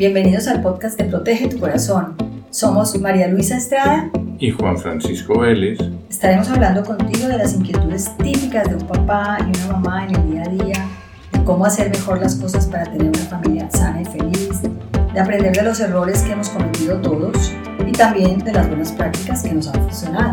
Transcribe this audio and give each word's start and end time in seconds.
Bienvenidos 0.00 0.48
al 0.48 0.62
podcast 0.62 0.98
de 0.98 1.04
Protege 1.04 1.46
tu 1.46 1.60
Corazón. 1.60 2.16
Somos 2.48 2.98
María 2.98 3.28
Luisa 3.28 3.58
Estrada 3.58 4.10
y 4.38 4.50
Juan 4.50 4.78
Francisco 4.78 5.40
Vélez. 5.40 5.78
Estaremos 6.08 6.48
hablando 6.48 6.82
contigo 6.82 7.28
de 7.28 7.36
las 7.36 7.52
inquietudes 7.52 8.16
típicas 8.16 8.66
de 8.70 8.76
un 8.76 8.86
papá 8.86 9.36
y 9.40 9.58
una 9.58 9.72
mamá 9.74 10.06
en 10.06 10.14
el 10.14 10.30
día 10.30 10.42
a 10.44 10.48
día, 10.48 10.88
de 11.32 11.44
cómo 11.44 11.66
hacer 11.66 11.90
mejor 11.90 12.18
las 12.18 12.34
cosas 12.36 12.66
para 12.66 12.84
tener 12.84 13.08
una 13.08 13.26
familia 13.26 13.70
sana 13.70 14.00
y 14.00 14.06
feliz, 14.06 14.62
de 15.12 15.20
aprender 15.20 15.54
de 15.54 15.62
los 15.64 15.78
errores 15.80 16.22
que 16.22 16.32
hemos 16.32 16.48
cometido 16.48 16.98
todos 17.02 17.52
y 17.86 17.92
también 17.92 18.38
de 18.38 18.54
las 18.54 18.68
buenas 18.68 18.92
prácticas 18.92 19.42
que 19.42 19.52
nos 19.52 19.68
han 19.68 19.82
funcionado. 19.82 20.32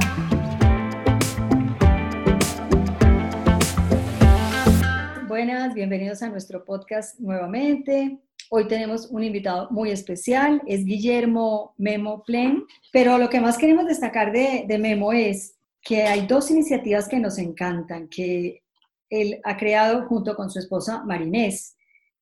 Buenas, 5.27 5.73
bienvenidos 5.73 6.21
a 6.21 6.29
nuestro 6.29 6.63
podcast 6.63 7.19
nuevamente. 7.19 8.21
Hoy 8.49 8.67
tenemos 8.69 9.07
un 9.07 9.25
invitado 9.25 9.67
muy 9.71 9.91
especial, 9.91 10.61
es 10.65 10.85
Guillermo 10.85 11.73
Memo 11.77 12.23
Plen, 12.23 12.63
pero 12.93 13.17
lo 13.17 13.29
que 13.29 13.41
más 13.41 13.57
queremos 13.57 13.87
destacar 13.87 14.31
de, 14.31 14.65
Memo 14.79 15.11
es 15.11 15.57
que 15.81 16.03
hay 16.03 16.25
dos 16.27 16.49
iniciativas 16.49 17.09
que 17.09 17.19
nos 17.19 17.39
encantan, 17.39 18.07
que 18.07 18.63
él 19.09 19.41
ha 19.43 19.57
creado 19.57 20.07
junto 20.07 20.33
con 20.35 20.49
su 20.49 20.59
esposa 20.59 21.03
Marinés. 21.03 21.75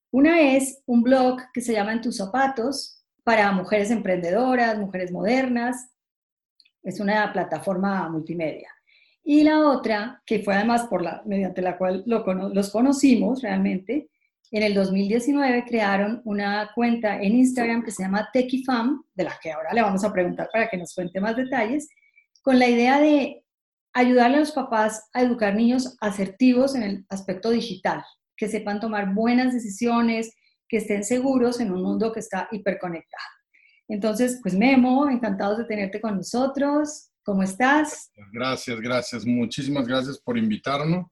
Una 0.09 0.41
es 0.55 0.81
un 0.87 1.03
blog 1.03 1.41
que 1.53 1.61
se 1.61 1.73
llama 1.73 1.93
En 1.93 2.01
tus 2.01 2.17
zapatos 2.17 3.03
para 3.23 3.51
mujeres 3.51 3.91
emprendedoras, 3.91 4.79
mujeres 4.79 5.11
modernas. 5.11 5.91
Es 6.81 6.99
una 6.99 7.31
plataforma 7.33 8.09
multimedia. 8.09 8.69
Y 9.23 9.43
la 9.43 9.59
otra, 9.59 10.23
que 10.25 10.39
fue 10.39 10.55
además 10.55 10.87
por 10.87 11.03
la, 11.03 11.21
mediante 11.25 11.61
la 11.61 11.77
cual 11.77 12.03
los 12.05 12.71
conocimos 12.71 13.41
realmente, 13.43 14.09
en 14.55 14.63
el 14.63 14.73
2019 14.73 15.65
crearon 15.67 16.21
una 16.23 16.71
cuenta 16.73 17.21
en 17.21 17.35
Instagram 17.35 17.83
que 17.83 17.91
se 17.91 18.03
llama 18.03 18.29
TechiFam, 18.31 19.03
de 19.13 19.25
la 19.25 19.37
que 19.43 19.51
ahora 19.51 19.73
le 19.73 19.81
vamos 19.81 20.05
a 20.05 20.13
preguntar 20.13 20.47
para 20.49 20.69
que 20.69 20.77
nos 20.77 20.95
cuente 20.95 21.19
más 21.19 21.35
detalles, 21.35 21.89
con 22.41 22.57
la 22.57 22.69
idea 22.69 23.01
de 23.01 23.43
ayudarle 23.93 24.37
a 24.37 24.39
los 24.39 24.53
papás 24.53 25.09
a 25.13 25.23
educar 25.23 25.55
niños 25.55 25.97
asertivos 25.99 26.73
en 26.73 26.83
el 26.83 27.05
aspecto 27.09 27.49
digital, 27.49 28.01
que 28.37 28.47
sepan 28.47 28.79
tomar 28.79 29.13
buenas 29.13 29.51
decisiones, 29.51 30.33
que 30.69 30.77
estén 30.77 31.03
seguros 31.03 31.59
en 31.59 31.73
un 31.73 31.83
mundo 31.83 32.13
que 32.13 32.21
está 32.21 32.47
hiperconectado. 32.49 33.29
Entonces, 33.89 34.39
pues 34.41 34.55
Memo, 34.55 35.09
encantados 35.09 35.57
de 35.57 35.65
tenerte 35.65 35.99
con 35.99 36.15
nosotros. 36.15 37.09
¿Cómo 37.25 37.43
estás? 37.43 38.09
Gracias, 38.31 38.79
gracias. 38.79 39.25
Muchísimas 39.25 39.85
gracias 39.85 40.17
por 40.17 40.37
invitarnos 40.37 41.07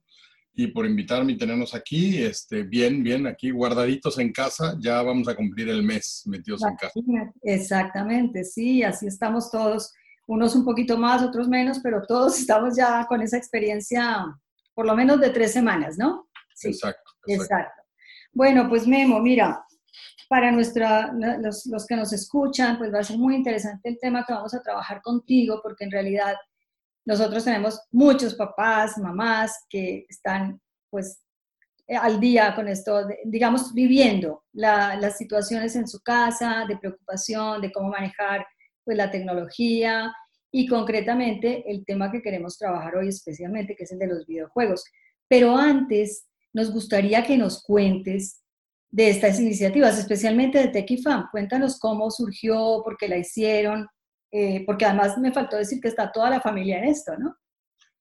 y 0.54 0.68
por 0.68 0.86
invitarme 0.86 1.32
y 1.32 1.36
tenernos 1.38 1.74
aquí. 1.74 2.22
Este, 2.22 2.62
bien, 2.62 3.02
bien, 3.02 3.26
aquí 3.26 3.50
guardaditos 3.50 4.18
en 4.18 4.32
casa. 4.32 4.76
Ya 4.80 5.02
vamos 5.02 5.28
a 5.28 5.34
cumplir 5.34 5.68
el 5.68 5.82
mes 5.82 6.22
metidos 6.26 6.62
en 6.64 6.76
casa. 6.76 7.00
Exactamente, 7.42 8.44
sí, 8.44 8.82
así 8.82 9.06
estamos 9.06 9.50
todos. 9.50 9.92
Unos 10.26 10.54
un 10.54 10.64
poquito 10.64 10.96
más, 10.96 11.22
otros 11.22 11.48
menos, 11.48 11.80
pero 11.80 12.02
todos 12.06 12.38
estamos 12.40 12.76
ya 12.76 13.04
con 13.06 13.20
esa 13.20 13.36
experiencia, 13.36 14.24
por 14.74 14.86
lo 14.86 14.94
menos 14.94 15.20
de 15.20 15.30
tres 15.30 15.52
semanas, 15.52 15.98
¿no? 15.98 16.28
Sí, 16.54 16.68
exacto, 16.68 17.10
exacto. 17.26 17.54
exacto. 17.54 17.82
Bueno, 18.32 18.68
pues 18.68 18.86
Memo, 18.86 19.20
mira, 19.20 19.64
para 20.28 20.50
nuestra, 20.50 21.12
los, 21.40 21.66
los, 21.66 21.86
que 21.86 21.96
nos 21.96 22.12
escuchan, 22.12 22.78
pues 22.78 22.92
va 22.92 23.00
a 23.00 23.04
ser 23.04 23.18
muy 23.18 23.34
interesante 23.34 23.88
el 23.88 23.98
tema 24.00 24.24
que 24.26 24.32
vamos 24.32 24.54
a 24.54 24.62
trabajar 24.62 25.02
contigo, 25.02 25.60
porque 25.62 25.84
en 25.84 25.90
realidad 25.90 26.34
nosotros 27.04 27.44
tenemos 27.44 27.80
muchos 27.92 28.34
papás, 28.34 28.98
mamás 28.98 29.52
que 29.68 30.06
están 30.08 30.60
pues 30.90 31.20
al 31.88 32.18
día 32.18 32.54
con 32.54 32.66
esto, 32.68 33.06
digamos, 33.24 33.74
viviendo 33.74 34.44
las 34.52 35.18
situaciones 35.18 35.76
en 35.76 35.86
su 35.86 36.00
casa, 36.00 36.64
de 36.66 36.78
preocupación, 36.78 37.60
de 37.60 37.72
cómo 37.72 37.90
manejar 37.90 38.46
pues 38.84 38.96
la 38.96 39.10
tecnología 39.10 40.12
y 40.50 40.66
concretamente 40.66 41.64
el 41.70 41.84
tema 41.84 42.10
que 42.10 42.22
queremos 42.22 42.56
trabajar 42.56 42.96
hoy 42.96 43.08
especialmente, 43.08 43.74
que 43.76 43.84
es 43.84 43.92
el 43.92 43.98
de 43.98 44.06
los 44.06 44.26
videojuegos. 44.26 44.84
Pero 45.28 45.56
antes, 45.56 46.26
nos 46.52 46.72
gustaría 46.72 47.24
que 47.24 47.36
nos 47.36 47.62
cuentes 47.62 48.40
de 48.90 49.10
estas 49.10 49.40
iniciativas, 49.40 49.98
especialmente 49.98 50.58
de 50.58 50.68
TechIFAM. 50.68 51.28
Cuéntanos 51.32 51.78
cómo 51.80 52.10
surgió, 52.10 52.80
por 52.84 52.96
qué 52.96 53.08
la 53.08 53.18
hicieron, 53.18 53.88
eh, 54.36 54.64
porque 54.66 54.84
además 54.84 55.16
me 55.16 55.32
faltó 55.32 55.56
decir 55.56 55.80
que 55.80 55.86
está 55.86 56.10
toda 56.10 56.28
la 56.28 56.40
familia 56.40 56.78
en 56.78 56.86
esto, 56.86 57.16
¿no? 57.16 57.36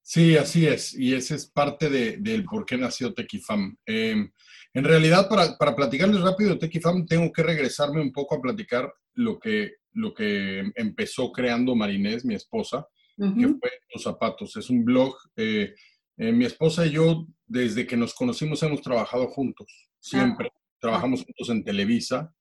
Sí, 0.02 0.36
así 0.36 0.66
es, 0.66 0.96
y 0.96 1.14
ese 1.14 1.36
es 1.36 1.46
parte 1.46 1.90
del 1.92 2.44
por 2.44 2.66
qué 2.66 2.76
nació 2.76 3.14
TechIFAM. 3.14 3.78
Em, 3.86 4.32
en 4.74 4.84
realidad, 4.84 5.30
para, 5.30 5.56
para, 5.60 5.76
platicarles 5.76 6.22
rápido 6.22 6.50
de 6.50 6.58
TechIFAM, 6.58 7.06
tengo 7.06 7.32
que 7.32 7.44
regresarme 7.44 8.02
un 8.02 8.12
poco 8.12 8.36
a 8.36 8.42
platicar 8.42 8.92
lo 9.14 9.40
que, 9.40 9.76
lo 9.92 10.12
que 10.12 10.72
empezó 10.74 11.32
creando 11.32 11.76
Marinés, 11.76 12.26
mi 12.26 12.34
esposa, 12.34 12.88
que 13.16 13.48
fue 13.48 13.72
Los 13.94 14.02
Zapatos. 14.02 14.58
Es 14.58 14.72
un 14.72 14.84
blog. 14.84 15.16
Eh, 15.36 15.76
eh, 16.18 16.32
mi 16.32 16.46
esposa 16.46 16.84
y 16.84 16.92
yo, 16.94 17.28
desde 17.46 17.86
que 17.86 17.96
nos 17.96 18.16
conocimos, 18.16 18.64
hemos 18.64 18.82
trabajado 18.82 19.28
juntos, 19.28 19.68
siempre. 20.00 20.52
Trabajamos 20.80 21.24
juntos 21.24 21.50
en 21.50 21.64
Televisa. 21.64 22.34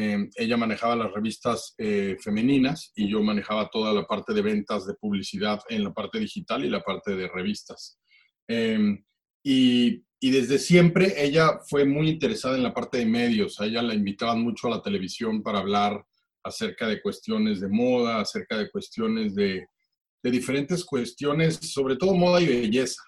Em, 0.00 0.30
ella 0.36 0.56
manejaba 0.56 0.94
las 0.94 1.12
revistas 1.12 1.74
eh, 1.76 2.16
femeninas 2.20 2.92
y 2.94 3.08
yo 3.08 3.20
manejaba 3.20 3.68
toda 3.68 3.92
la 3.92 4.06
parte 4.06 4.32
de 4.32 4.42
ventas 4.42 4.86
de 4.86 4.94
publicidad 4.94 5.60
en 5.68 5.82
la 5.82 5.92
parte 5.92 6.20
digital 6.20 6.64
y 6.64 6.70
la 6.70 6.84
parte 6.84 7.16
de 7.16 7.26
revistas. 7.26 7.98
Em, 8.46 9.04
y, 9.42 10.04
y, 10.20 10.30
desde 10.30 10.60
siempre 10.60 11.14
ella 11.16 11.58
fue 11.68 11.84
muy 11.84 12.10
interesada 12.10 12.56
en 12.56 12.62
la 12.62 12.72
parte 12.72 12.98
de 12.98 13.06
medios. 13.06 13.60
A 13.60 13.66
ella 13.66 13.82
la 13.82 13.92
invitaban 13.92 14.40
mucho 14.40 14.68
a 14.68 14.76
la 14.76 14.82
televisión 14.82 15.42
para 15.42 15.58
hablar 15.58 16.06
acerca 16.44 16.86
de 16.86 17.02
cuestiones 17.02 17.60
de 17.60 17.68
moda, 17.68 18.20
acerca 18.20 18.56
de 18.56 18.70
cuestiones 18.70 19.34
de, 19.34 19.66
de 20.22 20.30
diferentes 20.30 20.84
cuestiones, 20.84 21.56
sobre 21.56 21.96
todo 21.96 22.14
moda 22.14 22.40
y 22.40 22.46
belleza. 22.46 23.02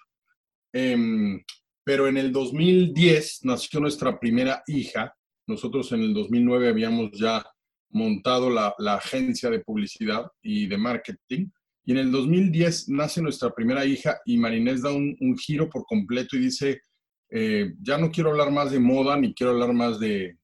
Em, 0.73 1.41
pero 1.85 2.09
en 2.09 2.17
el 2.17 2.33
2010 2.33 3.45
nació 3.45 3.79
nuestra 3.79 4.19
primera 4.19 4.61
hija. 4.67 5.15
Nosotros 5.51 5.91
en 5.91 6.01
el 6.01 6.13
2009 6.13 6.69
habíamos 6.69 7.11
ya 7.11 7.45
montado 7.89 8.49
la, 8.49 8.73
agencia 8.95 9.49
de 9.49 9.59
publicidad 9.59 10.25
y 10.41 10.67
de 10.67 10.77
marketing. 10.77 11.47
Y 11.83 11.91
en 11.91 11.97
el 11.97 12.11
2010 12.11 12.89
nace 12.89 13.21
nuestra 13.21 13.51
primera 13.51 13.85
hija 13.85 14.19
y 14.25 14.37
Marinés 14.37 14.81
da 14.81 14.91
un, 14.91 15.37
giro 15.37 15.69
por 15.69 15.83
completo 15.85 16.37
y 16.37 16.39
dice, 16.39 16.81
eh, 17.29 17.73
ya 17.81 17.97
no 17.97 18.09
quiero 18.09 18.31
hablar 18.31 18.51
más 18.51 18.71
de 18.71 18.79
moda 18.79 19.17
ni 19.17 19.33
quiero 19.33 19.53
hablar 19.53 19.73
más 19.73 19.99
de, 19.99 20.37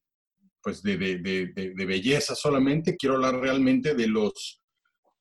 pues 0.62 0.82
de, 0.82 0.96
de, 0.96 1.86
belleza 1.86 2.34
solamente, 2.34 2.96
quiero 2.96 3.16
hablar 3.16 3.40
realmente 3.40 3.94
de, 3.94 4.08
los, 4.08 4.60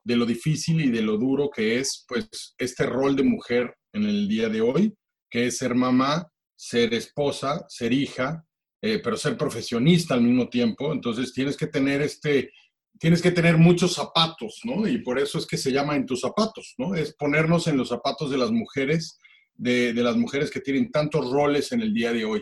de 0.03 0.15
lo 0.15 0.25
difícil 0.25 0.81
y 0.81 0.89
de 0.89 1.01
lo 1.01 1.17
duro 1.17 1.49
que 1.49 1.79
es 1.79 2.05
pues 2.07 2.55
este 2.57 2.85
rol 2.85 3.15
de 3.15 3.23
mujer 3.23 3.73
en 3.93 4.03
el 4.03 4.27
día 4.27 4.49
de 4.49 4.61
hoy 4.61 4.93
que 5.29 5.47
es 5.47 5.57
ser 5.57 5.75
mamá, 5.75 6.27
ser 6.55 6.93
esposa, 6.93 7.65
ser 7.67 7.93
hija, 7.93 8.43
eh, 8.87 8.99
pero 9.03 9.17
ser 9.17 9.37
profesionista 9.37 10.13
al 10.13 10.21
mismo 10.21 10.47
tiempo. 10.49 10.93
Entonces 10.93 11.33
tienes 11.33 11.57
que 11.57 11.67
tener 11.67 12.01
este, 12.01 12.51
tienes 12.99 13.21
que 13.21 13.31
tener 13.31 13.57
muchos 13.57 13.93
zapatos, 13.93 14.61
¿no? 14.63 14.87
Y 14.87 14.99
por 14.99 15.19
eso 15.19 15.37
es 15.37 15.45
que 15.45 15.57
se 15.57 15.71
llama 15.71 15.95
en 15.95 16.05
tus 16.05 16.21
zapatos, 16.21 16.75
¿no? 16.77 16.95
Es 16.95 17.13
ponernos 17.13 17.67
en 17.67 17.77
los 17.77 17.89
zapatos 17.89 18.31
de 18.31 18.37
las 18.37 18.51
mujeres, 18.51 19.19
de, 19.55 19.93
de 19.93 20.03
las 20.03 20.15
mujeres 20.15 20.49
que 20.51 20.61
tienen 20.61 20.91
tantos 20.91 21.29
roles 21.29 21.71
en 21.71 21.81
el 21.81 21.93
día 21.93 22.13
de 22.13 22.25
hoy. 22.25 22.41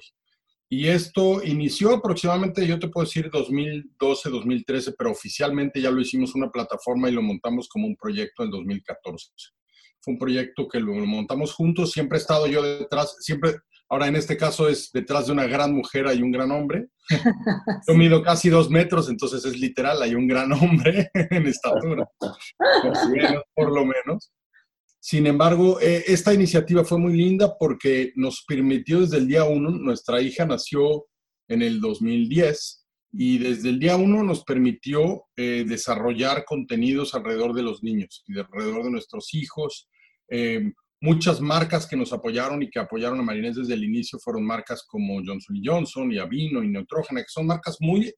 Y 0.70 0.88
esto 0.88 1.44
inició 1.44 1.96
aproximadamente, 1.96 2.66
yo 2.66 2.80
te 2.80 2.88
puedo 2.88 3.06
decir, 3.06 3.30
2012, 3.32 4.30
2013, 4.30 4.94
pero 4.98 5.12
oficialmente 5.12 5.80
ya 5.82 5.92
lo 5.92 6.02
hicimos 6.02 6.36
una 6.36 6.50
plataforma 6.50 7.10
y 7.10 7.14
lo 7.14 7.22
montamos 7.22 7.68
como 7.68 7.88
un 7.88 7.96
proyecto 7.96 8.44
en 8.44 8.50
2014 8.52 9.32
fue 10.06 10.14
un 10.14 10.20
proyecto 10.20 10.68
que 10.68 10.80
lo 10.80 10.94
montamos 10.94 11.54
juntos, 11.54 11.92
siempre 11.92 12.20
he 12.20 12.22
estado 12.22 12.46
yo 12.46 12.62
detrás, 12.62 13.18
siempre, 13.22 13.56
ahora 13.90 14.08
en 14.08 14.16
este 14.16 14.38
caso 14.38 14.68
es 14.68 14.92
detrás 14.92 15.28
de 15.28 15.34
una 15.34 15.46
gran 15.46 15.74
mujer 15.74 16.08
hay 16.08 16.22
un 16.22 16.32
gran 16.32 16.52
hombre. 16.52 16.88
Yo 17.88 17.94
mido 17.94 18.22
casi 18.24 18.50
dos 18.50 18.70
metros, 18.70 19.10
entonces 19.10 19.46
es 19.46 19.60
literal, 19.60 20.02
hay 20.02 20.16
un 20.16 20.28
gran 20.28 20.52
hombre 20.52 21.10
en 21.14 21.48
estatura, 21.48 22.10
por 23.54 23.72
lo 23.72 23.86
menos. 23.86 24.32
Sin 25.00 25.28
embargo, 25.28 25.80
eh, 25.82 26.04
esta 26.08 26.34
iniciativa 26.34 26.84
fue 26.84 26.98
muy 26.98 27.14
linda 27.14 27.56
porque 27.60 28.12
nos 28.16 28.44
permitió 28.48 29.02
desde 29.02 29.18
el 29.18 29.28
día 29.28 29.44
uno, 29.44 29.70
nuestra 29.70 30.20
hija 30.20 30.46
nació 30.46 31.06
en 31.48 31.62
el 31.62 31.80
2010 31.80 32.86
y 33.14 33.38
desde 33.38 33.70
el 33.70 33.80
día 33.80 33.96
uno 33.96 34.24
nos 34.24 34.44
permitió 34.44 35.26
eh, 35.38 35.64
desarrollar 35.66 36.44
contenidos 36.44 37.14
alrededor 37.14 37.54
de 37.54 37.62
los 37.62 37.84
niños 37.84 38.24
y 38.28 38.40
alrededor 38.40 38.84
de 38.84 38.92
nuestros 38.92 39.34
hijos, 39.34 39.88
eh, 40.30 40.74
muchas 41.02 41.42
marcas 41.42 41.86
que 41.86 41.96
nos 41.96 42.14
apoyaron 42.14 42.64
y 42.64 42.70
que 42.70 42.80
apoyaron 42.80 43.20
a 43.20 43.24
Marinés 43.24 43.56
desde 43.56 43.74
el 43.74 43.84
inicio 43.84 44.20
fueron 44.20 44.46
marcas 44.46 44.84
como 44.88 45.22
Johnson 45.26 45.62
Johnson 45.64 46.12
y 46.12 46.18
Avino 46.18 46.64
y 46.64 46.70
Neutrógena, 46.70 47.22
que 47.22 47.30
son 47.30 47.48
marcas 47.48 47.78
muy 47.80 48.14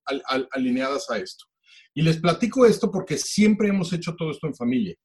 alineadas 0.52 1.10
a 1.10 1.18
esto. 1.18 1.46
Y 1.94 2.02
les 2.02 2.18
platico 2.18 2.66
esto 2.66 2.92
porque 2.92 3.18
siempre 3.18 3.70
hemos 3.70 3.92
hecho 3.94 4.16
todo 4.16 4.32
esto 4.32 4.48
en 4.48 4.56
familia. 4.56 4.96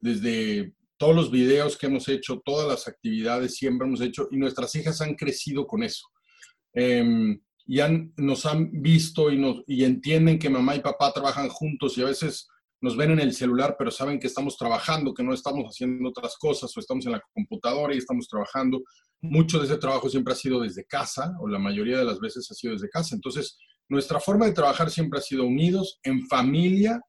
Desde 0.00 0.72
todos 0.96 1.14
los 1.14 1.30
videos 1.30 1.76
que 1.76 1.86
hemos 1.86 2.08
hecho, 2.08 2.42
todas 2.44 2.68
las 2.68 2.88
actividades 2.88 3.56
siempre 3.56 3.86
hemos 3.86 4.00
hecho 4.00 4.28
y 4.30 4.36
nuestras 4.36 4.74
hijas 4.74 5.00
han 5.00 5.14
crecido 5.14 5.66
con 5.66 5.82
eso. 5.82 6.06
Em, 6.72 7.40
y 7.66 7.80
han, 7.80 8.12
nos 8.16 8.46
han 8.46 8.70
visto 8.82 9.30
y, 9.30 9.38
nos, 9.38 9.62
y 9.66 9.84
entienden 9.84 10.38
que 10.38 10.48
mamá 10.48 10.74
y 10.74 10.80
papá 10.80 11.12
trabajan 11.12 11.48
juntos 11.48 11.98
y 11.98 12.02
a 12.02 12.06
veces 12.06 12.48
nos 12.80 12.96
ven 12.96 13.10
en 13.10 13.20
el 13.20 13.34
celular, 13.34 13.74
pero 13.78 13.90
saben 13.90 14.20
que 14.20 14.28
estamos 14.28 14.56
trabajando, 14.56 15.12
que 15.12 15.24
no 15.24 15.34
estamos 15.34 15.64
haciendo 15.64 16.08
otras 16.08 16.36
cosas 16.36 16.74
o 16.76 16.80
estamos 16.80 17.04
en 17.06 17.12
la 17.12 17.22
computadora 17.32 17.94
y 17.94 17.98
estamos 17.98 18.28
trabajando. 18.28 18.82
Mucho 19.20 19.58
de 19.58 19.66
ese 19.66 19.78
trabajo 19.78 20.08
siempre 20.08 20.32
ha 20.32 20.36
sido 20.36 20.60
desde 20.60 20.84
casa 20.84 21.34
o 21.40 21.48
la 21.48 21.58
mayoría 21.58 21.98
de 21.98 22.04
las 22.04 22.20
veces 22.20 22.48
ha 22.50 22.54
sido 22.54 22.74
desde 22.74 22.88
casa. 22.88 23.16
Entonces, 23.16 23.58
nuestra 23.88 24.20
forma 24.20 24.46
de 24.46 24.52
trabajar 24.52 24.90
siempre 24.90 25.18
ha 25.18 25.22
sido 25.22 25.44
unidos, 25.44 25.98
en 26.02 26.26
familia 26.26 27.00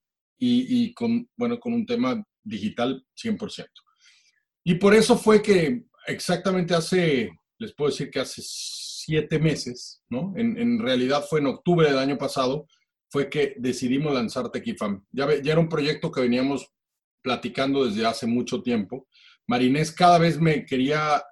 y, 0.41 0.93
con, 0.93 1.29
bueno, 1.35 1.59
con 1.59 1.73
un 1.73 1.85
tema 1.85 2.23
digital 2.43 3.05
100%. 3.21 3.67
Y 4.63 4.75
por 4.75 4.95
eso 4.95 5.17
fue 5.17 5.41
que 5.41 5.83
exactamente 6.07 6.73
hace, 6.73 7.29
les 7.57 7.73
puedo 7.75 7.91
decir 7.91 8.09
que 8.09 8.21
hace 8.21 8.41
siete 8.43 9.37
meses, 9.37 10.01
¿no? 10.09 10.33
En, 10.37 10.57
en 10.57 10.79
realidad 10.79 11.25
fue 11.29 11.41
en 11.41 11.47
octubre 11.47 11.87
del 11.87 11.99
año 11.99 12.17
pasado, 12.17 12.65
fue 13.09 13.29
que 13.29 13.55
decidimos 13.57 14.13
lanzar 14.13 14.49
Tequifam. 14.51 15.03
Ya, 15.11 15.27
ya 15.41 15.51
era 15.51 15.61
un 15.61 15.69
proyecto 15.69 16.11
que 16.11 16.21
veníamos 16.21 16.71
platicando 17.21 17.85
desde 17.85 18.05
hace 18.05 18.27
mucho 18.27 18.61
tiempo. 18.61 19.07
Marinés 19.47 19.91
cada 19.91 20.19
vez 20.19 20.39
me 20.39 20.65
quería 20.65 21.23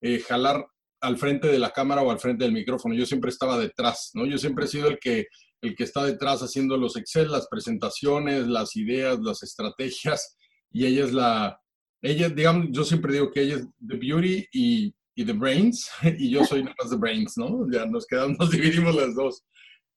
eh, 0.00 0.20
jalar 0.20 0.66
al 1.00 1.18
frente 1.18 1.48
de 1.48 1.58
la 1.58 1.70
cámara 1.70 2.02
o 2.02 2.10
al 2.10 2.18
frente 2.18 2.44
del 2.44 2.52
micrófono. 2.52 2.94
Yo 2.94 3.06
siempre 3.06 3.30
estaba 3.30 3.58
detrás, 3.58 4.10
¿no? 4.14 4.26
Yo 4.26 4.38
siempre 4.38 4.64
he 4.64 4.68
sido 4.68 4.88
el 4.88 4.98
que, 4.98 5.26
el 5.60 5.76
que 5.76 5.84
está 5.84 6.04
detrás 6.04 6.40
haciendo 6.42 6.76
los 6.76 6.96
Excel, 6.96 7.30
las 7.30 7.48
presentaciones, 7.48 8.46
las 8.46 8.76
ideas, 8.76 9.18
las 9.20 9.42
estrategias, 9.42 10.36
y 10.70 10.86
ella 10.86 11.04
es 11.04 11.12
la, 11.12 11.60
ella, 12.02 12.28
digamos, 12.28 12.68
yo 12.70 12.84
siempre 12.84 13.12
digo 13.12 13.30
que 13.30 13.42
ella 13.42 13.56
es 13.56 13.66
the 13.86 13.96
beauty 13.96 14.46
y, 14.52 14.94
y 15.14 15.24
the 15.24 15.32
brains, 15.32 15.88
y 16.18 16.30
yo 16.30 16.44
soy 16.44 16.62
nada 16.62 16.74
más 16.80 16.90
the 16.90 16.96
brains, 16.96 17.36
¿no? 17.36 17.66
Ya 17.70 17.86
nos 17.86 18.06
quedamos, 18.06 18.38
nos 18.38 18.50
dividimos 18.52 18.94
las 18.94 19.14
dos. 19.14 19.44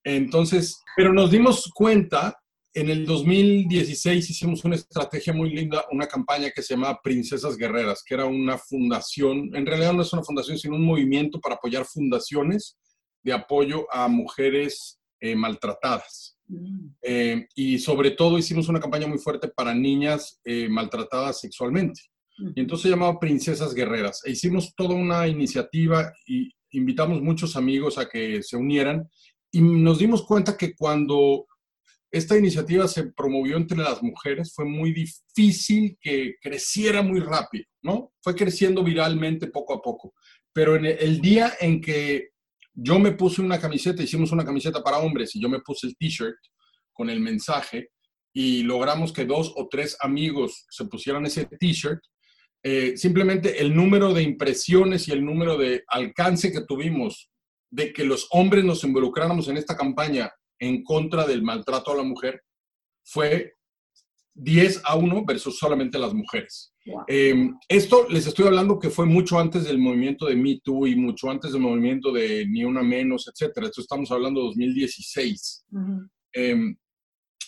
Entonces, 0.04 0.80
pero 0.96 1.12
nos 1.12 1.30
dimos 1.30 1.70
cuenta, 1.74 2.40
en 2.72 2.88
el 2.88 3.04
2016 3.04 4.30
hicimos 4.30 4.64
una 4.64 4.76
estrategia 4.76 5.32
muy 5.32 5.50
linda, 5.50 5.84
una 5.90 6.06
campaña 6.06 6.50
que 6.50 6.62
se 6.62 6.74
llama 6.74 7.00
Princesas 7.02 7.56
Guerreras, 7.56 8.02
que 8.04 8.14
era 8.14 8.26
una 8.26 8.58
fundación, 8.58 9.54
en 9.54 9.66
realidad 9.66 9.92
no 9.92 10.02
es 10.02 10.12
una 10.12 10.22
fundación, 10.22 10.58
sino 10.58 10.76
un 10.76 10.84
movimiento 10.84 11.40
para 11.40 11.56
apoyar 11.56 11.84
fundaciones 11.84 12.78
de 13.22 13.32
apoyo 13.32 13.86
a 13.92 14.08
mujeres 14.08 15.00
eh, 15.20 15.34
maltratadas. 15.34 16.38
Mm. 16.46 16.88
Eh, 17.02 17.46
y 17.54 17.78
sobre 17.78 18.12
todo 18.12 18.38
hicimos 18.38 18.68
una 18.68 18.80
campaña 18.80 19.06
muy 19.06 19.18
fuerte 19.18 19.48
para 19.48 19.74
niñas 19.74 20.40
eh, 20.44 20.68
maltratadas 20.68 21.40
sexualmente. 21.40 22.00
Y 22.56 22.60
entonces 22.60 22.84
se 22.84 22.88
llamaba 22.88 23.20
Princesas 23.20 23.74
Guerreras. 23.74 24.22
E 24.24 24.30
hicimos 24.30 24.74
toda 24.74 24.94
una 24.94 25.28
iniciativa 25.28 26.10
y 26.26 26.50
invitamos 26.70 27.20
muchos 27.20 27.54
amigos 27.54 27.98
a 27.98 28.08
que 28.08 28.42
se 28.42 28.56
unieran 28.56 29.10
y 29.52 29.60
nos 29.60 29.98
dimos 29.98 30.24
cuenta 30.24 30.56
que 30.56 30.74
cuando 30.74 31.46
esta 32.10 32.36
iniciativa 32.36 32.88
se 32.88 33.12
promovió 33.12 33.56
entre 33.56 33.78
las 33.78 34.02
mujeres, 34.02 34.52
fue 34.54 34.64
muy 34.64 34.92
difícil 34.92 35.96
que 36.00 36.34
creciera 36.40 37.02
muy 37.02 37.20
rápido, 37.20 37.64
¿no? 37.82 38.12
Fue 38.20 38.34
creciendo 38.34 38.82
viralmente 38.82 39.46
poco 39.46 39.74
a 39.74 39.80
poco. 39.80 40.14
Pero 40.52 40.74
en 40.74 40.86
el 40.86 41.20
día 41.20 41.52
en 41.60 41.80
que 41.80 42.30
yo 42.74 42.98
me 42.98 43.12
puse 43.12 43.40
una 43.40 43.60
camiseta, 43.60 44.02
hicimos 44.02 44.32
una 44.32 44.44
camiseta 44.44 44.82
para 44.82 44.98
hombres 44.98 45.34
y 45.36 45.40
yo 45.40 45.48
me 45.48 45.60
puse 45.60 45.86
el 45.86 45.96
t-shirt 45.96 46.36
con 46.92 47.10
el 47.10 47.20
mensaje 47.20 47.90
y 48.32 48.62
logramos 48.62 49.12
que 49.12 49.24
dos 49.24 49.52
o 49.56 49.68
tres 49.68 49.96
amigos 50.00 50.66
se 50.70 50.84
pusieran 50.86 51.26
ese 51.26 51.46
t-shirt, 51.46 52.00
eh, 52.62 52.96
simplemente 52.96 53.60
el 53.60 53.74
número 53.74 54.12
de 54.12 54.22
impresiones 54.22 55.08
y 55.08 55.12
el 55.12 55.24
número 55.24 55.56
de 55.56 55.82
alcance 55.88 56.52
que 56.52 56.62
tuvimos 56.62 57.30
de 57.70 57.92
que 57.92 58.04
los 58.04 58.26
hombres 58.30 58.64
nos 58.64 58.84
involucráramos 58.84 59.48
en 59.48 59.56
esta 59.56 59.76
campaña 59.76 60.30
en 60.58 60.82
contra 60.82 61.26
del 61.26 61.42
maltrato 61.42 61.92
a 61.92 61.96
la 61.96 62.02
mujer 62.02 62.42
fue 63.04 63.54
10 64.34 64.82
a 64.84 64.96
1 64.96 65.24
versus 65.24 65.58
solamente 65.58 65.98
las 65.98 66.14
mujeres. 66.14 66.72
Em, 67.06 67.54
esto 67.68 68.08
les 68.08 68.26
estoy 68.26 68.46
hablando 68.46 68.78
que 68.78 68.90
fue 68.90 69.06
mucho 69.06 69.38
antes 69.38 69.64
del 69.64 69.78
movimiento 69.78 70.26
de 70.26 70.36
Me 70.36 70.60
Too 70.62 70.86
y 70.86 70.96
mucho 70.96 71.30
antes 71.30 71.52
del 71.52 71.60
movimiento 71.60 72.12
de 72.12 72.46
Ni 72.46 72.64
Una 72.64 72.82
Menos, 72.82 73.28
etcétera. 73.28 73.66
Esto 73.66 73.80
estamos 73.80 74.10
hablando 74.10 74.40
de 74.40 74.46
2016. 74.46 75.66
Em, 76.32 76.76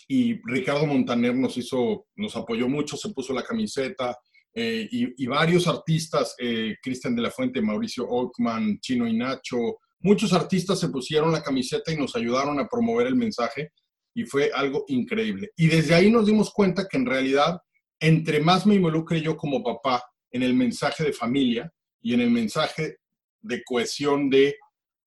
y 0.09 0.35
Ricardo 0.45 0.87
Montaner 0.87 1.35
nos 1.35 1.57
hizo, 1.57 2.07
nos 2.17 2.37
apoyó 2.37 2.69
mucho, 2.69 2.97
se 2.97 3.11
puso 3.11 3.33
la 3.33 3.43
camiseta, 3.43 4.17
eh, 4.55 4.87
y, 4.91 5.27
varios 5.27 5.67
artistas, 5.67 6.35
eh, 6.39 6.77
Cristian 6.83 7.17
de 7.17 7.23
la 7.23 7.31
Fuente, 7.31 7.63
Mauricio 7.63 8.07
Ockman, 8.07 8.79
Chino 8.81 9.07
y 9.09 9.17
Nacho, 9.17 9.79
Muchos 10.03 10.33
artistas 10.33 10.81
se 10.81 10.89
pusieron 10.89 11.33
la 11.33 11.43
camiseta 11.43 11.93
y 11.93 11.97
nos 11.97 12.17
ayudaron 12.17 12.59
a 12.59 12.67
promover 12.67 13.07
el 13.07 13.15
mensaje 13.15 13.71
y 14.15 14.25
fue 14.25 14.51
algo 14.53 14.85
increíble. 14.89 15.51
Y 15.57 15.69
desde 15.69 15.95
ahí 15.95 16.11
nos 16.11 16.27
dimos 16.27 16.51
cuenta 16.53 16.87
que 16.89 16.97
en 16.97 17.07
realidad, 17.07 17.61
entre 18.01 18.41
más 18.41 18.67
me 18.67 18.75
involucre 18.75 19.21
yo 19.23 19.37
como 19.37 19.63
papá 19.63 20.03
en 20.31 20.43
el 20.43 20.55
mensaje 20.55 21.05
de 21.05 21.13
familia 21.13 21.73
y 22.01 22.15
en 22.15 22.21
el 22.21 22.31
mensaje 22.31 22.97
de 23.41 23.63
cohesión 23.65 24.29
de, 24.29 24.57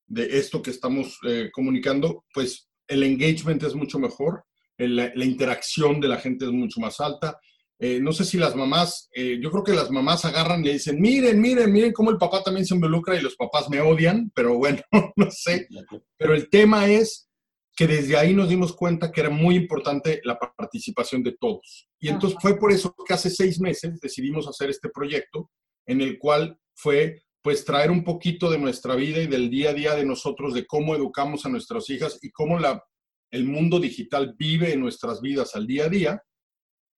de 0.07 0.37
esto 0.39 0.61
que 0.61 0.71
estamos 0.71 1.19
eh, 1.27 1.49
comunicando, 1.51 2.23
pues 2.33 2.69
el 2.87 3.03
engagement 3.03 3.61
es 3.63 3.75
mucho 3.75 3.99
mejor, 3.99 4.45
la 4.77 5.25
interacción 5.25 6.01
de 6.01 6.09
la 6.09 6.17
gente 6.17 6.43
es 6.45 6.51
mucho 6.51 6.81
más 6.81 6.99
alta 6.99 7.39
eh, 7.77 7.99
no 8.01 8.13
sé 8.13 8.23
si 8.23 8.37
las 8.37 8.55
mamás, 8.55 9.09
eh, 9.13 9.37
yo 9.41 9.51
creo 9.51 9.63
que 9.63 9.73
las 9.73 9.91
mamás 9.91 10.23
agarran 10.23 10.61
y 10.61 10.67
le 10.67 10.73
dicen, 10.73 10.99
miren, 10.99 11.41
miren, 11.41 11.71
miren 11.71 11.91
cómo 11.91 12.09
el 12.09 12.17
papá 12.17 12.41
también 12.41 12.65
se 12.65 12.73
involucra 12.73 13.15
y 13.15 13.21
los 13.21 13.35
papás 13.35 13.69
me 13.69 13.81
odian, 13.81 14.31
pero 14.33 14.57
bueno, 14.57 14.81
no 15.15 15.29
sé. 15.29 15.67
Pero 16.17 16.33
el 16.33 16.49
tema 16.49 16.87
es 16.87 17.29
que 17.75 17.87
desde 17.87 18.15
ahí 18.15 18.33
nos 18.33 18.47
dimos 18.47 18.73
cuenta 18.73 19.11
que 19.11 19.19
era 19.19 19.29
muy 19.29 19.55
importante 19.55 20.21
la 20.23 20.39
participación 20.39 21.21
de 21.21 21.35
todos. 21.37 21.89
Y 21.99 22.07
entonces 22.07 22.39
fue 22.41 22.57
por 22.57 22.71
eso 22.71 22.95
que 23.05 23.13
hace 23.13 23.29
seis 23.29 23.59
meses 23.59 23.99
decidimos 23.99 24.47
hacer 24.47 24.69
este 24.69 24.89
proyecto 24.89 25.51
en 25.85 25.99
el 25.99 26.17
cual 26.17 26.57
fue 26.73 27.23
pues 27.41 27.63
traer 27.63 27.91
un 27.91 28.03
poquito 28.03 28.49
de 28.49 28.57
nuestra 28.57 28.95
vida 28.95 29.21
y 29.21 29.27
del 29.27 29.51
día 29.51 29.69
a 29.69 29.73
día 29.73 29.95
de 29.95 30.05
nosotros, 30.05 30.53
de 30.53 30.65
cómo 30.65 30.95
educamos 30.95 31.45
a 31.45 31.49
nuestras 31.49 31.89
hijas 31.89 32.17
y 32.23 32.31
cómo 32.31 32.57
la, 32.57 32.83
el 33.29 33.43
mundo 33.43 33.79
digital 33.79 34.33
vive 34.35 34.73
en 34.73 34.79
nuestras 34.79 35.21
vidas 35.21 35.55
al 35.55 35.67
día 35.67 35.85
a 35.85 35.89
día 35.89 36.23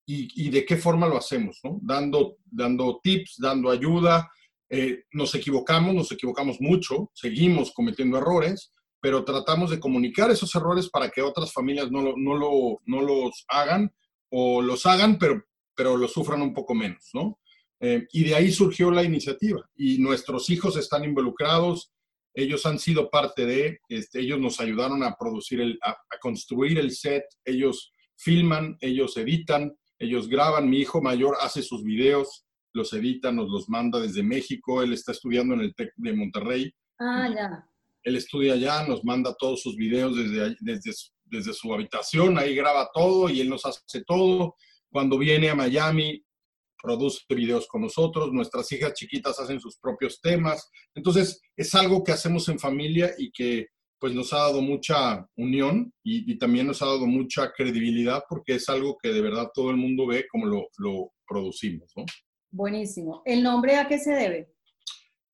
y, 0.07 0.51
de 0.51 0.65
qué 0.65 0.77
forma 0.77 1.09
lo 1.09 1.19
hacemos, 1.19 1.59
¿no? 1.65 1.81
Dando, 1.83 2.37
dando 2.45 3.01
tips, 3.03 3.37
dando 3.39 3.71
ayuda. 3.71 4.31
Eh, 4.71 5.03
nos 5.13 5.35
equivocamos, 5.35 5.95
nos 5.95 6.13
equivocamos 6.13 6.61
mucho, 6.61 7.11
seguimos 7.13 7.73
cometiendo 7.73 8.19
errores, 8.19 8.73
pero 9.01 9.25
tratamos 9.25 9.71
de 9.71 9.81
comunicar 9.81 10.31
esos 10.31 10.55
errores 10.55 10.89
para 10.89 11.11
que 11.11 11.23
otras 11.23 11.53
familias 11.53 11.91
no, 11.91 12.03
lo, 12.03 12.15
no, 12.17 12.37
lo, 12.37 12.81
no 12.87 13.03
los 13.03 13.45
hagan 13.49 13.93
o 14.31 14.63
los 14.63 14.87
hagan, 14.87 15.19
pero, 15.19 15.45
pero 15.75 15.97
lo 15.97 16.09
sufran 16.09 16.43
un 16.43 16.55
poco 16.55 16.75
menos, 16.75 17.11
¿no? 17.13 17.39
Eh, 17.81 18.07
y 18.13 18.25
de 18.25 18.35
ahí 18.35 18.51
surgió 18.51 18.91
la 18.91 19.05
iniciativa 19.05 19.61
y 19.77 19.99
nuestros 19.99 20.49
hijos 20.51 20.77
están 20.77 21.05
involucrados, 21.05 21.93
ellos 22.33 22.65
han 22.65 22.79
sido 22.79 23.11
parte 23.11 23.45
de, 23.45 23.81
este, 23.89 24.21
ellos 24.21 24.41
nos 24.41 24.61
ayudaron 24.61 25.03
a 25.03 25.15
producir, 25.17 25.61
el, 25.61 25.79
a 25.83 25.97
construir 26.21 26.79
el 26.79 26.93
set, 26.93 27.25
ellos 27.45 27.93
filman, 28.17 28.77
ellos 28.81 29.17
editan, 29.17 29.77
ellos 29.99 30.29
graban, 30.29 30.69
mi 30.69 30.79
hijo 30.79 31.01
mayor 31.01 31.37
hace 31.41 31.63
sus 31.63 31.83
videos, 31.83 32.45
los 32.73 32.93
edita, 32.93 33.33
nos 33.33 33.49
los 33.49 33.69
manda 33.69 33.99
desde 34.01 34.23
México, 34.23 34.83
él 34.83 34.93
está 34.93 35.13
estudiando 35.13 35.55
en 35.55 35.61
el 35.61 35.75
TEC 35.75 35.93
de 35.97 36.13
Monterrey. 36.13 36.75
Ah, 36.99 37.29
ya. 37.35 37.69
Él 38.03 38.17
estudia 38.17 38.55
allá, 38.55 38.87
nos 38.87 39.05
manda 39.05 39.35
todos 39.39 39.63
sus 39.63 39.77
videos 39.77 40.17
desde, 40.17 40.55
desde, 40.61 40.93
desde 41.25 41.53
su 41.53 41.73
habitación, 41.73 42.39
ahí 42.39 42.55
graba 42.55 42.91
todo 42.93 43.29
y 43.29 43.41
él 43.41 43.49
nos 43.49 43.65
hace 43.65 44.05
todo. 44.07 44.55
Cuando 44.91 45.19
viene 45.19 45.51
a 45.51 45.55
Miami, 45.55 46.23
produce 46.81 47.23
videos 47.31 47.67
con 47.67 47.83
nosotros, 47.83 48.33
nuestras 48.33 48.71
hijas 48.73 48.95
chiquitas 48.95 49.41
hacen 49.41 49.61
sus 49.61 49.77
propios 49.79 50.21
temas. 50.21 50.71
Entonces, 50.95 51.41
es 51.57 51.75
algo 51.75 52.05
que 52.05 52.13
hacemos 52.13 52.49
en 52.49 52.59
familia 52.59 53.13
y 53.19 53.33
que 53.33 53.67
pues 53.99 54.15
nos 54.15 54.33
ha 54.33 54.39
dado 54.39 54.61
mucha 54.61 55.27
unión 55.37 55.93
y, 56.03 56.37
también 56.39 56.67
nos 56.67 56.83
ha 56.83 56.87
dado 56.87 57.07
mucha 57.07 57.53
credibilidad 57.53 58.23
porque 58.29 58.57
es 58.57 58.69
algo 58.69 58.97
que 59.03 59.13
de 59.13 59.23
verdad 59.23 59.51
todo 59.55 59.71
el 59.71 59.77
mundo 59.77 60.07
ve 60.07 60.27
como 60.31 60.47
lo, 60.47 60.69
lo 60.79 61.13
producimos, 61.27 61.91
¿no? 61.97 62.05
Buenísimo. 62.51 63.23
¿El 63.25 63.43
nombre 63.43 63.77
a 63.77 63.89
qué 63.89 63.99
se 63.99 64.13
debe? 64.13 64.51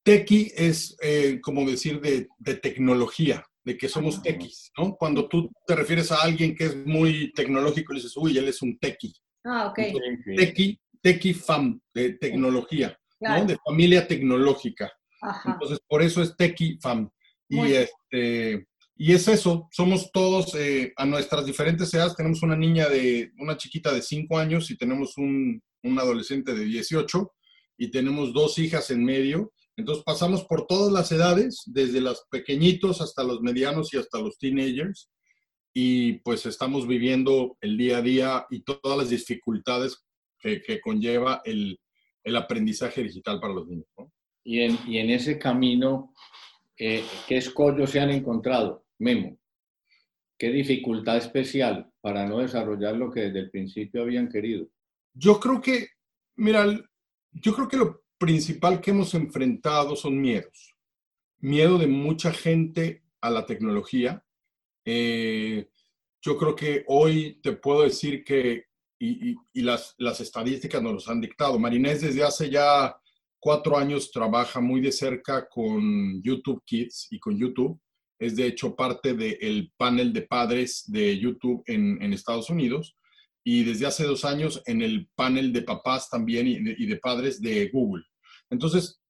Tequi 0.05 0.53
es 0.57 0.97
eh, 1.03 1.41
como 1.41 1.69
decir 1.69 2.01
de, 2.01 2.29
de, 2.39 2.55
tecnología, 2.55 3.45
de 3.65 3.77
que 3.77 3.89
somos 3.89 4.19
ah. 4.19 4.23
tequis, 4.23 4.73
¿no? 4.77 4.97
Cuando 4.97 5.29
tú 5.29 5.51
te 5.67 5.77
refieres 5.77 6.11
a 6.11 6.23
alguien 6.23 6.57
que 6.57 6.65
es 6.65 6.77
muy 6.87 7.33
tecnológico, 7.33 7.93
le 7.93 8.01
dices, 8.01 8.17
uy, 8.17 8.37
él 8.37 8.49
es 8.49 8.63
un 8.63 8.79
tequi. 8.79 9.15
Ah, 9.45 9.69
ok. 9.69 9.79
tequi, 10.37 10.81
tequi 11.01 11.35
fam, 11.35 11.81
de 11.95 12.15
tecnología, 12.15 12.97
¿no? 13.21 13.45
De 13.45 13.57
familia 13.65 14.07
tecnológica. 14.07 14.93
Ajá. 15.21 15.53
Entonces, 15.53 15.79
por 15.87 16.03
eso 16.03 16.23
es 16.23 16.37
tequi 16.37 16.79
fam. 16.81 17.09
Y, 17.53 17.73
este, 17.73 18.67
y 18.97 19.13
es 19.13 19.29
eso, 19.29 19.69
somos 19.73 20.11
todos 20.11 20.55
eh, 20.55 20.93
a 20.97 21.05
nuestras 21.05 21.45
diferentes 21.45 21.93
edades. 21.93 22.17
Tenemos 22.17 22.43
una 22.43 22.57
niña 22.57 22.89
de, 22.89 23.31
una 23.39 23.57
chiquita 23.57 23.93
de 23.93 24.01
5 24.01 24.39
años 24.39 24.71
y 24.71 24.77
tenemos 24.77 25.19
un, 25.19 25.63
un, 25.83 25.99
adolescente 25.99 26.55
de 26.55 26.65
18 26.65 27.33
y 27.79 27.91
tenemos 27.91 28.33
dos 28.33 28.59
hijas 28.59 28.91
en 28.91 29.05
medio 29.05 29.53
Entonces 29.77 30.05
pasamos 30.05 30.45
por 30.45 30.67
todas 30.67 30.93
las 30.93 31.13
edades, 31.13 31.63
desde 31.67 32.01
los 32.01 32.25
pequeñitos 32.31 33.01
hasta 33.01 33.23
los 33.25 33.41
medianos 33.41 33.93
y 33.93 33.99
hasta 33.99 34.19
los 34.19 34.39
teenagers, 34.39 35.11
y 35.75 36.15
pues 36.21 36.47
estamos 36.47 36.87
viviendo 36.87 37.57
el 37.61 37.77
día 37.77 37.99
a 37.99 38.03
día 38.03 38.47
y 38.51 38.61
todas 38.61 38.99
las 38.99 39.11
dificultades 39.11 40.05
que, 40.39 40.81
conlleva 40.81 41.41
el, 41.45 41.79
aprendizaje 42.37 43.03
digital 43.03 43.41
para 43.41 43.55
los 43.55 43.67
niños. 43.67 43.87
Y, 44.45 44.61
en, 44.61 44.79
y, 44.87 44.99
en, 44.99 45.11
ese 45.11 45.39
camino, 45.39 46.13
eh, 46.85 47.05
¿qué 47.29 47.37
escollos 47.37 47.91
se 47.91 48.01
han 48.01 48.11
encontrado, 48.11 48.85
Memo? 48.99 49.39
¿Qué 50.37 50.51
dificultad 50.51 51.17
especial 51.17 51.89
para 52.01 52.27
no 52.27 52.39
desarrollar 52.39 52.97
lo 52.97 53.09
que 53.09 53.21
desde 53.21 53.39
el 53.39 53.51
principio 53.53 54.03
habían 54.03 54.29
querido? 54.29 54.67
Yo 55.15 55.39
creo 55.39 55.61
que, 55.61 55.91
mira, 56.35 56.67
yo 57.31 57.55
creo 57.55 57.69
que 57.69 57.77
lo 57.77 58.03
principal 58.19 58.81
que 58.81 58.91
hemos 58.91 59.15
enfrentado 59.15 59.95
son 59.95 60.21
miedos. 60.21 60.75
Miedo 61.39 61.79
de 61.79 61.87
mucha 61.87 62.33
gente 62.33 63.05
a 63.21 63.31
la 63.31 63.47
tecnología. 63.47 64.25
Eh, 64.85 65.69
yo 66.21 66.37
creo 66.37 66.57
que 66.57 66.83
hoy 66.89 67.39
te 67.45 67.53
puedo 67.53 67.83
decir 67.83 68.25
que, 68.25 68.65
y, 68.99 69.37
las, 69.55 69.95
las, 69.99 70.21
estadísticas 70.21 70.83
nos 70.83 70.95
los 70.95 71.09
han 71.09 71.21
dictado, 71.21 71.61
Marinés 71.61 72.01
desde 72.01 72.25
hace 72.25 72.51
ya 72.51 72.97
cuatro 73.43 73.77
años 73.77 74.13
trabaja 74.13 74.61
muy 74.61 74.81
de 74.81 74.93
cerca 74.93 75.49
con 75.49 76.23
YouTube 76.23 76.63
Kids 76.65 77.09
y 77.11 77.19
con 77.19 77.37
YouTube. 77.37 77.77
Es 78.17 78.37
de 78.37 78.47
hecho 78.47 78.77
parte 78.77 79.15
del 79.15 79.73
panel 79.77 80.13
de 80.13 80.23
padres 80.23 80.85
de 80.87 81.19
YouTube 81.19 81.61
en, 81.67 82.13
Estados 82.13 82.51
Unidos 82.51 82.97
y 83.45 83.65
desde 83.65 83.87
hace 83.87 84.05
dos 84.05 84.25
años 84.25 84.63
en 84.67 84.81
el 84.81 85.11
panel 85.17 85.53
de 85.53 85.63
papás 85.63 86.09
también 86.09 86.47
y 86.47 86.87
de, 86.87 86.97
padres 86.99 87.41
de 87.41 87.69
Google. 87.71 88.05
Entonces, 88.49 89.01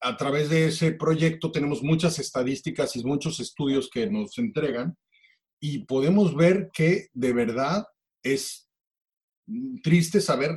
a 0.00 0.16
través 0.16 0.50
de 0.50 0.66
ese 0.66 0.90
proyecto 0.90 1.52
tenemos 1.52 1.80
muchas 1.80 2.18
estadísticas 2.18 2.96
y 2.96 3.04
muchos 3.04 3.38
estudios 3.38 3.88
que 3.88 4.10
nos 4.10 4.36
entregan 4.38 4.96
y 5.60 5.84
podemos 5.84 6.34
ver 6.34 6.68
que 6.72 7.06
de 7.12 7.32
verdad 7.32 7.86
es 8.24 8.68
triste 9.84 10.20
saber 10.20 10.56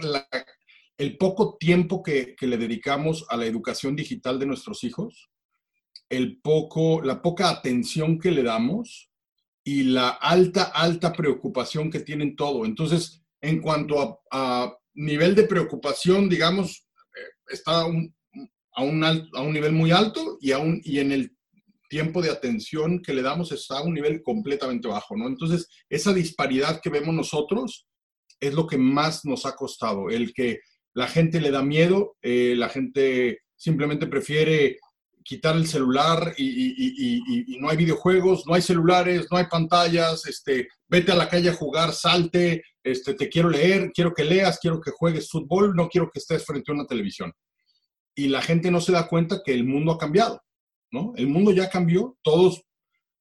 el 1.01 1.17
poco 1.17 1.57
tiempo 1.59 2.03
que, 2.03 2.35
le 2.41 2.57
dedicamos 2.57 3.25
a 3.29 3.35
la 3.35 3.47
educación 3.47 3.95
digital 3.95 4.37
de 4.37 4.45
nuestros 4.45 4.83
hijos, 4.83 5.31
el 6.09 6.39
poco, 6.41 7.01
la 7.01 7.23
poca 7.23 7.49
atención 7.49 8.19
que 8.19 8.29
le 8.29 8.43
damos 8.43 9.09
y 9.63 9.81
la 9.81 10.09
alta, 10.09 10.65
alta 10.65 11.11
preocupación 11.11 11.89
que 11.89 12.01
tienen 12.01 12.35
todo. 12.35 12.65
Entonces, 12.65 13.23
en 13.41 13.61
cuanto 13.61 14.21
a, 14.31 14.77
nivel 14.93 15.33
de 15.33 15.45
preocupación, 15.45 16.29
digamos, 16.29 16.85
eh, 17.17 17.29
está 17.49 17.81
a, 17.81 17.85
un, 17.85 18.13
a, 18.73 19.41
un, 19.41 19.53
nivel 19.53 19.71
muy 19.71 19.89
alto 19.89 20.37
y, 20.39 20.51
un, 20.51 20.81
y 20.83 20.99
en 20.99 21.13
el 21.13 21.35
tiempo 21.89 22.21
de 22.21 22.29
atención 22.29 23.01
que 23.01 23.15
le 23.15 23.23
damos 23.23 23.51
está 23.51 23.79
a 23.79 23.83
un 23.83 23.95
nivel 23.95 24.21
completamente 24.21 24.87
bajo, 24.87 25.17
¿no? 25.17 25.27
Entonces, 25.27 25.67
esa 25.89 26.13
disparidad 26.13 26.79
que 26.79 26.91
vemos 26.91 27.15
nosotros 27.15 27.87
es 28.39 28.53
lo 28.53 28.67
que 28.67 28.77
más 28.77 29.25
nos 29.25 29.47
ha 29.47 29.55
costado, 29.55 30.11
el 30.11 30.31
que 30.31 30.59
la 30.93 31.07
gente 31.07 31.39
le 31.39 31.51
da 31.51 31.63
miedo, 31.63 32.17
eh, 32.21 32.55
la 32.57 32.69
gente 32.69 33.41
simplemente 33.55 34.07
prefiere 34.07 34.79
quitar 35.23 35.55
el 35.55 35.67
celular 35.67 36.33
y, 36.37 37.57
no 37.59 37.69
hay 37.69 37.77
videojuegos, 37.77 38.45
no 38.47 38.55
hay 38.55 38.61
celulares, 38.61 39.27
no 39.29 39.37
hay 39.37 39.45
pantallas, 39.45 40.25
este, 40.25 40.67
vete 40.87 41.11
a 41.11 41.15
la 41.15 41.29
calle 41.29 41.49
a 41.49 41.53
jugar, 41.53 41.93
salte, 41.93 42.63
este, 42.83 43.13
te 43.13 43.29
quiero 43.29 43.49
leer, 43.49 43.91
quiero 43.93 44.13
que 44.13 44.23
leas, 44.23 44.59
quiero 44.59 44.81
que 44.81 44.91
juegues 44.91 45.29
fútbol, 45.29 45.75
no 45.75 45.87
quiero 45.89 46.09
que 46.11 46.19
estés 46.19 46.43
frente 46.43 46.71
a 46.71 46.75
una 46.75 46.87
televisión. 46.87 47.31
Y 48.15 48.27
la 48.27 48.41
gente 48.41 48.71
no 48.71 48.81
se 48.81 48.91
da 48.91 49.07
cuenta 49.07 49.41
que 49.45 49.53
el 49.53 49.63
mundo 49.63 49.91
ha 49.91 49.97
cambiado, 49.97 50.41
¿no? 50.91 51.13
El 51.15 51.27
mundo 51.27 51.51
ya 51.51 51.69
cambió, 51.69 52.17
todos 52.23 52.63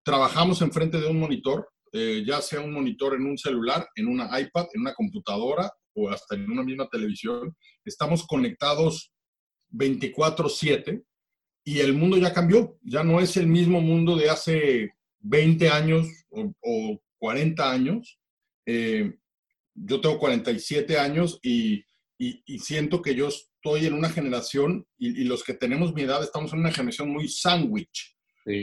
trabajamos 0.03 0.63
enfrente 0.63 0.99
de 0.99 1.07
un 1.07 1.21
monitor, 1.21 1.69
eh, 1.93 2.25
ya 2.27 2.41
sea 2.41 2.61
un 2.61 2.73
monitor 2.73 3.15
en 3.15 3.27
un 3.27 3.37
celular, 3.37 3.87
en 3.95 4.09
una 4.09 4.41
iPad, 4.41 4.69
en 4.73 4.81
una 4.81 4.95
computadora 4.95 5.71
o 5.95 6.11
hasta 6.11 6.35
en 6.35 6.51
una 6.51 6.63
misma 6.63 6.89
televisión. 6.89 7.57
Estamos 7.85 8.27
conectados 8.27 9.13
24/7 9.71 11.03
y 11.65 11.79
el 11.81 11.95
mundo 11.95 12.17
ya 12.17 12.33
cambió, 12.33 12.79
ya 12.83 13.05
no 13.05 13.21
es 13.21 13.37
el 13.37 13.47
mismo 13.47 13.81
mundo 13.81 14.17
de 14.17 14.31
hace 14.31 14.91
20 15.21 15.69
años 15.69 16.07
o, 16.31 17.01
40 17.19 17.71
años. 17.71 18.19
Eh, 18.65 19.13
yo 19.75 20.01
tengo 20.01 20.19
47 20.19 20.99
años 20.99 21.39
y, 21.43 21.85
siento 22.59 23.01
que 23.01 23.15
yo 23.15 23.29
estoy 23.29 23.87
en 23.87 23.95
una 23.95 24.11
generación 24.11 24.87
y, 24.99 25.25
los 25.25 25.45
que 25.45 25.55
tenemos 25.55 25.95
mi 25.95 26.03
edad 26.03 26.23
estamos 26.23 26.53
en 26.53 26.61
una 26.61 26.73
generación 26.73 27.11
muy 27.11 27.29
sándwich, 27.29 28.17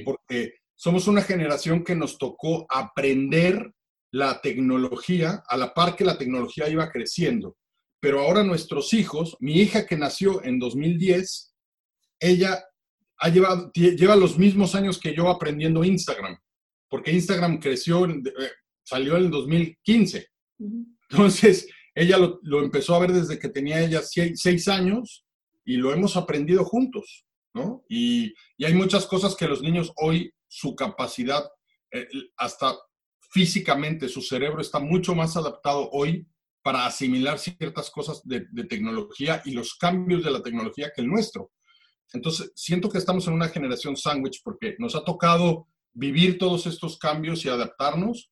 porque 0.04 0.56
somos 0.76 1.08
una 1.08 1.22
generación 1.22 1.84
que 1.84 1.96
nos 1.96 2.18
tocó 2.18 2.66
aprender 2.70 3.74
la 4.18 4.42
tecnología 4.42 5.44
a 5.48 5.58
la 5.58 5.76
par 5.76 5.96
que 5.96 6.04
la 6.04 6.18
tecnología 6.18 6.68
iba 6.68 6.92
creciendo. 6.92 7.56
Pero 8.00 8.22
ahora 8.22 8.44
nuestros 8.44 8.94
hijos, 8.94 9.38
mi 9.40 9.62
hija 9.62 9.86
que 9.86 9.96
nació 9.96 10.44
en 10.44 10.58
2010, 10.58 11.54
ella 12.20 12.64
ha 13.20 13.30
llevado, 13.30 13.72
lleva 13.74 14.16
los 14.16 14.38
mismos 14.40 14.74
años 14.74 15.00
que 15.00 15.16
yo 15.16 15.30
aprendiendo 15.30 15.84
Instagram, 15.84 16.36
porque 16.90 17.12
Instagram 17.12 17.60
creció, 17.60 18.06
eh, 18.06 18.24
salió 18.84 19.18
en 19.18 19.26
el 19.26 19.32
2015. 19.32 20.28
Entonces, 21.12 21.68
ella 21.94 22.18
lo, 22.18 22.64
empezó 22.64 22.96
a 22.96 23.00
ver 23.00 23.12
desde 23.12 23.38
que 23.38 23.50
tenía 23.50 23.82
ella 23.82 24.02
seis, 24.02 24.68
años 24.68 25.26
y 25.64 25.78
lo 25.78 25.94
hemos 25.94 26.18
aprendido 26.18 26.66
juntos, 26.66 27.26
¿no? 27.54 27.84
Y, 27.88 28.34
hay 28.64 28.74
muchas 28.74 29.06
cosas 29.06 29.36
que 29.36 29.48
los 29.48 29.62
niños 29.62 29.92
hoy, 29.98 30.32
su 30.48 30.76
capacidad, 30.76 31.44
eh, 31.92 32.08
hasta 32.38 32.76
físicamente, 33.30 34.10
su 34.10 34.22
cerebro 34.22 34.62
está 34.62 34.80
mucho 34.80 35.16
más 35.16 35.36
adaptado 35.38 35.90
hoy 35.92 36.28
para 36.62 36.86
asimilar 36.86 37.40
ciertas 37.40 37.90
cosas 37.90 38.22
de 38.26 38.64
tecnología 38.66 39.42
y 39.46 39.52
los 39.52 39.76
cambios 39.76 40.24
de 40.24 40.32
la 40.32 40.44
tecnología 40.44 40.92
que 40.94 41.02
el 41.02 41.08
nuestro. 41.08 41.52
Entonces, 42.14 42.52
siento 42.56 42.90
que 42.90 42.98
estamos 42.98 43.28
en 43.28 43.34
una 43.34 43.50
generación 43.50 43.98
sándwich 43.98 44.42
porque 44.44 44.76
nos 44.80 44.96
ha 44.96 45.04
tocado 45.04 45.68
vivir 45.94 46.38
todos 46.38 46.66
estos 46.68 46.98
cambios 46.98 47.44
y 47.44 47.50
adaptarnos, 47.50 48.32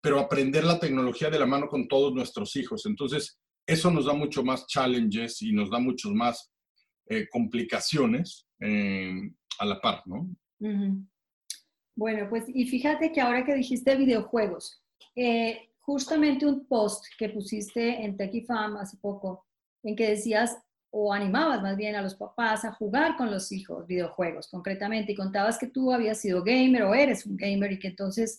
pero 0.00 0.20
aprender 0.20 0.64
la 0.64 0.78
tecnología 0.78 1.30
de 1.30 1.38
la 1.38 1.46
mano 1.46 1.68
con 1.68 1.88
todos 1.88 2.12
nuestros 2.12 2.56
hijos. 2.56 2.84
Entonces, 2.86 3.38
eso 3.66 3.90
nos 3.90 4.06
da 4.06 4.12
mucho 4.12 4.44
más 4.44 4.66
challenges 4.66 5.42
y 5.42 5.52
nos 5.52 5.70
da 5.70 5.78
muchas 5.78 6.12
más 6.12 6.52
eh, 7.08 7.26
complicaciones 7.30 8.46
eh, 8.60 9.30
a 9.58 9.64
la 9.64 9.80
par, 9.80 10.02
¿no? 10.06 10.28
Bueno, 11.96 12.28
pues 12.28 12.44
y 12.46 12.66
fíjate 12.68 13.10
que 13.10 13.20
ahora 13.20 13.44
que 13.44 13.54
dijiste 13.54 13.96
videojuegos, 13.96 14.82
eh, 15.16 15.70
justamente 15.80 16.44
un 16.44 16.66
post 16.66 17.06
que 17.18 17.30
pusiste 17.30 18.04
en 18.04 18.16
TechieFam 18.16 18.76
hace 18.76 18.98
poco, 18.98 19.46
en 19.82 19.96
que 19.96 20.10
decías, 20.10 20.58
o 20.90 21.12
animabas 21.12 21.62
más 21.62 21.76
bien 21.76 21.94
a 21.94 22.02
los 22.02 22.14
papás 22.14 22.64
a 22.64 22.72
jugar 22.72 23.16
con 23.16 23.30
los 23.30 23.50
hijos 23.52 23.86
videojuegos 23.86 24.48
concretamente 24.48 25.12
y 25.12 25.16
contabas 25.16 25.58
que 25.58 25.66
tú 25.66 25.92
habías 25.92 26.20
sido 26.20 26.42
gamer 26.42 26.84
o 26.84 26.94
eres 26.94 27.26
un 27.26 27.36
gamer 27.36 27.72
y 27.72 27.78
que 27.78 27.88
entonces 27.88 28.38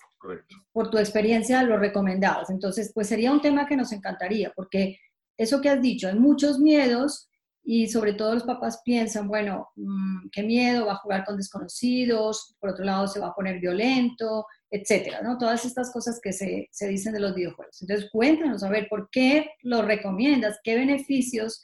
por 0.71 0.89
tu 0.89 0.97
experiencia 0.97 1.61
lo 1.63 1.77
recomendabas. 1.77 2.49
Entonces, 2.49 2.91
pues 2.93 3.07
sería 3.07 3.31
un 3.31 3.41
tema 3.41 3.67
que 3.67 3.75
nos 3.75 3.91
encantaría 3.91 4.51
porque 4.55 4.99
eso 5.37 5.61
que 5.61 5.69
has 5.69 5.81
dicho, 5.81 6.07
hay 6.07 6.15
muchos 6.15 6.59
miedos 6.59 7.29
y 7.69 7.89
sobre 7.89 8.13
todo 8.13 8.33
los 8.33 8.43
papás 8.43 8.81
piensan, 8.85 9.27
bueno, 9.27 9.67
mm, 9.75 10.29
qué 10.31 10.41
miedo, 10.41 10.85
va 10.85 10.93
a 10.93 10.99
jugar 10.99 11.25
con 11.25 11.35
desconocidos, 11.35 12.55
por 12.61 12.69
otro 12.69 12.85
lado 12.85 13.09
se 13.09 13.19
va 13.19 13.27
a 13.27 13.35
poner 13.35 13.59
violento, 13.59 14.45
etcétera, 14.71 15.21
¿no? 15.21 15.37
Todas 15.37 15.65
estas 15.65 15.91
cosas 15.91 16.21
que 16.23 16.31
se, 16.31 16.69
se 16.71 16.87
dicen 16.87 17.11
de 17.11 17.19
los 17.19 17.35
videojuegos. 17.35 17.81
Entonces, 17.81 18.09
cuéntanos, 18.09 18.63
a 18.63 18.69
ver, 18.69 18.87
¿por 18.87 19.09
qué 19.11 19.49
lo 19.63 19.81
recomiendas? 19.81 20.59
¿Qué 20.63 20.75
beneficios 20.75 21.61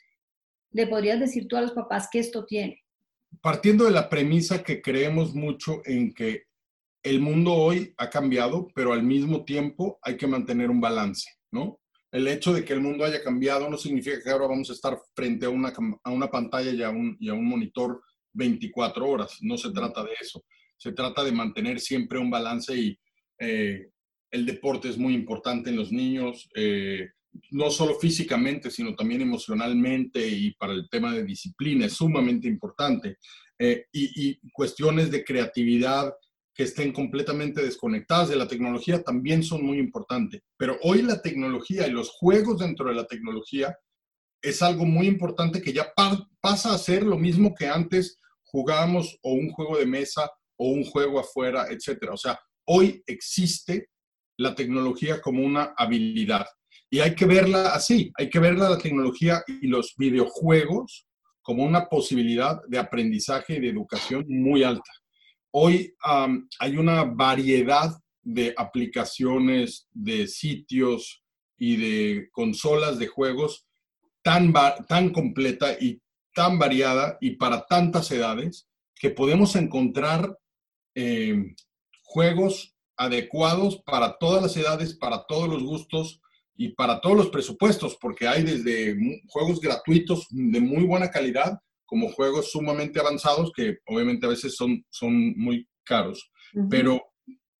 le 0.71 0.87
podrías 0.87 1.21
decir 1.21 1.47
tú 1.47 1.55
a 1.55 1.61
los 1.61 1.71
papás 1.71 2.09
que 2.11 2.19
esto 2.19 2.45
tiene? 2.45 2.83
Partiendo 3.41 3.85
de 3.85 3.91
la 3.91 4.09
premisa 4.09 4.61
que 4.61 4.81
creemos 4.81 5.33
mucho 5.33 5.83
en 5.85 6.13
que 6.13 6.47
el 7.01 7.21
mundo 7.21 7.53
hoy 7.53 7.93
ha 7.95 8.09
cambiado, 8.09 8.67
pero 8.75 8.91
al 8.91 9.03
mismo 9.03 9.45
tiempo 9.45 9.99
hay 10.01 10.17
que 10.17 10.27
mantener 10.27 10.69
un 10.69 10.81
balance, 10.81 11.29
¿no? 11.49 11.79
El 12.13 12.27
hecho 12.27 12.53
de 12.53 12.63
que 12.63 12.73
el 12.73 12.79
mundo 12.79 13.03
haya 13.03 13.23
cambiado 13.23 13.67
no 13.67 13.75
significa 13.75 14.21
que 14.23 14.29
ahora 14.29 14.45
vamos 14.45 14.69
a 14.69 14.73
estar 14.73 14.99
frente 15.15 15.47
a 15.47 15.49
una, 15.49 15.73
a 16.03 16.11
una 16.11 16.29
pantalla 16.29 16.69
y 16.69 16.83
a 16.83 16.91
un, 16.91 17.17
y 17.19 17.27
a 17.27 17.33
un 17.33 17.43
monitor 17.43 18.03
24 18.33 19.09
horas. 19.09 19.39
No 19.41 19.57
se 19.57 19.71
trata 19.71 20.03
de 20.03 20.11
eso. 20.21 20.45
Se 20.77 20.91
trata 20.91 21.23
de 21.23 21.31
mantener 21.31 21.79
siempre 21.79 22.19
un 22.19 22.29
balance 22.29 22.77
y 22.77 22.99
eh, 23.39 23.89
el 24.29 24.45
deporte 24.45 24.89
es 24.89 24.97
muy 24.97 25.15
importante 25.15 25.71
en 25.71 25.75
los 25.75 25.91
niños. 25.91 26.47
Eh, 26.55 27.09
no 27.49 27.71
solo 27.71 27.95
físicamente, 27.95 28.69
sino 28.69 28.93
también 28.93 29.21
emocionalmente 29.21 30.27
y 30.27 30.51
para 30.53 30.73
el 30.73 30.87
tema 30.89 31.11
de 31.13 31.23
disciplina 31.23 31.87
es 31.87 31.93
sumamente 31.93 32.47
importante. 32.47 33.17
Eh, 33.57 33.85
y, 33.91 34.39
cuestiones 34.51 35.09
de 35.09 35.23
creatividad 35.23 36.13
que 36.55 36.63
estén 36.63 36.93
completamente 36.93 37.63
desconectadas 37.63 38.29
de 38.29 38.35
la 38.35 38.47
tecnología 38.47 39.01
también 39.01 39.43
son 39.43 39.65
muy 39.65 39.79
importantes. 39.79 40.41
Pero 40.57 40.77
hoy 40.83 41.01
la 41.01 41.21
tecnología 41.21 41.87
y 41.87 41.91
los 41.91 42.09
juegos 42.11 42.59
dentro 42.59 42.89
de 42.89 42.95
la 42.95 43.05
tecnología 43.05 43.75
es 44.41 44.61
algo 44.61 44.85
muy 44.85 45.07
importante 45.07 45.61
que 45.61 45.73
ya 45.73 45.93
pasa 46.41 46.73
a 46.73 46.77
ser 46.77 47.03
lo 47.03 47.17
mismo 47.17 47.55
que 47.55 47.67
antes 47.67 48.19
jugábamos 48.43 49.17
o 49.23 49.33
un 49.33 49.49
juego 49.49 49.77
de 49.77 49.85
mesa 49.85 50.29
o 50.57 50.69
un 50.69 50.83
juego 50.83 51.19
afuera, 51.19 51.67
etcétera. 51.69 52.13
O 52.13 52.17
sea, 52.17 52.39
hoy 52.65 53.01
existe 53.07 53.89
la 54.37 54.53
tecnología 54.53 55.21
como 55.21 55.43
una 55.43 55.73
habilidad. 55.77 56.45
Y 56.89 56.99
hay 56.99 57.15
que 57.15 57.25
verla 57.25 57.73
así, 57.73 58.11
hay 58.15 58.29
que 58.29 58.39
verla 58.39 58.69
la 58.69 58.77
tecnología 58.77 59.43
y 59.47 59.67
los 59.67 59.93
videojuegos 59.97 61.07
como 61.41 61.63
una 61.63 61.89
posibilidad 61.89 62.61
de 62.67 62.77
aprendizaje 62.77 63.55
y 63.55 63.59
de 63.59 63.69
educación 63.69 64.25
muy 64.27 64.63
alta. 64.63 64.91
Hoy 65.55 65.95
hay 66.59 66.77
una 66.77 67.03
variedad 67.03 67.95
de 68.23 68.55
aplicaciones, 68.57 69.87
de 69.91 70.27
sitios 70.27 71.23
y 71.59 71.75
de 71.75 72.29
consolas 72.31 72.97
de 72.97 73.05
juegos 73.05 73.67
tan, 74.23 74.51
tan 74.87 75.11
completa 75.11 75.77
y 75.79 76.01
tan 76.33 76.57
variada 76.57 77.19
y 77.21 77.35
para 77.35 77.67
tantas 77.67 78.09
edades 78.09 78.67
que 78.95 79.11
podemos 79.11 79.55
encontrar 79.55 80.35
eh, 80.95 81.53
juegos 82.01 82.75
adecuados 82.97 83.79
para 83.85 84.17
todas 84.17 84.41
las 84.41 84.57
edades, 84.57 84.95
para 84.95 85.23
todos 85.27 85.47
los 85.47 85.61
gustos 85.61 86.19
y 86.55 86.69
para 86.69 86.99
todos 86.99 87.15
los 87.15 87.29
presupuestos, 87.29 87.95
porque 88.01 88.27
hay 88.27 88.41
desde 88.41 88.97
juegos 89.27 89.61
gratuitos 89.61 90.25
de 90.31 90.59
muy 90.59 90.83
buena 90.83 91.11
calidad 91.11 91.59
como 91.85 92.11
juegos 92.11 92.51
sumamente 92.51 92.99
avanzados 92.99 93.51
que 93.55 93.77
obviamente 93.85 94.25
a 94.25 94.29
veces 94.29 94.55
son, 94.55 94.83
son 94.89 95.33
muy 95.37 95.67
caros. 95.83 96.31
Pero 96.69 97.01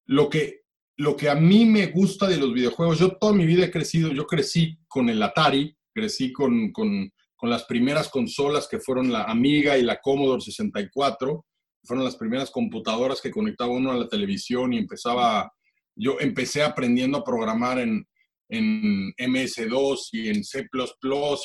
lo 0.05 0.29
que, 0.29 0.61
lo 0.97 1.15
que 1.15 1.29
a 1.29 1.35
mí 1.35 1.65
me 1.65 1.87
gusta 1.87 2.27
de 2.27 2.37
los 2.37 2.53
videojuegos, 2.53 2.99
yo 2.99 3.17
toda 3.17 3.33
mi 3.33 3.45
vida 3.45 3.65
he 3.65 3.71
crecido, 3.71 4.11
yo 4.11 4.25
crecí 4.25 4.77
con 4.87 5.09
el 5.09 5.21
Atari, 5.21 5.75
crecí 5.93 6.31
con, 6.31 6.71
con, 6.71 7.11
con 7.35 7.49
las 7.49 7.65
primeras 7.65 8.09
consolas 8.09 8.67
que 8.67 8.79
fueron 8.79 9.11
la 9.11 9.23
Amiga 9.23 9.77
y 9.77 9.83
la 9.83 9.99
Commodore 9.99 10.41
64, 10.41 11.45
fueron 11.83 12.05
las 12.05 12.15
primeras 12.15 12.51
computadoras 12.51 13.19
que 13.19 13.31
conectaba 13.31 13.71
uno 13.71 13.91
a 13.91 13.97
la 13.97 14.07
televisión 14.07 14.73
y 14.73 14.77
empezaba, 14.77 15.51
yo 15.95 16.19
empecé 16.19 16.63
aprendiendo 16.63 17.17
a 17.17 17.23
programar 17.23 17.79
en, 17.79 18.07
en 18.49 19.11
MS2 19.13 20.09
y 20.11 20.29
en 20.29 20.43
C++ 20.43 20.67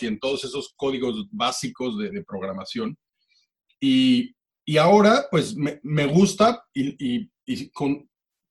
y 0.00 0.06
en 0.06 0.18
todos 0.18 0.44
esos 0.44 0.74
códigos 0.76 1.26
básicos 1.30 1.98
de, 1.98 2.22
programación. 2.24 2.96
Y, 3.80 4.34
y, 4.66 4.76
ahora, 4.76 5.26
pues 5.30 5.56
me, 5.56 5.80
me 5.82 6.06
gusta 6.06 6.62
y, 6.74 7.30
y, 7.46 7.70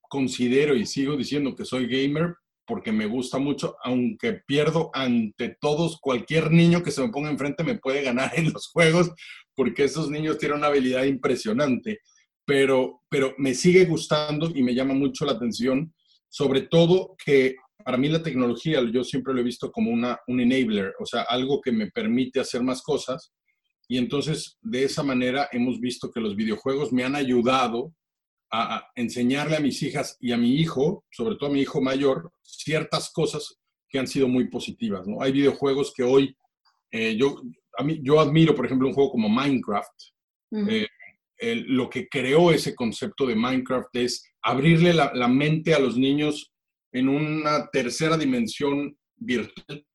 considero 0.10 0.75
y 0.75 0.86
sigo 0.86 1.18
diciendo 1.18 1.54
que 1.56 1.66
soy 1.66 1.86
gamer 1.86 2.36
porque 2.68 2.92
me 2.92 3.06
gusta 3.06 3.39
mucho, 3.39 3.77
aunque 3.82 4.42
pierdo 4.46 4.92
ante 4.94 5.56
todos, 5.62 6.00
cualquier 6.01 6.51
niño 6.51 6.84
que 6.84 6.92
se 6.92 7.01
me 7.01 7.10
ponga 7.10 7.30
enfrente 7.30 7.63
me 7.63 7.80
puede 7.80 8.04
ganar 8.04 8.32
en 8.38 8.51
los 8.51 8.68
juegos, 8.68 9.12
porque 9.56 9.86
esos 9.86 10.10
niños 10.10 10.38
tienen 10.38 10.58
una 10.58 10.68
habilidad 10.68 11.04
impresionante, 11.06 12.01
pero, 12.46 13.01
pero 13.10 13.34
me 13.38 13.56
sigue 13.56 13.86
gustando 13.86 14.51
y 14.54 14.63
me 14.63 14.75
llama 14.75 14.94
mucho 14.94 15.25
la 15.25 15.32
atención, 15.32 15.94
sobre 16.30 16.62
todo 16.62 17.16
que 17.24 17.56
para 17.88 17.98
mí 17.98 18.10
la 18.10 18.22
tecnología, 18.22 18.84
yo 18.91 19.01
siempre 19.01 19.34
lo 19.34 19.39
he 19.39 19.46
visto 19.46 19.72
como 19.72 19.91
una, 19.91 20.20
un 20.27 20.41
enabler, 20.41 20.94
o 21.00 21.06
sea, 21.06 21.22
algo 21.22 21.62
que 21.62 21.72
me 21.72 21.89
permite 21.89 22.41
hacer 22.41 22.62
más 22.62 22.82
cosas. 22.82 23.32
Y 23.88 23.98
entonces, 23.98 24.58
de 24.62 24.84
esa 24.84 25.03
manera, 25.03 25.48
hemos 25.53 25.79
visto 25.79 26.12
que 26.12 26.20
los 26.20 26.36
videojuegos 26.36 26.91
me 26.91 27.06
han 27.06 27.15
ayudado 27.15 27.94
a, 28.51 28.86
enseñarle 28.96 29.56
a 29.56 29.62
mis 29.62 29.82
hijas 29.84 30.17
y 30.20 30.34
a 30.34 30.38
mi 30.38 30.56
hijo, 30.56 31.06
sobre 31.10 31.38
todo 31.38 31.50
a 31.50 31.53
mi 31.53 31.62
hijo 31.62 31.79
mayor, 31.79 32.29
ciertas 32.41 33.10
cosas 33.13 33.58
que 33.88 34.00
han 34.00 34.08
sido 34.08 34.27
muy 34.27 34.50
positivas. 34.50 35.08
¿no? 35.08 35.22
Hay 35.22 35.32
videojuegos 35.32 35.94
que 35.96 36.03
hoy, 36.03 36.36
eh, 36.91 37.15
yo, 37.15 37.41
a 37.77 37.86
mí, 37.86 38.01
yo 38.03 38.20
admiro, 38.20 38.53
por 38.53 38.65
ejemplo, 38.65 38.89
un 38.89 38.96
juego 38.96 39.12
como 39.12 39.29
Minecraft. 39.29 39.94
Eh, 40.51 41.63
lo 41.67 41.89
que 41.89 42.10
creó 42.10 42.51
ese 42.51 42.75
concepto 42.75 43.25
de 43.25 43.36
Minecraft 43.36 43.96
es 43.96 44.29
abrirle 44.41 44.94
la, 44.94 45.13
la, 45.13 45.29
mente 45.29 45.74
a 45.74 45.79
los 45.79 45.96
niños 45.96 46.51
en 46.91 47.10
una 47.10 47.67
tercera 47.67 48.17
dimensión 48.17 48.98
virtual 49.15 49.86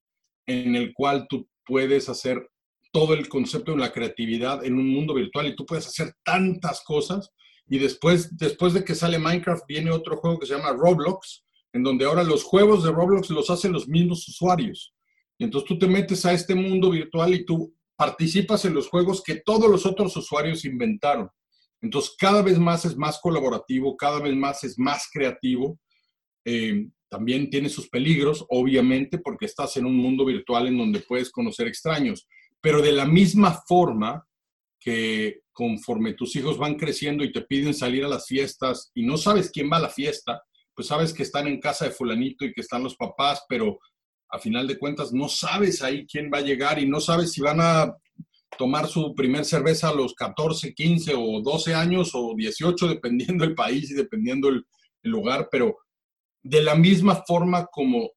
en 0.46 0.76
el 0.76 0.92
cual 0.92 1.26
tú 1.28 1.48
puedes 1.64 2.08
hacer 2.08 2.48
todo 2.92 3.14
el 3.14 3.28
concepto 3.28 3.72
de 3.72 3.78
la 3.78 3.92
creatividad 3.92 4.64
en 4.64 4.74
un 4.74 4.88
mundo 4.88 5.14
virtual 5.14 5.46
y 5.46 5.56
tú 5.56 5.64
puedes 5.64 5.86
hacer 5.86 6.12
tantas 6.24 6.82
cosas 6.84 7.30
y 7.68 7.78
después, 7.78 8.36
después 8.36 8.74
de 8.74 8.84
que 8.84 8.94
sale 8.94 9.18
Minecraft 9.18 9.64
viene 9.66 9.90
otro 9.90 10.16
juego 10.18 10.38
que 10.38 10.46
se 10.46 10.54
llama 10.54 10.72
Roblox, 10.72 11.44
en 11.72 11.82
donde 11.82 12.04
ahora 12.04 12.22
los 12.22 12.44
juegos 12.44 12.84
de 12.84 12.92
Roblox 12.92 13.30
los 13.30 13.48
hacen 13.48 13.72
los 13.72 13.88
mismos 13.88 14.28
usuarios. 14.28 14.92
Y 15.38 15.44
entonces 15.44 15.68
tú 15.68 15.78
te 15.78 15.86
metes 15.86 16.26
a 16.26 16.32
este 16.32 16.54
mundo 16.54 16.90
virtual 16.90 17.32
y 17.32 17.46
tú 17.46 17.74
participas 17.96 18.64
en 18.64 18.74
los 18.74 18.88
juegos 18.88 19.22
que 19.22 19.36
todos 19.36 19.70
los 19.70 19.86
otros 19.86 20.14
usuarios 20.16 20.64
inventaron. 20.64 21.30
Entonces 21.80 22.14
cada 22.18 22.42
vez 22.42 22.58
más 22.58 22.84
es 22.84 22.96
más 22.96 23.18
colaborativo, 23.20 23.96
cada 23.96 24.20
vez 24.20 24.36
más 24.36 24.62
es 24.64 24.78
más 24.78 25.08
creativo. 25.12 25.78
Eh, 26.44 26.88
también 27.08 27.50
tiene 27.50 27.68
sus 27.68 27.88
peligros, 27.88 28.46
obviamente, 28.48 29.18
porque 29.18 29.46
estás 29.46 29.76
en 29.76 29.84
un 29.84 29.96
mundo 29.96 30.24
virtual 30.24 30.66
en 30.66 30.78
donde 30.78 31.00
puedes 31.00 31.30
conocer 31.30 31.66
extraños. 31.66 32.26
Pero 32.60 32.80
de 32.80 32.92
la 32.92 33.04
misma 33.04 33.60
forma 33.68 34.26
que 34.80 35.42
conforme 35.52 36.14
tus 36.14 36.34
hijos 36.36 36.58
van 36.58 36.76
creciendo 36.76 37.22
y 37.22 37.32
te 37.32 37.42
piden 37.42 37.74
salir 37.74 38.04
a 38.04 38.08
las 38.08 38.26
fiestas 38.26 38.90
y 38.94 39.04
no 39.04 39.16
sabes 39.16 39.50
quién 39.50 39.70
va 39.70 39.76
a 39.76 39.82
la 39.82 39.88
fiesta, 39.88 40.42
pues 40.74 40.88
sabes 40.88 41.12
que 41.12 41.22
están 41.22 41.46
en 41.46 41.60
casa 41.60 41.84
de 41.84 41.90
fulanito 41.90 42.44
y 42.44 42.52
que 42.52 42.62
están 42.62 42.82
los 42.82 42.96
papás, 42.96 43.44
pero 43.48 43.78
a 44.30 44.38
final 44.38 44.66
de 44.66 44.78
cuentas 44.78 45.12
no 45.12 45.28
sabes 45.28 45.82
ahí 45.82 46.06
quién 46.06 46.30
va 46.32 46.38
a 46.38 46.42
llegar 46.42 46.78
y 46.78 46.88
no 46.88 47.00
sabes 47.00 47.32
si 47.32 47.42
van 47.42 47.60
a 47.60 47.94
tomar 48.56 48.88
su 48.88 49.14
primer 49.14 49.44
cerveza 49.44 49.90
a 49.90 49.94
los 49.94 50.14
14, 50.14 50.72
15 50.74 51.14
o 51.14 51.42
12 51.42 51.74
años 51.74 52.10
o 52.14 52.34
18, 52.34 52.88
dependiendo 52.88 53.44
el 53.44 53.54
país 53.54 53.90
y 53.90 53.94
dependiendo 53.94 54.48
el, 54.48 54.64
el 55.02 55.10
lugar, 55.10 55.48
pero 55.50 55.76
de 56.42 56.62
la 56.62 56.74
misma 56.74 57.22
forma 57.26 57.66
como 57.66 58.10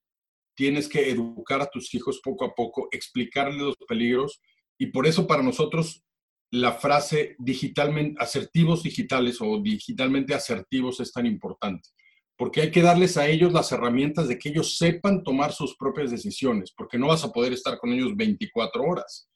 tienes 0.55 0.87
que 0.87 1.09
educar 1.09 1.61
a 1.61 1.69
tus 1.69 1.93
hijos 1.93 2.21
poco 2.23 2.45
a 2.45 2.53
poco, 2.53 2.87
explicarles 2.91 3.61
los 3.61 3.75
peligros, 3.87 4.41
y 4.77 4.87
por 4.87 5.05
eso 5.05 5.27
para 5.27 5.43
nosotros 5.43 6.03
la 6.51 6.73
frase 6.73 7.35
digitalmente 7.39 8.21
asertivos 8.21 8.83
digitales 8.83 9.37
o 9.41 9.61
digitalmente 9.61 10.33
asertivos 10.33 10.99
es 10.99 11.11
tan 11.11 11.25
importante, 11.25 11.89
porque 12.37 12.61
hay 12.61 12.71
que 12.71 12.81
darles 12.81 13.17
a 13.17 13.27
ellos 13.27 13.51
las 13.51 13.71
herramientas 13.71 14.27
de 14.27 14.37
que 14.37 14.49
ellos 14.49 14.77
sepan 14.77 15.23
tomar 15.23 15.51
sus 15.51 15.75
propias 15.75 16.11
decisiones, 16.11 16.73
porque 16.75 16.97
no 16.97 17.07
vas 17.07 17.23
a 17.23 17.31
poder 17.31 17.53
estar 17.53 17.77
con 17.77 17.91
ellos 17.91 18.15
24 18.15 18.83
horas, 18.83 19.29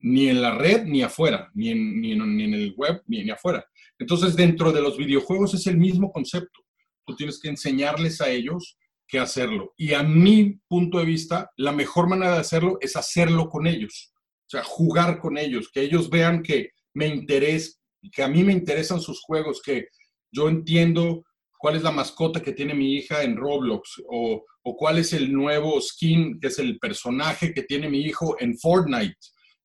ni 0.00 0.28
en 0.28 0.42
la 0.42 0.56
red 0.56 0.84
ni 0.84 1.02
afuera, 1.02 1.50
ni 1.54 1.70
en, 1.70 2.00
ni 2.00 2.12
en, 2.12 2.54
el 2.54 2.74
web 2.76 3.02
ni, 3.06 3.22
ni 3.22 3.30
afuera. 3.30 3.64
Entonces, 3.98 4.34
dentro 4.34 4.72
de 4.72 4.80
los 4.80 4.96
videojuegos 4.96 5.54
es 5.54 5.66
el 5.68 5.78
mismo 5.78 6.10
concepto. 6.10 6.61
Tú 7.06 7.16
tienes 7.16 7.38
que 7.40 7.48
enseñarles 7.48 8.20
a 8.20 8.30
ellos 8.30 8.76
qué 9.08 9.18
hacerlo. 9.18 9.74
Y 9.76 9.94
a 9.94 10.02
mi 10.02 10.60
punto 10.68 10.98
de 10.98 11.04
vista, 11.04 11.50
la 11.56 11.72
mejor 11.72 12.08
manera 12.08 12.34
de 12.34 12.40
hacerlo 12.40 12.78
es 12.80 12.96
hacerlo 12.96 13.48
con 13.48 13.66
ellos 13.66 14.12
o 14.52 14.58
sea, 14.58 14.64
jugar 14.64 15.18
con 15.18 15.38
ellos, 15.38 15.70
que 15.72 15.80
ellos 15.80 16.10
vean 16.10 16.42
que 16.42 16.72
me 16.92 17.06
interesa, 17.06 17.78
que 18.12 18.22
a 18.22 18.28
mí 18.28 18.44
me 18.44 18.52
interesan 18.52 19.00
sus 19.00 19.22
juegos, 19.22 19.62
que 19.62 19.86
yo 20.30 20.46
entiendo 20.50 21.24
cuál 21.56 21.76
es 21.76 21.82
la 21.82 21.90
mascota 21.90 22.42
que 22.42 22.52
tiene 22.52 22.74
mi 22.74 22.96
hija 22.96 23.22
en 23.22 23.38
Roblox 23.38 24.02
o, 24.10 24.44
o, 24.62 24.76
cuál 24.76 24.98
es 24.98 25.14
el 25.14 25.32
nuevo 25.32 25.80
skin, 25.80 26.38
que 26.38 26.48
es 26.48 26.58
el 26.58 26.78
personaje 26.78 27.54
que 27.54 27.62
tiene 27.62 27.88
mi 27.88 28.00
hijo 28.00 28.36
en 28.40 28.58
Fortnite 28.58 29.16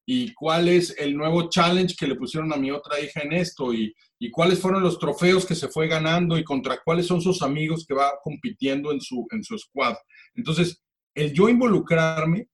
y 0.10 0.34
cuál 0.34 0.70
es 0.70 0.96
el 0.98 1.18
nuevo 1.18 1.50
challenge 1.50 1.94
que 2.00 2.08
le 2.08 2.16
pusieron 2.16 2.54
a 2.54 2.56
mi 2.56 2.72
otra 2.72 2.98
hija 2.98 3.24
en 3.24 3.34
esto 3.34 3.74
y, 3.74 3.94
y 4.18 4.32
cuáles 4.32 4.58
fueron 4.58 4.82
los 4.82 4.98
trofeos 4.98 5.46
que 5.46 5.54
se 5.54 5.68
fue 5.68 5.90
ganando 5.90 6.38
y 6.38 6.46
contra 6.46 6.80
cuáles 6.82 7.06
son 7.06 7.22
sus 7.22 7.42
amigos 7.42 7.86
que 7.86 7.94
va 7.94 8.14
compitiendo 8.24 8.94
en 8.94 9.02
su, 9.02 9.28
en 9.32 9.44
su 9.44 9.58
squad. 9.58 9.96
Entonces, 10.34 10.82
el 11.14 11.34
yo 11.34 11.50
involucrarme 11.50 12.48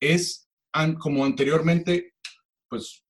es 0.00 0.48
como 1.00 1.24
anteriormente, 1.24 2.14
pues 2.68 3.02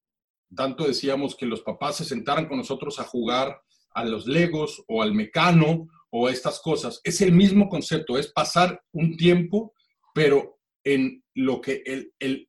tanto 0.57 0.87
decíamos 0.87 1.37
que 1.37 1.44
los 1.44 1.61
papás 1.61 1.96
se 1.96 2.07
sentaran 2.07 2.48
con 2.48 2.57
nosotros 2.57 2.98
a 2.98 3.05
jugar 3.05 3.61
a 3.94 4.05
los 4.07 4.26
legos 4.26 4.83
o 4.88 5.02
al 5.02 5.12
mecano 5.12 5.87
o 6.09 6.31
estas 6.31 6.61
cosas. 6.61 6.98
Es 7.05 7.20
el 7.20 7.33
mismo 7.33 7.68
concepto, 7.68 8.16
es 8.16 8.33
pasar 8.33 8.83
un 8.92 9.18
tiempo, 9.18 9.74
pero 10.14 10.59
en 10.83 11.22
lo 11.35 11.61
que 11.61 11.83
el, 11.85 12.11
el, 12.18 12.48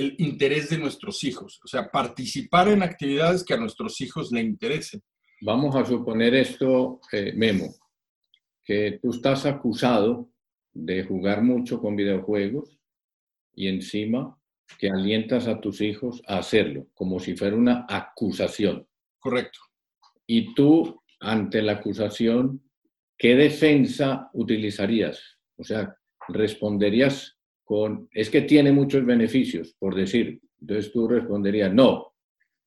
el 0.00 0.14
interés 0.18 0.70
de 0.70 0.78
nuestros 0.78 1.22
hijos, 1.24 1.60
o 1.64 1.68
sea, 1.68 1.90
participar 1.90 2.68
en 2.68 2.82
actividades 2.82 3.44
que 3.44 3.54
a 3.54 3.58
nuestros 3.58 4.00
hijos 4.00 4.32
le 4.32 4.40
interesen. 4.40 5.02
Vamos 5.42 5.76
a 5.76 5.84
suponer 5.84 6.34
esto, 6.34 7.00
eh, 7.12 7.32
Memo, 7.34 7.74
que 8.64 8.98
tú 9.00 9.10
estás 9.10 9.46
acusado 9.46 10.30
de 10.72 11.04
jugar 11.04 11.42
mucho 11.42 11.80
con 11.80 11.96
videojuegos 11.96 12.78
y 13.54 13.68
encima 13.68 14.36
que 14.78 14.88
alientas 14.88 15.46
a 15.48 15.60
tus 15.60 15.80
hijos 15.80 16.22
a 16.26 16.38
hacerlo, 16.38 16.86
como 16.94 17.18
si 17.18 17.36
fuera 17.36 17.56
una 17.56 17.86
acusación. 17.88 18.86
Correcto. 19.18 19.58
Y 20.26 20.54
tú, 20.54 21.02
ante 21.18 21.60
la 21.60 21.72
acusación, 21.72 22.62
¿qué 23.18 23.34
defensa 23.34 24.30
utilizarías? 24.32 25.20
O 25.56 25.64
sea, 25.64 25.96
responderías 26.28 27.39
es 28.12 28.30
que 28.30 28.42
tiene 28.42 28.72
muchos 28.72 29.04
beneficios, 29.04 29.74
por 29.78 29.94
decir. 29.94 30.40
Entonces 30.60 30.92
tú 30.92 31.08
responderías, 31.08 31.72
no, 31.72 32.14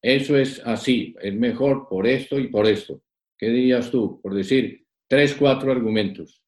eso 0.02 0.38
es 0.38 0.62
así, 0.66 1.16
es 1.22 1.34
mejor 1.36 1.88
por 1.90 2.08
esto 2.08 2.40
y 2.40 2.48
por 2.48 2.68
esto. 2.68 3.02
¿Qué 3.38 3.50
dirías 3.50 3.92
tú? 3.92 4.20
Por 4.22 4.34
decir 4.34 4.86
tres, 5.08 5.36
cuatro 5.36 5.72
argumentos. 5.72 6.42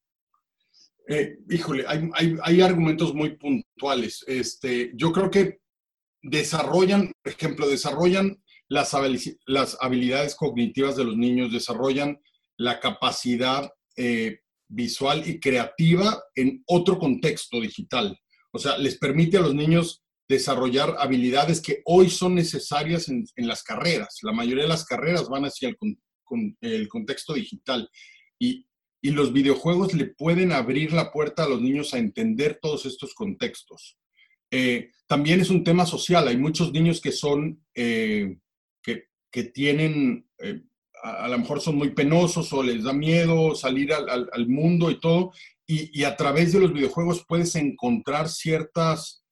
Eh, 1.07 1.37
híjole, 1.49 1.85
hay, 1.87 2.61
argumentos 2.61 3.13
muy 3.13 3.37
puntuales. 3.37 4.23
Este, 4.27 4.91
yo 4.95 5.11
creo 5.11 5.29
que 5.29 5.59
desarrollan, 6.21 7.11
por 7.21 7.31
ejemplo, 7.31 7.67
desarrollan 7.67 8.41
las, 8.67 8.95
las 9.45 9.77
habilidades 9.79 10.35
cognitivas 10.35 10.95
de 10.95 11.03
los 11.03 11.15
niños, 11.15 11.51
desarrollan 11.51 12.19
la 12.57 12.79
capacidad 12.79 13.69
eh, 13.97 14.39
visual 14.67 15.27
y 15.27 15.39
creativa 15.39 16.23
en 16.33 16.63
otro 16.65 16.97
contexto 16.97 17.61
digital. 17.61 18.17
O 18.55 18.59
sea, 18.59 18.77
les 18.77 18.97
permite 18.97 19.37
a 19.37 19.41
los 19.41 19.53
niños 19.53 20.03
desarrollar 20.27 20.95
habilidades 20.97 21.61
que 21.61 21.81
hoy 21.85 22.09
son 22.09 22.35
necesarias 22.35 23.09
en, 23.09 23.25
las 23.35 23.63
carreras. 23.63 24.19
La 24.23 24.31
mayoría 24.31 24.63
de 24.63 24.69
las 24.69 24.85
carreras 24.85 25.27
van 25.29 25.43
hacia 25.43 25.69
el, 25.69 25.77
el 26.61 26.87
contexto 26.87 27.33
digital. 27.33 27.89
Y 28.39 28.65
los 29.03 29.33
videojuegos 29.33 29.93
le 29.93 30.05
pueden 30.05 30.51
abrir 30.51 30.93
la 30.93 31.11
puerta 31.11 31.43
a 31.43 31.49
los 31.49 31.61
niños 31.61 31.93
a 31.93 31.99
entender 31.99 32.59
todos 32.61 32.85
estos 32.85 33.13
contextos. 33.13 33.97
Eh, 34.51 34.91
también 35.07 35.41
es 35.41 35.49
un 35.49 35.63
tema 35.63 35.85
social. 35.85 36.27
Hay 36.27 36.37
muchos 36.37 36.71
niños 36.71 37.01
que 37.01 37.11
son, 37.11 37.63
eh, 37.73 38.37
que, 38.81 39.43
tienen, 39.53 40.29
eh, 40.39 40.61
a, 41.03 41.27
lo 41.27 41.37
mejor 41.37 41.59
son 41.59 41.75
muy 41.75 41.89
penosos 41.89 42.53
o 42.53 42.63
les 42.63 42.83
da 42.83 42.93
miedo 42.93 43.53
salir 43.53 43.91
al, 43.91 44.47
mundo 44.47 44.89
y 44.89 44.99
todo. 45.01 45.33
Y, 45.67 46.03
a 46.03 46.15
través 46.15 46.53
de 46.53 46.59
los 46.59 46.71
videojuegos 46.71 47.25
puedes 47.27 47.55
encontrar 47.55 48.29
ciertas 48.29 49.23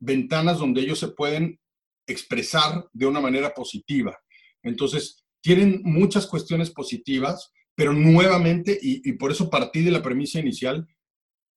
ventanas 0.00 0.58
donde 0.58 0.80
ellos 0.80 0.98
se 0.98 1.08
pueden 1.08 1.60
expresar 2.06 2.88
de 2.92 3.06
una 3.06 3.20
manera 3.20 3.52
positiva. 3.52 4.18
Entonces, 4.62 5.24
tienen 5.42 5.82
muchas 5.84 6.26
cuestiones 6.26 6.70
positivas 6.70 7.52
pero 7.74 7.92
nuevamente, 7.92 8.78
y, 8.80 9.12
por 9.14 9.32
eso 9.32 9.48
partí 9.48 9.82
de 9.82 9.90
la 9.90 10.02
premisa 10.02 10.38
inicial, 10.38 10.86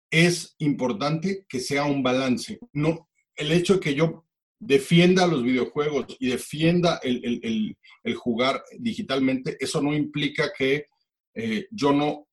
es 0.10 0.56
importante 0.60 1.46
que 1.50 1.60
sea 1.60 1.86
un 1.86 2.04
balance. 2.04 2.60
No, 2.72 3.10
el 3.36 3.52
hecho 3.52 3.76
de 3.76 3.80
que 3.82 3.96
yo 3.96 4.26
defienda 4.60 5.28
los 5.28 5.44
videojuegos 5.44 6.16
y 6.20 6.30
defienda 6.30 7.00
el, 7.04 7.76
jugar 8.16 8.64
digitalmente, 8.80 9.58
eso 9.60 9.82
no 9.82 9.94
implica 9.94 10.52
que 10.58 10.86
eh, 11.34 11.68
yo 11.70 11.92
no 11.92 12.28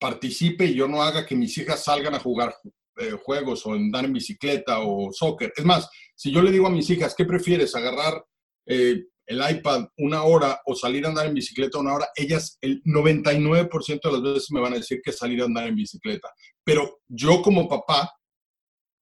participe 0.00 0.64
y 0.64 0.74
yo 0.74 0.88
no 0.88 1.02
haga 1.02 1.26
que 1.26 1.36
mis 1.36 1.56
hijas 1.58 1.84
salgan 1.84 2.14
a 2.14 2.20
jugar 2.20 2.54
eh, 2.96 3.12
juegos 3.22 3.64
o 3.66 3.74
andar 3.74 4.04
en 4.04 4.14
bicicleta 4.14 4.80
o 4.80 5.12
soccer. 5.12 5.52
Es 5.56 5.64
más, 5.64 5.88
si 6.16 6.32
yo 6.32 6.42
le 6.42 6.50
digo 6.50 6.66
a 6.66 6.70
mis 6.70 6.88
hijas, 6.90 7.14
¿qué 7.14 7.24
prefieres? 7.24 7.74
¿Agarrar 7.76 8.24
eh, 8.66 9.04
el 9.30 9.40
iPad 9.48 9.86
una 9.98 10.24
hora 10.24 10.60
o 10.66 10.74
salir 10.74 11.06
a 11.06 11.10
andar 11.10 11.26
en 11.26 11.34
bicicleta 11.34 11.78
una 11.78 11.94
hora, 11.94 12.08
ellas 12.16 12.58
el 12.60 12.82
99% 12.82 14.00
de 14.02 14.12
las 14.12 14.22
veces 14.22 14.50
me 14.50 14.60
van 14.60 14.72
a 14.72 14.76
decir 14.76 15.00
que 15.04 15.12
salir 15.12 15.40
a 15.40 15.44
andar 15.44 15.68
en 15.68 15.76
bicicleta. 15.76 16.28
Pero 16.64 17.00
yo 17.06 17.40
como 17.40 17.68
papá 17.68 18.12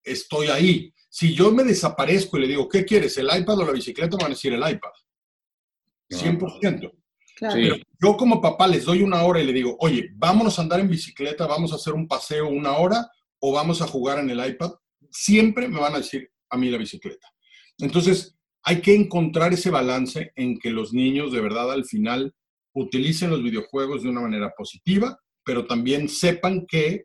estoy 0.05 0.49
ahí. 0.49 0.93
Si 1.09 1.35
yo 1.35 1.51
me 1.51 1.65
desaparezco 1.65 2.37
y 2.37 2.43
le 2.43 2.49
digo, 2.49 2.69
¿qué 2.69 2.85
quieres? 2.85 3.17
¿El 3.17 3.35
iPad 3.35 3.61
o 3.61 3.65
la 3.65 3.73
bicicleta? 3.73 4.17
Me 4.17 4.25
van 4.25 4.33
a 4.33 4.35
decir 4.35 4.53
el 4.53 4.61
iPad. 4.61 4.91
100%. 6.11 6.93
Yo 8.01 8.17
como 8.17 8.41
papá 8.41 8.67
les 8.67 8.85
doy 8.85 9.03
una 9.03 9.23
hora 9.23 9.41
y 9.41 9.47
le 9.47 9.53
digo, 9.53 9.77
oye, 9.81 10.11
vámonos 10.15 10.59
a 10.59 10.63
andar 10.63 10.81
en 10.81 10.89
bicicleta, 10.89 11.47
vamos 11.47 11.73
a 11.73 11.77
hacer 11.77 11.93
un 11.93 12.07
paseo 12.09 12.49
una 12.49 12.77
hora 12.77 13.09
o 13.41 13.53
vamos 13.53 13.81
a 13.83 13.87
jugar 13.87 14.19
en 14.19 14.31
el 14.31 14.47
iPad. 14.47 14.73
Siempre 15.11 15.69
me 15.69 15.81
van 15.81 15.95
a 15.95 15.99
decir 15.99 16.31
a 16.51 16.57
mí 16.57 16.71
la 16.71 16.79
bicicleta. 16.79 17.29
Entonces, 17.79 18.37
hay 18.63 18.81
que 18.81 18.95
encontrar 18.95 19.53
ese 19.53 19.71
balance 19.71 20.33
en 20.37 20.59
que 20.59 20.71
los 20.71 20.93
niños 20.93 21.33
de 21.33 21.41
verdad 21.41 21.73
al 21.73 21.85
final 21.85 22.35
utilicen 22.75 23.31
los 23.31 23.43
videojuegos 23.43 24.03
de 24.03 24.11
una 24.11 24.21
manera 24.21 24.53
positiva, 24.57 25.19
pero 25.45 25.67
también 25.67 26.09
sepan 26.09 26.67
que 26.67 27.05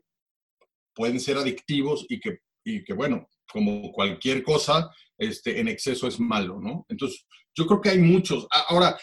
pueden 0.94 1.20
ser 1.20 1.38
adictivos 1.38 2.06
y 2.08 2.20
que, 2.20 2.38
y 2.64 2.84
que 2.84 2.92
bueno, 2.92 3.28
como 3.50 3.92
cualquier 3.92 4.42
cosa, 4.42 4.90
este, 5.16 5.60
en 5.60 5.68
exceso 5.68 6.06
es 6.06 6.18
malo, 6.20 6.60
¿no? 6.60 6.84
Entonces, 6.88 7.24
yo 7.54 7.66
creo 7.66 7.80
que 7.80 7.90
hay 7.90 7.98
muchos. 7.98 8.46
Ahora, 8.68 8.98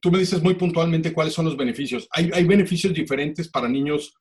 tú 0.00 0.10
me 0.10 0.18
dices 0.18 0.42
muy 0.42 0.54
puntualmente 0.54 1.12
cuáles 1.12 1.34
son 1.34 1.46
los 1.46 1.56
beneficios. 1.56 2.08
Hay, 2.12 2.30
hay 2.32 2.44
beneficios 2.44 2.94
diferentes 2.94 3.48
para 3.48 3.68
niños. 3.68 4.14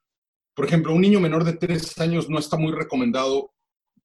Por 0.55 0.65
ejemplo, 0.65 0.93
un 0.93 1.01
niño 1.01 1.19
menor 1.19 1.43
de 1.43 1.53
tres 1.53 1.97
años 1.99 2.29
no 2.29 2.39
está 2.39 2.58
muy 2.58 2.71
recomendado 2.71 3.53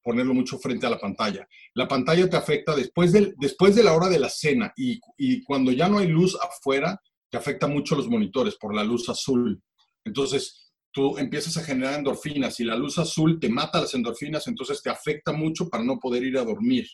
ponerlo 0.03 0.35
mucho 0.35 0.59
frente 0.59 0.87
a 0.87 0.91
la 0.91 1.01
pantalla. 1.01 1.49
La 1.75 1.89
pantalla 1.89 2.29
te 2.29 2.37
afecta 2.37 2.77
después, 2.77 3.11
del, 3.13 3.35
después 3.39 3.75
de 3.75 3.83
la 3.83 3.95
hora 3.95 4.09
de 4.09 4.19
la 4.19 4.29
cena 4.29 4.73
y, 4.77 5.01
y, 5.17 5.43
cuando 5.43 5.73
ya 5.73 5.89
no 5.89 5.99
hay 5.99 6.09
luz 6.09 6.37
afuera, 6.41 7.01
te 7.31 7.39
afecta 7.39 7.67
mucho 7.67 7.97
los 7.97 8.09
monitores 8.09 8.57
por 8.57 8.75
la 8.75 8.85
luz 8.85 9.09
azul. 9.09 9.61
Entonces, 10.05 10.73
tú 10.93 11.19
empiezas 11.19 11.57
a 11.57 11.65
generar 11.65 11.99
endorfinas 11.99 12.61
y 12.61 12.65
la 12.65 12.77
luz 12.77 12.99
azul 12.99 13.41
te 13.41 13.49
mata 13.49 13.81
las 13.81 13.95
endorfinas, 13.95 14.47
entonces 14.47 14.83
te 14.83 14.91
afecta 14.91 15.33
mucho 15.33 15.69
para 15.69 15.83
no 15.83 15.99
poder 15.99 16.23
ir 16.23 16.37
a 16.39 16.45
dormir. 16.45 16.87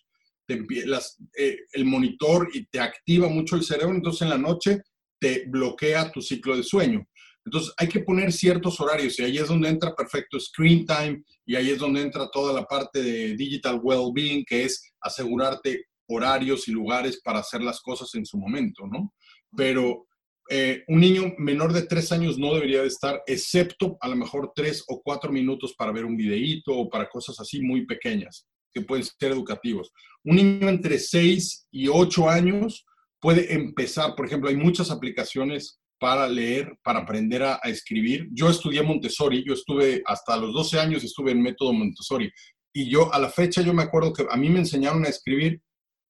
Te, 0.58 0.86
las, 0.86 1.16
eh, 1.36 1.58
el 1.72 1.84
monitor 1.84 2.48
y 2.52 2.66
te 2.66 2.80
activa 2.80 3.28
mucho 3.28 3.56
el 3.56 3.62
cerebro, 3.62 3.94
entonces 3.94 4.22
en 4.22 4.30
la 4.30 4.38
noche 4.38 4.82
te 5.20 5.44
bloquea 5.46 6.10
tu 6.10 6.20
ciclo 6.20 6.56
de 6.56 6.62
sueño. 6.62 7.06
Entonces 7.44 7.72
hay 7.76 7.88
que 7.88 8.00
poner 8.00 8.32
ciertos 8.32 8.80
horarios 8.80 9.18
y 9.18 9.22
ahí 9.22 9.38
es 9.38 9.48
donde 9.48 9.68
entra 9.68 9.94
perfecto 9.94 10.38
screen 10.38 10.84
time 10.84 11.22
y 11.46 11.56
ahí 11.56 11.70
es 11.70 11.78
donde 11.78 12.02
entra 12.02 12.28
toda 12.30 12.52
la 12.52 12.64
parte 12.64 13.02
de 13.02 13.36
digital 13.36 13.80
well-being, 13.82 14.44
que 14.44 14.64
es 14.64 14.92
asegurarte 15.00 15.84
horarios 16.08 16.66
y 16.68 16.72
lugares 16.72 17.20
para 17.22 17.38
hacer 17.38 17.62
las 17.62 17.80
cosas 17.80 18.14
en 18.14 18.26
su 18.26 18.36
momento, 18.36 18.86
¿no? 18.86 19.14
Pero 19.56 20.06
eh, 20.52 20.82
un 20.88 21.00
niño 21.00 21.32
menor 21.38 21.72
de 21.72 21.82
tres 21.82 22.10
años 22.10 22.36
no 22.36 22.52
debería 22.54 22.82
de 22.82 22.88
estar, 22.88 23.22
excepto 23.26 23.96
a 24.00 24.08
lo 24.08 24.16
mejor 24.16 24.50
tres 24.52 24.84
o 24.88 25.00
cuatro 25.00 25.30
minutos 25.30 25.74
para 25.78 25.92
ver 25.92 26.04
un 26.04 26.16
videíto 26.16 26.76
o 26.76 26.90
para 26.90 27.08
cosas 27.08 27.38
así 27.38 27.60
muy 27.60 27.86
pequeñas, 27.86 28.48
que 28.72 28.82
pueden 28.82 29.04
ser 29.04 29.32
educativos. 29.32 29.92
Un 30.24 30.36
niño 30.36 30.68
entre 30.68 30.98
seis 30.98 31.66
y 31.70 31.88
ocho 31.88 32.28
años 32.28 32.86
puede 33.20 33.52
empezar, 33.54 34.14
por 34.14 34.26
ejemplo, 34.26 34.48
hay 34.48 34.56
muchas 34.56 34.90
aplicaciones 34.90 35.80
para 36.00 36.26
leer, 36.26 36.78
para 36.82 37.00
aprender 37.00 37.42
a, 37.42 37.56
escribir. 37.64 38.26
Yo 38.32 38.48
estudié 38.48 38.82
Montessori, 38.82 39.44
yo 39.46 39.52
estuve 39.52 40.02
hasta 40.06 40.36
los 40.38 40.54
12 40.54 40.80
años, 40.80 41.04
estuve 41.04 41.32
en 41.32 41.42
método 41.42 41.74
Montessori. 41.74 42.32
Y 42.72 42.88
yo 42.88 43.12
a 43.12 43.18
la 43.18 43.28
fecha 43.28 43.60
yo 43.60 43.74
me 43.74 43.82
acuerdo 43.82 44.12
que 44.12 44.26
a 44.28 44.36
mí 44.36 44.48
me 44.48 44.60
enseñaron 44.60 45.04
a 45.04 45.08
escribir 45.08 45.60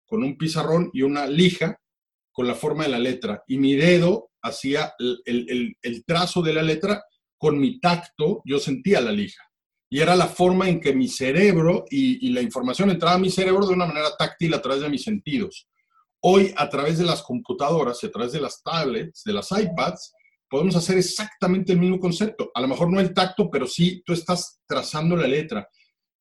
con 0.06 0.22
un 0.22 0.38
pizarrón 0.38 0.90
y 0.92 1.02
una 1.02 1.26
lija 1.26 1.80
con 2.30 2.46
la 2.46 2.54
forma 2.54 2.84
de 2.84 2.90
la 2.90 2.98
letra. 3.00 3.42
Y 3.48 3.58
mi 3.58 3.74
dedo 3.74 4.30
hacía 4.42 4.94
el, 4.98 6.04
trazo 6.06 6.40
de 6.40 6.54
la 6.54 6.62
letra, 6.62 7.02
con 7.36 7.58
mi 7.58 7.80
tacto 7.80 8.42
yo 8.44 8.60
sentía 8.60 9.00
la 9.00 9.12
lija. 9.12 9.42
Y 9.90 10.00
era 10.00 10.14
la 10.14 10.28
forma 10.28 10.68
en 10.68 10.80
que 10.80 10.94
mi 10.94 11.08
cerebro 11.08 11.84
y, 11.90 12.30
la 12.30 12.40
información 12.40 12.90
entraba 12.90 13.16
a 13.16 13.18
mi 13.18 13.28
cerebro 13.28 13.66
de 13.66 13.74
una 13.74 13.86
manera 13.86 14.16
táctil 14.16 14.54
a 14.54 14.62
través 14.62 14.82
de 14.82 14.88
mis 14.88 15.02
sentidos. 15.02 15.68
Hoy, 16.22 16.54
a 16.56 16.68
través 16.68 16.98
de 16.98 17.04
las 17.04 17.22
computadoras 17.22 18.02
y 18.02 18.06
a 18.06 18.10
través 18.12 18.32
de 18.32 18.40
las 18.40 18.62
tablets, 18.62 19.24
de 19.24 19.32
las 19.32 19.50
iPads, 19.50 20.14
podemos 20.48 20.76
hacer 20.76 20.96
exactamente 20.96 21.72
el 21.72 21.80
mismo 21.80 21.98
concepto. 21.98 22.50
A 22.54 22.60
lo 22.60 22.68
mejor 22.68 22.90
no 22.90 23.00
el 23.00 23.12
tacto, 23.12 23.50
pero 23.50 23.66
sí 23.66 24.02
tú 24.06 24.12
estás 24.12 24.60
trazando 24.66 25.16
la 25.16 25.26
letra. 25.26 25.68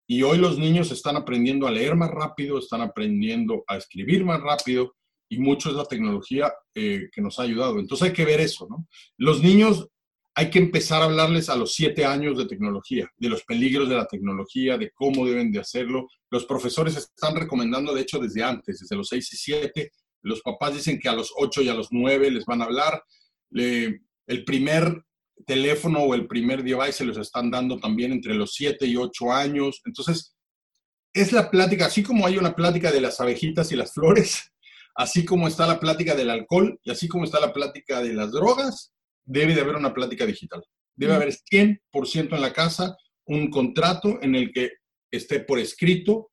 Y 0.07 0.23
hoy 0.23 0.39
los 0.39 0.57
niños 0.57 0.91
están 0.91 1.17
aprendiendo 1.17 1.67
a 1.67 1.71
leer 1.71 1.95
más 1.95 2.09
rápido, 2.09 2.57
están 2.57 2.81
aprendiendo 2.81 3.63
a 3.67 3.77
escribir 3.77 4.25
más 4.25 4.41
rápido 4.41 4.95
y 5.29 5.37
mucho 5.37 5.69
es 5.69 5.75
la 5.75 5.85
tecnología 5.85 6.51
eh, 6.73 7.09
que 7.11 7.21
nos 7.21 7.37
ha 7.37 7.43
ayudado. 7.43 7.77
Entonces 7.77 8.07
hay 8.07 8.13
que 8.13 8.25
ver 8.25 8.39
eso, 8.39 8.65
¿no? 8.67 8.87
Los 9.17 9.43
niños 9.43 9.87
hay 10.35 10.49
que 10.49 10.59
empezar 10.59 11.01
a 11.01 11.05
hablarles 11.05 11.49
a 11.49 11.55
los 11.55 11.73
siete 11.73 12.05
años 12.05 12.37
de 12.37 12.45
tecnología, 12.45 13.11
de 13.17 13.29
los 13.29 13.43
peligros 13.43 13.89
de 13.89 13.95
la 13.95 14.05
tecnología, 14.05 14.77
de 14.77 14.91
cómo 14.91 15.25
deben 15.25 15.51
de 15.51 15.59
hacerlo. 15.59 16.07
Los 16.29 16.45
profesores 16.45 16.95
están 16.95 17.35
recomendando, 17.35 17.93
de 17.93 18.01
hecho, 18.01 18.19
desde 18.19 18.43
antes, 18.43 18.79
desde 18.79 18.95
los 18.95 19.07
seis 19.07 19.31
y 19.33 19.37
siete. 19.37 19.91
Los 20.21 20.41
papás 20.41 20.75
dicen 20.75 20.99
que 20.99 21.09
a 21.09 21.13
los 21.13 21.33
ocho 21.35 21.61
y 21.61 21.69
a 21.69 21.73
los 21.73 21.89
nueve 21.91 22.31
les 22.31 22.45
van 22.45 22.61
a 22.61 22.65
hablar. 22.65 23.03
el 23.51 24.45
primer 24.45 25.03
teléfono 25.45 25.99
o 25.99 26.13
el 26.13 26.27
primer 26.27 26.63
device 26.63 26.91
se 26.93 27.05
los 27.05 27.17
están 27.17 27.49
dando 27.49 27.79
también 27.79 28.11
entre 28.11 28.35
los 28.35 28.53
siete 28.53 28.85
y 28.85 28.95
ocho 28.95 29.31
años. 29.31 29.81
Entonces, 29.85 30.35
es 31.13 31.31
la 31.31 31.49
plática, 31.49 31.87
así 31.87 32.03
como 32.03 32.25
hay 32.25 32.37
una 32.37 32.55
plática 32.55 32.91
de 32.91 33.01
las 33.01 33.19
abejitas 33.19 33.71
y 33.71 33.75
las 33.75 33.93
flores, 33.93 34.51
así 34.95 35.25
como 35.25 35.47
está 35.47 35.65
la 35.67 35.79
plática 35.79 36.15
del 36.15 36.29
alcohol 36.29 36.79
y 36.83 36.91
así 36.91 37.07
como 37.07 37.25
está 37.25 37.39
la 37.39 37.53
plática 37.53 38.01
de 38.01 38.13
las 38.13 38.31
drogas, 38.31 38.93
debe 39.29 39.53
de 39.53 39.61
haber 39.61 39.75
una 39.75 39.93
plática 39.93 40.25
digital. 40.25 40.63
Debe 40.95 41.13
haber 41.13 41.29
100% 41.29 42.35
en 42.35 42.41
la 42.41 42.51
casa 42.51 42.97
un 43.25 43.49
contrato 43.49 44.19
en 44.21 44.35
el 44.35 44.51
que 44.51 44.71
esté 45.11 45.39
por 45.39 45.59
escrito 45.59 46.31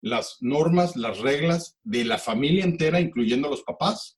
las 0.00 0.36
normas, 0.40 0.94
las 0.96 1.18
reglas 1.18 1.76
de 1.82 2.04
la 2.04 2.18
familia 2.18 2.64
entera, 2.64 3.00
incluyendo 3.00 3.48
los 3.48 3.62
papás. 3.62 4.16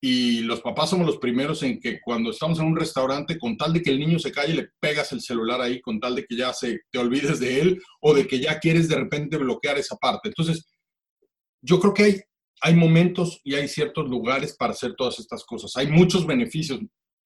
Y 0.00 0.40
los 0.40 0.60
papás 0.60 0.90
somos 0.90 1.06
los 1.06 1.18
primeros 1.18 1.62
en 1.62 1.80
que 1.80 2.00
cuando 2.00 2.30
estamos 2.30 2.58
en 2.58 2.66
un 2.66 2.76
restaurante, 2.76 3.38
con 3.38 3.56
tal 3.56 3.72
de 3.74 3.82
que 3.82 3.90
el 3.90 3.98
niño 3.98 4.18
se 4.18 4.32
calle, 4.32 4.54
le 4.54 4.68
pegas 4.80 5.12
el 5.12 5.20
celular 5.20 5.60
ahí, 5.60 5.80
con 5.80 6.00
tal 6.00 6.14
de 6.14 6.24
que 6.24 6.36
ya 6.36 6.52
se, 6.52 6.80
te 6.90 6.98
olvides 6.98 7.40
de 7.40 7.60
él 7.60 7.82
o 8.00 8.14
de 8.14 8.26
que 8.26 8.40
ya 8.40 8.58
quieres 8.58 8.88
de 8.88 8.96
repente 8.96 9.36
bloquear 9.36 9.78
esa 9.78 9.96
parte. 9.96 10.28
Entonces, 10.28 10.66
yo 11.62 11.78
creo 11.78 11.94
que 11.94 12.02
hay 12.04 12.20
hay 12.64 12.74
momentos 12.74 13.42
y 13.44 13.54
hay 13.54 13.68
ciertos 13.68 14.08
lugares 14.08 14.56
para 14.56 14.72
hacer 14.72 14.94
todas 14.96 15.18
estas 15.18 15.44
cosas. 15.44 15.76
Hay 15.76 15.86
muchos 15.88 16.26
beneficios. 16.26 16.80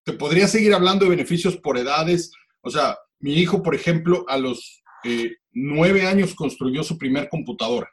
Te 0.09 0.17
podría 0.17 0.47
seguir 0.47 0.73
hablando 0.73 1.05
de 1.05 1.11
beneficios 1.11 1.55
por 1.57 1.77
edades. 1.77 2.31
O 2.61 2.71
sea, 2.71 2.97
mi 3.19 3.35
hijo, 3.35 3.61
por 3.61 3.75
ejemplo, 3.75 4.25
a 4.27 4.39
los 4.39 4.81
eh, 5.03 5.35
nueve 5.51 6.07
años 6.07 6.33
construyó 6.33 6.81
su 6.81 6.97
primer 6.97 7.29
computadora 7.29 7.87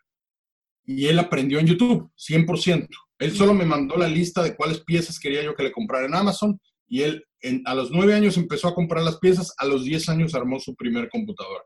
y 0.87 1.09
él 1.09 1.19
aprendió 1.19 1.59
en 1.59 1.67
YouTube, 1.67 2.11
100%. 2.17 2.89
Él 3.19 3.37
solo 3.37 3.53
me 3.53 3.67
mandó 3.67 3.99
la 3.99 4.09
lista 4.09 4.43
de 4.43 4.57
cuáles 4.57 4.81
piezas 4.81 5.21
quería 5.21 5.43
yo 5.43 5.55
que 5.55 5.65
le 5.65 5.73
comprara 5.73 6.07
en 6.07 6.15
Amazon 6.15 6.59
y 6.89 7.03
él 7.03 7.23
a 7.67 7.75
los 7.75 7.91
nueve 7.91 8.15
años 8.15 8.39
empezó 8.39 8.69
a 8.69 8.75
comprar 8.75 9.05
las 9.05 9.19
piezas, 9.19 9.53
a 9.59 9.67
los 9.67 9.85
diez 9.85 10.09
años 10.09 10.35
armó 10.35 10.59
su 10.59 10.75
primer 10.75 11.11
computadora. 11.11 11.65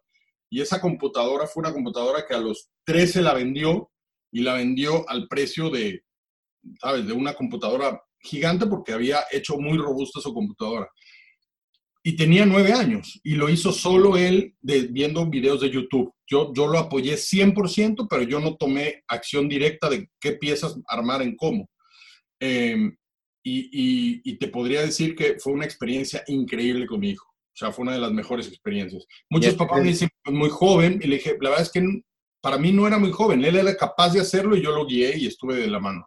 Y 0.51 0.61
esa 0.61 0.81
computadora 0.81 1.47
fue 1.47 1.61
una 1.61 1.73
computadora 1.73 2.25
que 2.27 2.35
a 2.35 2.41
los 2.41 2.71
13 2.87 3.23
la 3.23 3.35
vendió 3.35 3.93
y 4.33 4.41
la 4.41 4.55
vendió 4.55 5.09
al 5.09 5.29
precio 5.29 5.71
de, 5.71 6.03
¿sabes?, 6.81 7.07
de 7.07 7.13
una 7.13 7.35
computadora 7.35 8.03
gigante 8.21 8.67
porque 8.67 8.93
había 8.93 9.21
hecho 9.31 9.59
muy 9.59 9.79
robusta 9.79 10.21
su 10.21 10.33
computadora. 10.33 10.89
Y 12.03 12.17
tenía 12.17 12.47
nueve 12.47 12.73
años 12.73 13.21
y 13.23 13.35
lo 13.35 13.51
hizo 13.51 13.73
solo 13.73 14.17
él 14.17 14.55
viendo 14.63 15.27
videos 15.27 15.61
de 15.61 15.71
YouTube. 15.71 16.13
Yo, 16.27 16.53
yo 16.55 16.67
lo 16.67 16.79
apoyé 16.79 17.17
100%, 17.17 18.07
pero 18.09 18.23
yo 18.23 18.41
no 18.41 18.57
tomé 18.57 19.03
acción 19.07 19.49
directa 19.49 19.91
de 19.91 20.09
qué 20.19 20.33
piezas 20.33 20.79
armar 20.89 21.21
en 21.21 21.37
cómo. 21.37 21.69
Em, 22.41 22.97
y, 23.43 24.21
y, 24.25 24.39
te 24.39 24.49
podría 24.49 24.83
decir 24.83 25.15
que 25.15 25.39
fue 25.39 25.53
una 25.53 25.65
experiencia 25.65 26.23
increíble 26.27 26.87
con 26.87 27.01
mi 27.01 27.11
hijo. 27.11 27.27
O 27.27 27.57
sea, 27.57 27.73
fue 27.73 27.83
una 27.83 27.95
de 27.95 28.01
las 28.01 28.13
mejores 28.13 28.49
experiencias. 28.49 29.07
Muchos 29.29 29.55
papás 29.55 29.83
me 29.83 29.89
dicen, 29.89 30.09
pues, 30.23 30.37
muy 30.37 30.51
joven, 30.51 31.01
y 31.03 31.07
le 31.07 31.17
dije, 31.17 31.37
la 31.41 31.51
verdad 31.51 31.67
es 31.67 31.73
que 31.73 31.83
para 32.41 32.59
mí 32.59 32.73
no 32.73 32.87
era 32.87 32.99
muy 32.99 33.11
joven, 33.11 33.45
él 33.45 33.57
era 33.57 33.77
capaz 33.77 34.13
de 34.13 34.21
hacerlo 34.21 34.57
y 34.57 34.63
yo 34.63 34.71
lo 34.71 34.87
guié 34.87 35.17
y 35.19 35.27
estuve 35.27 35.57
de 35.57 35.69
la 35.69 35.81
mano. 35.81 36.07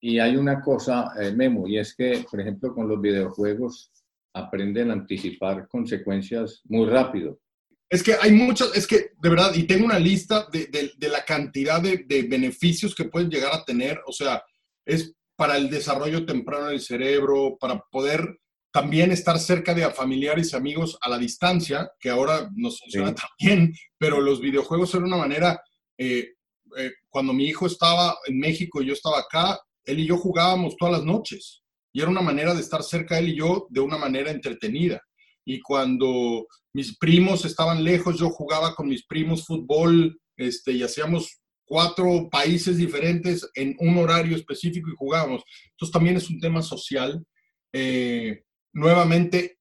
Y 0.00 0.18
hay 0.18 0.36
una 0.36 0.60
cosa, 0.60 1.12
eh, 1.20 1.32
Memo, 1.32 1.66
y 1.66 1.78
es 1.78 1.94
que, 1.94 2.24
por 2.30 2.40
ejemplo, 2.40 2.74
con 2.74 2.88
los 2.88 3.00
videojuegos 3.00 3.90
aprenden 4.34 4.90
a 4.90 4.94
anticipar 4.94 5.66
consecuencias 5.68 6.60
muy 6.64 6.86
rápido. 6.86 7.40
Es 7.88 8.02
que 8.02 8.14
hay 8.20 8.32
muchas, 8.32 8.76
es 8.76 8.86
que 8.86 9.12
de 9.18 9.28
verdad, 9.28 9.54
y 9.54 9.64
tengo 9.64 9.86
una 9.86 9.98
lista 9.98 10.46
de, 10.52 10.66
de, 10.96 11.08
la 11.08 11.24
cantidad 11.24 11.80
de, 11.80 12.04
de, 12.06 12.22
beneficios 12.24 12.94
que 12.94 13.04
pueden 13.04 13.30
llegar 13.30 13.52
a 13.54 13.64
tener, 13.64 14.00
o 14.06 14.12
sea, 14.12 14.42
es 14.84 15.14
para 15.36 15.56
el 15.56 15.70
desarrollo 15.70 16.26
temprano 16.26 16.66
del 16.66 16.80
cerebro, 16.80 17.56
para 17.60 17.80
poder 17.90 18.38
también 18.72 19.10
estar 19.10 19.38
cerca 19.38 19.72
de 19.72 19.90
familiares 19.90 20.52
y 20.52 20.56
amigos 20.56 20.98
a 21.00 21.08
la 21.08 21.16
distancia, 21.16 21.90
que 21.98 22.10
ahora 22.10 22.50
nos 22.54 22.78
funciona 22.80 23.14
también, 23.14 23.72
pero 23.96 24.20
los 24.20 24.40
videojuegos 24.40 24.92
eran 24.94 25.06
una 25.06 25.16
manera, 25.16 25.62
eh, 25.96 26.34
eh, 26.76 26.92
cuando 27.08 27.32
mi 27.32 27.46
hijo 27.46 27.66
estaba 27.66 28.18
en 28.26 28.38
México 28.38 28.82
y 28.82 28.86
yo 28.86 28.92
estaba 28.92 29.20
acá, 29.20 29.58
él 29.86 30.00
y 30.00 30.06
yo 30.06 30.18
jugábamos 30.18 30.76
todas 30.76 30.98
las 30.98 31.04
noches 31.04 31.62
y 31.92 32.02
era 32.02 32.10
una 32.10 32.20
manera 32.20 32.52
de 32.52 32.60
estar 32.60 32.82
cerca 32.82 33.18
él 33.18 33.30
y 33.30 33.36
yo 33.38 33.66
de 33.70 33.80
una 33.80 33.96
manera 33.96 34.30
entretenida. 34.30 35.00
Y 35.46 35.60
cuando 35.60 36.46
mis 36.74 36.98
primos 36.98 37.44
estaban 37.46 37.82
lejos, 37.82 38.18
yo 38.18 38.28
jugaba 38.28 38.74
con 38.74 38.88
mis 38.88 39.06
primos 39.06 39.46
fútbol 39.46 40.20
este, 40.36 40.72
y 40.72 40.82
hacíamos 40.82 41.40
cuatro 41.64 42.28
países 42.30 42.76
diferentes 42.76 43.48
en 43.54 43.76
un 43.78 43.96
horario 43.96 44.36
específico 44.36 44.90
y 44.90 44.96
jugábamos. 44.96 45.42
Entonces 45.70 45.92
también 45.92 46.16
es 46.16 46.28
un 46.28 46.38
tema 46.38 46.60
social. 46.60 47.24
Eh, 47.72 48.42
nuevamente, 48.74 49.58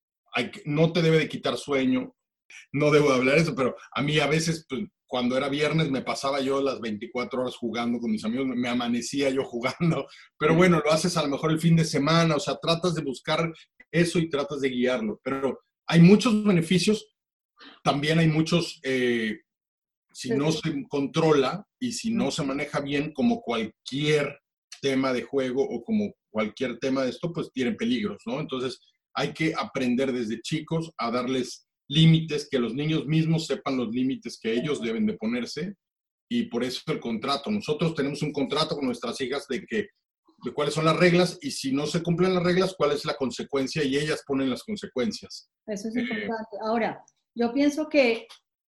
no 0.65 0.91
te 0.91 1.01
debe 1.01 1.19
de 1.19 1.29
quitar 1.29 1.57
sueño. 1.57 2.15
No 2.73 2.91
debo 2.91 3.09
de 3.09 3.15
hablar 3.15 3.37
eso, 3.37 3.55
pero 3.55 3.75
a 3.93 4.01
mí 4.01 4.19
a 4.19 4.27
veces, 4.27 4.65
pues, 4.67 4.83
cuando 5.15 5.37
era 5.37 5.47
viernes, 5.47 5.89
me 5.89 6.01
pasaba 6.01 6.41
yo 6.41 6.61
las 6.61 6.81
24 6.81 7.41
horas 7.41 7.55
jugando 7.55 7.99
con 7.99 8.11
mis 8.11 8.25
amigos, 8.25 8.47
me 8.47 8.67
amanecía 8.67 9.29
yo 9.29 9.45
jugando. 9.45 10.07
Pero 10.37 10.55
bueno, 10.55 10.81
lo 10.83 10.91
haces 10.91 11.15
a 11.15 11.21
lo 11.21 11.29
mejor 11.29 11.51
el 11.51 11.61
fin 11.61 11.77
de 11.77 11.85
semana, 11.85 12.35
o 12.35 12.39
sea, 12.41 12.57
tratas 12.61 12.95
de 12.95 13.01
buscar 13.01 13.49
eso 13.93 14.19
y 14.19 14.29
tratas 14.29 14.59
de 14.59 14.67
guiarlo. 14.67 15.21
Pero 15.23 15.61
hay 15.87 16.01
muchos 16.01 16.43
beneficios, 16.43 17.15
también 17.81 18.19
hay 18.19 18.27
muchos 18.27 18.81
eh, 18.83 19.39
si 20.11 20.31
no 20.31 20.51
se 20.51 20.83
controla 20.89 21.65
y 21.79 21.93
si 21.93 22.11
no 22.11 22.29
se 22.29 22.43
maneja 22.43 22.81
bien, 22.81 23.13
como 23.13 23.39
cualquier 23.39 24.41
tema 24.81 25.13
de 25.13 25.23
juego 25.23 25.63
o 25.63 25.81
como 25.81 26.13
cualquier 26.29 26.77
tema 26.77 27.03
de 27.03 27.11
esto, 27.11 27.31
pues 27.31 27.53
tienen 27.53 27.77
peligros, 27.77 28.21
¿no? 28.25 28.41
Entonces 28.41 28.81
hay 29.13 29.31
que 29.31 29.53
aprender 29.57 30.11
desde 30.11 30.41
chicos 30.41 30.91
a 30.97 31.09
darles 31.09 31.64
límites, 31.87 32.47
que 32.49 32.59
los 32.59 32.73
niños 32.73 33.05
mismos 33.05 33.47
sepan 33.47 33.77
los 33.77 33.89
límites 33.89 34.39
que 34.41 34.53
ellos 34.53 34.81
deben 34.81 35.05
de 35.05 35.13
ponerse 35.13 35.75
y 36.29 36.43
por 36.43 36.63
eso 36.63 36.81
el 36.87 36.99
contrato. 36.99 37.51
Nosotros 37.51 37.93
tenemos 37.93 38.21
un 38.21 38.31
contrato 38.31 38.75
con 38.75 38.85
nuestras 38.85 39.19
hijas 39.21 39.47
de 39.47 39.65
que 39.65 39.87
de 40.43 40.53
cuáles 40.53 40.73
son 40.73 40.85
las 40.85 40.97
reglas 40.97 41.39
y 41.41 41.51
si 41.51 41.71
no 41.71 41.87
se 41.87 42.03
cumplen 42.03 42.33
las 42.33 42.43
reglas, 42.43 42.75
cuál 42.77 42.91
es 42.91 43.05
la 43.05 43.15
consecuencia 43.15 43.83
y 43.83 43.97
ellas 43.97 44.23
ponen 44.27 44.49
las 44.49 44.63
consecuencias. 44.63 45.49
Eso 45.65 45.87
es 45.87 45.95
importante. 45.95 46.57
Ahora, 46.61 47.03
yo 47.33 47.53
pienso 47.53 47.87
que 47.87 48.27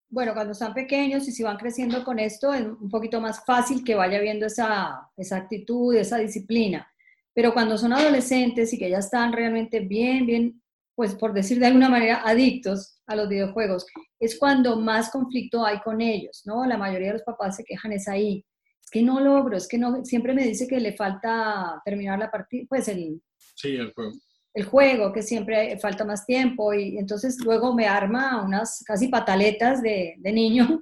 bueno, 0.09 0.33
cuando 0.33 0.53
están 0.53 0.73
pequeños 0.73 1.27
y 1.27 1.31
si 1.31 1.43
van 1.43 1.57
creciendo 1.57 2.03
con 2.03 2.19
esto, 2.19 2.53
es 2.53 2.61
un 2.65 2.89
poquito 2.89 3.19
más 3.19 3.43
fácil 3.43 3.83
que 3.83 3.95
vaya 3.95 4.19
viendo 4.19 4.45
esa, 4.45 5.09
esa 5.17 5.37
actitud, 5.37 5.95
esa 5.95 6.17
disciplina. 6.17 6.87
Pero 7.33 7.53
cuando 7.53 7.77
son 7.77 7.91
adolescentes 7.91 8.71
y 8.71 8.77
que 8.77 8.89
ya 8.89 8.99
están 8.99 9.33
realmente 9.33 9.79
bien, 9.81 10.25
bien, 10.25 10.61
pues 10.95 11.15
por 11.15 11.33
decir 11.33 11.59
de 11.59 11.65
alguna 11.65 11.89
manera, 11.89 12.21
adictos 12.23 12.94
a 13.07 13.15
los 13.15 13.29
videojuegos, 13.29 13.85
es 14.19 14.37
cuando 14.37 14.77
más 14.77 15.11
conflicto 15.11 15.65
hay 15.65 15.79
con 15.81 16.01
ellos, 16.01 16.41
¿no? 16.45 16.65
La 16.65 16.77
mayoría 16.77 17.07
de 17.07 17.13
los 17.13 17.23
papás 17.23 17.55
se 17.57 17.63
quejan 17.63 17.93
es 17.93 18.07
ahí. 18.07 18.45
Es 18.83 18.89
que 18.89 19.01
no 19.01 19.19
logro, 19.19 19.57
es 19.57 19.67
que 19.67 19.77
no, 19.77 20.03
siempre 20.05 20.33
me 20.33 20.43
dice 20.43 20.67
que 20.67 20.79
le 20.79 20.93
falta 20.93 21.81
terminar 21.83 22.19
la 22.19 22.31
partida, 22.31 22.65
pues 22.69 22.87
el... 22.87 23.21
Sí, 23.55 23.75
el 23.75 23.93
juego 23.93 24.11
el 24.55 24.63
juego, 24.63 25.11
que 25.11 25.21
siempre 25.21 25.77
falta 25.79 26.05
más 26.05 26.25
tiempo, 26.25 26.73
y 26.73 26.97
entonces 26.97 27.37
luego 27.43 27.75
me 27.75 27.87
arma 27.87 28.41
unas 28.41 28.83
casi 28.85 29.09
pataletas 29.09 29.81
de, 29.81 30.15
niño. 30.23 30.81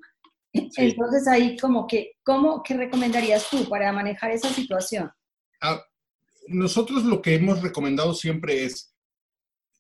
Entonces 0.78 1.28
ahí 1.28 1.58
como 1.58 1.88
que, 1.88 2.12
¿cómo, 2.24 2.62
¿qué 2.62 2.78
recomendarías 2.78 3.50
tú 3.50 3.68
para 3.68 3.92
manejar 3.92 4.30
esa 4.30 4.50
situación? 4.50 5.12
Ah, 5.60 5.82
nosotros 6.48 7.04
lo 7.04 7.24
que 7.24 7.34
hemos 7.34 7.64
recomendado 7.64 8.14
siempre 8.14 8.64
es, 8.64 8.93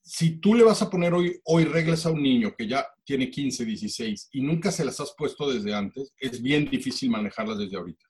si 0.04 0.40
tú 0.42 0.54
le 0.54 0.64
vas 0.64 0.82
a 0.82 0.90
poner 0.90 1.14
hoy, 1.14 1.40
hoy 1.46 1.64
reglas 1.64 2.06
a 2.06 2.12
un 2.12 2.22
niño 2.22 2.54
que 2.58 2.68
ya 2.68 2.86
tiene 3.06 3.32
15, 3.32 3.64
16 3.64 4.30
y 4.34 4.42
nunca 4.42 4.70
se 4.72 4.84
las 4.84 5.00
has 5.00 5.14
puesto 5.18 5.52
desde 5.52 5.74
antes, 5.74 6.12
es 6.18 6.42
bien 6.42 6.70
difícil 6.70 7.10
manejarlas 7.10 7.58
desde 7.58 7.78
ahorita. 7.78 8.06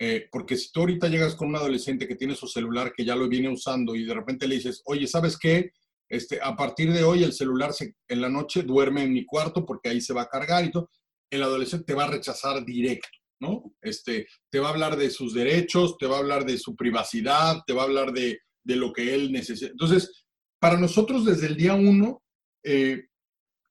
Eh, 0.00 0.28
porque 0.32 0.56
si 0.56 0.72
tú 0.72 0.80
ahorita 0.80 1.08
llegas 1.08 1.34
con 1.34 1.48
un 1.48 1.56
adolescente 1.56 2.08
que 2.08 2.14
tiene 2.14 2.34
su 2.34 2.46
celular, 2.46 2.92
que 2.96 3.04
ya 3.04 3.14
lo 3.14 3.28
viene 3.28 3.50
usando 3.50 3.94
y 3.94 4.04
de 4.04 4.14
repente 4.14 4.48
le 4.48 4.54
dices, 4.54 4.80
oye, 4.86 5.06
¿sabes 5.06 5.36
qué? 5.36 5.72
Este, 6.08 6.40
a 6.40 6.56
partir 6.56 6.92
de 6.92 7.04
hoy 7.04 7.24
el 7.24 7.34
celular 7.34 7.74
se, 7.74 7.94
en 8.08 8.20
la 8.22 8.30
noche 8.30 8.62
duerme 8.62 9.02
en 9.02 9.12
mi 9.12 9.26
cuarto 9.26 9.66
porque 9.66 9.90
ahí 9.90 10.00
se 10.00 10.14
va 10.14 10.22
a 10.22 10.28
cargar 10.28 10.64
y 10.64 10.70
todo, 10.70 10.88
el 11.30 11.42
adolescente 11.42 11.84
te 11.84 11.94
va 11.94 12.04
a 12.04 12.10
rechazar 12.10 12.64
directo, 12.64 13.08
¿no? 13.40 13.74
Este, 13.82 14.26
te 14.50 14.60
va 14.60 14.68
a 14.68 14.72
hablar 14.72 14.96
de 14.96 15.10
sus 15.10 15.34
derechos, 15.34 15.98
te 15.98 16.06
va 16.06 16.16
a 16.16 16.20
hablar 16.20 16.46
de 16.46 16.56
su 16.56 16.74
privacidad, 16.74 17.58
te 17.66 17.74
va 17.74 17.82
a 17.82 17.86
hablar 17.86 18.12
de, 18.12 18.38
de 18.64 18.76
lo 18.76 18.94
que 18.94 19.14
él 19.14 19.30
necesita. 19.30 19.72
Entonces, 19.72 20.26
para 20.58 20.78
nosotros 20.78 21.24
desde 21.24 21.46
el 21.46 21.56
día 21.56 21.74
uno, 21.74 22.22
eh, 22.64 23.06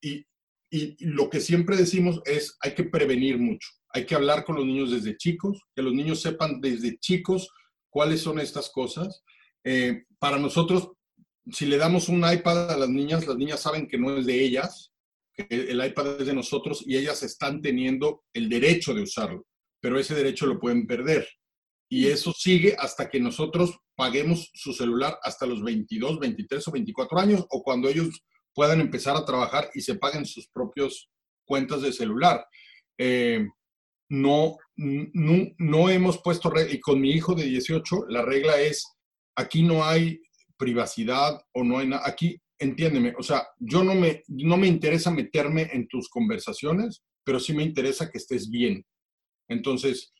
y, 0.02 0.26
y 0.69 0.95
lo 1.00 1.30
que 1.30 1.39
siempre 1.39 1.76
decimos 1.76 2.21
es, 2.26 2.58
hay 2.62 2.73
que 2.73 2.84
prevenir 2.84 3.38
mucho 3.38 3.67
hay 3.97 4.06
que 4.06 4.15
hablar 4.15 4.45
con 4.45 4.56
los 4.56 4.65
niños 4.65 4.91
desde 4.91 5.17
chicos, 5.17 5.60
que 5.76 5.82
los 5.82 5.93
niños 5.93 6.21
sepan 6.21 6.62
desde 6.62 6.97
chicos 7.00 7.50
cuáles 7.89 8.21
son 8.21 8.39
estas 8.39 8.69
cosas. 8.69 9.23
Eh, 9.63 10.04
para 10.19 10.38
nosotros, 10.38 10.91
si 11.52 11.65
le 11.65 11.78
damos 11.78 12.08
un 12.08 12.17
iPad 12.30 12.71
a 12.71 12.78
las 12.78 12.89
niñas, 12.89 13.26
las 13.26 13.38
niñas 13.38 13.62
saben 13.62 13.88
que 13.88 13.97
no 13.97 14.15
es 14.15 14.26
de 14.26 14.39
ellas, 14.39 14.91
que 15.34 15.47
el 15.50 15.84
iPad 15.84 16.21
es 16.21 16.28
de 16.28 16.34
nosotros 16.34 16.84
y 16.86 16.97
ellas 16.97 17.23
están 17.23 17.62
teniendo 17.62 18.23
el 18.34 18.50
derecho 18.50 18.93
de 18.93 19.02
usarlo, 19.02 19.47
pero 19.80 20.00
ese 20.00 20.13
derecho 20.13 20.45
lo 20.45 20.60
pueden 20.60 20.86
perder. 20.86 21.28
Y 21.89 22.08
eso 22.08 22.34
sigue 22.34 22.76
hasta 22.78 23.10
que 23.10 23.19
nosotros 23.19 23.80
paguemos 23.97 24.51
su 24.53 24.73
celular 24.73 25.17
hasta 25.23 25.47
los 25.47 25.63
22, 25.63 26.19
23 26.19 26.67
o 26.67 26.71
24 26.71 27.19
años 27.19 27.45
o 27.49 27.63
cuando 27.63 27.89
ellos 27.89 28.23
puedan 28.53 28.79
empezar 28.79 29.17
a 29.17 29.25
trabajar 29.25 29.69
y 29.73 29.81
se 29.81 29.95
paguen 29.95 30.25
sus 30.25 30.47
propios 30.49 31.10
cuentas 31.45 31.81
de 31.81 31.91
celular. 31.91 32.45
Eh, 32.97 33.45
no, 34.10 34.57
no, 34.75 35.89
hemos 35.89 36.21
puesto, 36.21 36.51
y 36.69 36.79
con 36.79 37.01
mi 37.01 37.12
hijo 37.12 37.33
de 37.33 37.45
18, 37.45 38.05
la 38.10 38.21
regla 38.21 38.62
es, 38.62 38.86
aquí 39.36 39.63
no 39.63 39.83
hay 39.83 40.21
privacidad 40.57 41.41
o 41.53 41.63
no 41.63 41.79
hay 41.79 41.88
nada, 41.88 42.03
aquí, 42.05 42.39
entiéndeme, 42.60 43.13
o 43.17 43.23
sea, 43.23 43.47
yo 43.60 43.83
no 43.83 43.95
me, 43.95 44.23
no 44.27 44.57
me 44.57 44.67
interesa 44.67 45.12
meterme 45.12 45.69
en 45.73 45.88
tus 45.88 46.07
conversaciones, 46.10 47.03
pero 47.23 47.39
sí 47.39 47.53
me 47.53 47.63
interesa 47.63 48.10
que 48.10 48.19
estés 48.19 48.49
bien. 48.49 48.86
Entonces, 49.49 50.13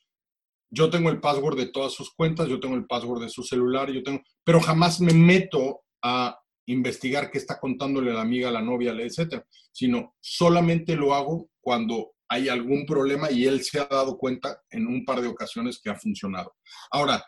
yo 0.70 0.90
tengo 0.90 1.10
el 1.10 1.20
password 1.20 1.58
de 1.58 1.68
todas 1.68 1.94
sus 1.94 2.14
cuentas, 2.14 2.48
yo 2.48 2.60
tengo 2.60 2.76
el 2.76 2.86
password 2.86 3.22
de 3.22 3.30
su 3.30 3.44
celular, 3.44 3.92
yo 3.92 4.04
tengo, 4.04 4.22
pero 4.44 4.60
jamás 4.60 5.00
me 5.00 5.14
meto 5.14 5.82
a 6.04 6.38
investigar 6.68 7.32
qué 7.32 7.38
está 7.38 7.60
contándole 7.60 8.14
la 8.14 8.22
amiga, 8.22 8.52
la 8.52 8.62
novia, 8.62 8.92
etcétera, 8.92 9.46
sino 9.72 10.16
solamente 10.20 10.96
lo 10.96 11.14
hago 11.14 11.50
cuando 11.62 12.12
hay 12.30 12.50
algún 12.50 12.86
problema 12.86 13.32
y 13.32 13.46
él 13.46 13.64
se 13.64 13.80
ha 13.80 13.86
dado 13.86 14.18
cuenta 14.18 14.62
en 14.70 14.86
un 14.86 15.06
par 15.06 15.22
de 15.22 15.28
ocasiones 15.28 15.80
que 15.82 15.90
ha 15.90 15.96
funcionado. 15.96 16.56
Ahora, 16.92 17.24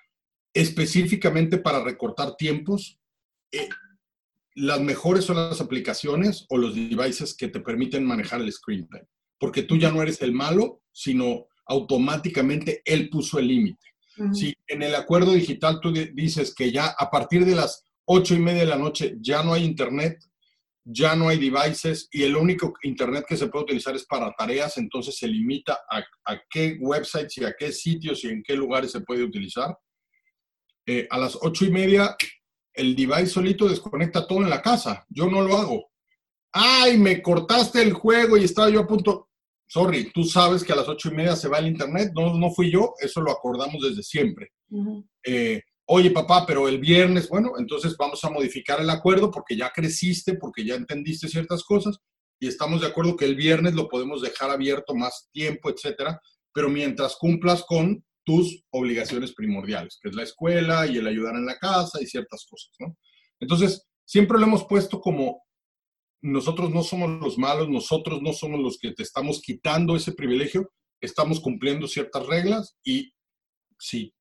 específicamente 0.53 1.57
para 1.57 1.83
recortar 1.83 2.35
tiempos, 2.35 2.99
eh, 3.51 3.69
las 4.55 4.81
mejores 4.81 5.23
son 5.23 5.37
las 5.37 5.61
aplicaciones 5.61 6.45
o 6.49 6.57
los 6.57 6.75
devices 6.75 7.35
que 7.35 7.47
te 7.47 7.61
permiten 7.61 8.03
manejar 8.03 8.41
el 8.41 8.51
screen 8.51 8.87
time, 8.89 9.07
porque 9.39 9.63
tú 9.63 9.77
ya 9.77 9.91
no 9.91 10.01
eres 10.01 10.21
el 10.21 10.33
malo, 10.33 10.81
sino 10.91 11.47
automáticamente 11.69 12.81
él 12.83 13.09
puso 13.09 13.39
el 13.39 13.47
límite. 13.47 13.85
Si 14.33 14.53
en 14.67 14.83
el 14.83 14.95
acuerdo 14.95 15.31
digital 15.31 15.79
tú 15.79 15.93
dices 15.93 16.53
que 16.53 16.73
ya 16.73 16.87
a 16.87 17.09
partir 17.09 17.45
de 17.45 17.55
las 17.55 17.85
ocho 18.03 18.35
y 18.35 18.39
media 18.39 18.61
de 18.61 18.69
la 18.69 18.77
noche 18.77 19.15
ya 19.21 19.43
no 19.43 19.53
hay 19.53 19.63
internet, 19.63 20.19
ya 20.83 21.15
no 21.15 21.29
hay 21.29 21.37
devices 21.37 22.09
y 22.11 22.23
el 22.23 22.35
único 22.35 22.73
internet 22.83 23.23
que 23.25 23.37
se 23.37 23.47
puede 23.47 23.63
utilizar 23.63 23.95
es 23.95 24.05
para 24.05 24.33
tareas, 24.33 24.77
entonces 24.77 25.15
se 25.15 25.27
limita 25.27 25.79
a, 25.89 26.37
qué 26.49 26.77
websites 26.81 27.37
y 27.37 27.45
a 27.45 27.55
qué 27.57 27.71
sitios 27.71 28.21
y 28.25 28.27
en 28.27 28.43
qué 28.43 28.55
lugares 28.55 28.91
se 28.91 29.01
puede 29.01 29.23
utilizar. 29.23 29.77
Eh, 30.85 31.07
a 31.09 31.17
las 31.17 31.37
ocho 31.41 31.63
y 31.63 31.71
media 31.71 32.17
el 32.73 32.95
device 32.95 33.27
solito 33.27 33.69
desconecta 33.69 34.27
todo 34.27 34.39
en 34.39 34.49
la 34.49 34.61
casa. 34.61 35.05
Yo 35.09 35.29
no 35.29 35.41
lo 35.41 35.57
hago. 35.57 35.91
Ay, 36.51 36.97
me 36.97 37.21
cortaste 37.21 37.81
el 37.81 37.93
juego 37.93 38.37
y 38.37 38.43
estaba 38.43 38.69
yo 38.69 38.81
a 38.81 38.87
punto. 38.87 39.28
Sorry, 39.71 40.11
tú 40.11 40.23
sabes 40.23 40.63
que 40.63 40.73
a 40.73 40.75
las 40.75 40.87
ocho 40.87 41.09
y 41.09 41.15
media 41.15 41.35
se 41.35 41.47
va 41.47 41.59
el 41.59 41.67
internet. 41.67 42.11
No, 42.15 42.33
no 42.35 42.49
fui 42.49 42.71
yo, 42.71 42.95
eso 42.99 43.21
lo 43.21 43.31
acordamos 43.31 43.83
desde 43.83 44.01
siempre. 44.01 44.51
Eh, 45.23 45.61
oye, 45.85 46.09
papá, 46.09 46.43
pero 46.47 46.67
el 46.67 46.79
viernes, 46.79 47.29
bueno, 47.29 47.53
entonces 47.59 47.95
vamos 47.95 48.23
a 48.23 48.31
modificar 48.31 48.81
el 48.81 48.89
acuerdo 48.89 49.29
porque 49.29 49.55
ya 49.55 49.69
creciste, 49.69 50.33
porque 50.33 50.65
ya 50.65 50.73
entendiste 50.73 51.27
ciertas 51.27 51.63
cosas 51.63 51.99
y 52.39 52.47
estamos 52.47 52.81
de 52.81 52.87
acuerdo 52.87 53.15
que 53.15 53.25
el 53.25 53.35
viernes 53.35 53.75
lo 53.75 53.87
podemos 53.87 54.23
dejar 54.23 54.49
abierto 54.49 54.95
más 54.95 55.29
tiempo, 55.31 55.69
etcétera, 55.69 56.19
pero 56.51 56.67
mientras 56.67 57.15
cumplas 57.17 57.63
con 57.63 58.03
tus 58.25 58.63
obligaciones 58.71 59.33
primordiales, 59.33 59.99
que 60.01 60.09
es 60.09 60.15
la 60.15 60.23
escuela 60.23 60.87
y 60.87 60.97
el 60.97 61.05
ayudar 61.05 61.35
en 61.35 61.45
la 61.45 61.59
casa 61.59 62.01
y 62.01 62.07
ciertas 62.07 62.43
cosas, 62.49 62.71
¿no? 62.79 62.97
Entonces, 63.39 63.87
siempre 64.03 64.39
lo 64.39 64.45
hemos 64.45 64.65
puesto 64.65 64.99
como 64.99 65.43
nosotros 66.21 66.71
no 66.71 66.83
somos 66.83 67.09
los 67.21 67.37
malos, 67.37 67.69
nosotros 67.69 68.21
no 68.21 68.33
somos 68.33 68.59
los 68.59 68.77
que 68.77 68.91
te 68.91 69.03
estamos 69.03 69.41
quitando 69.41 69.95
ese 69.95 70.13
privilegio, 70.13 70.71
estamos 71.01 71.39
cumpliendo 71.39 71.87
ciertas 71.87 72.25
reglas 72.27 72.77
y 72.83 73.13
si, 73.77 74.13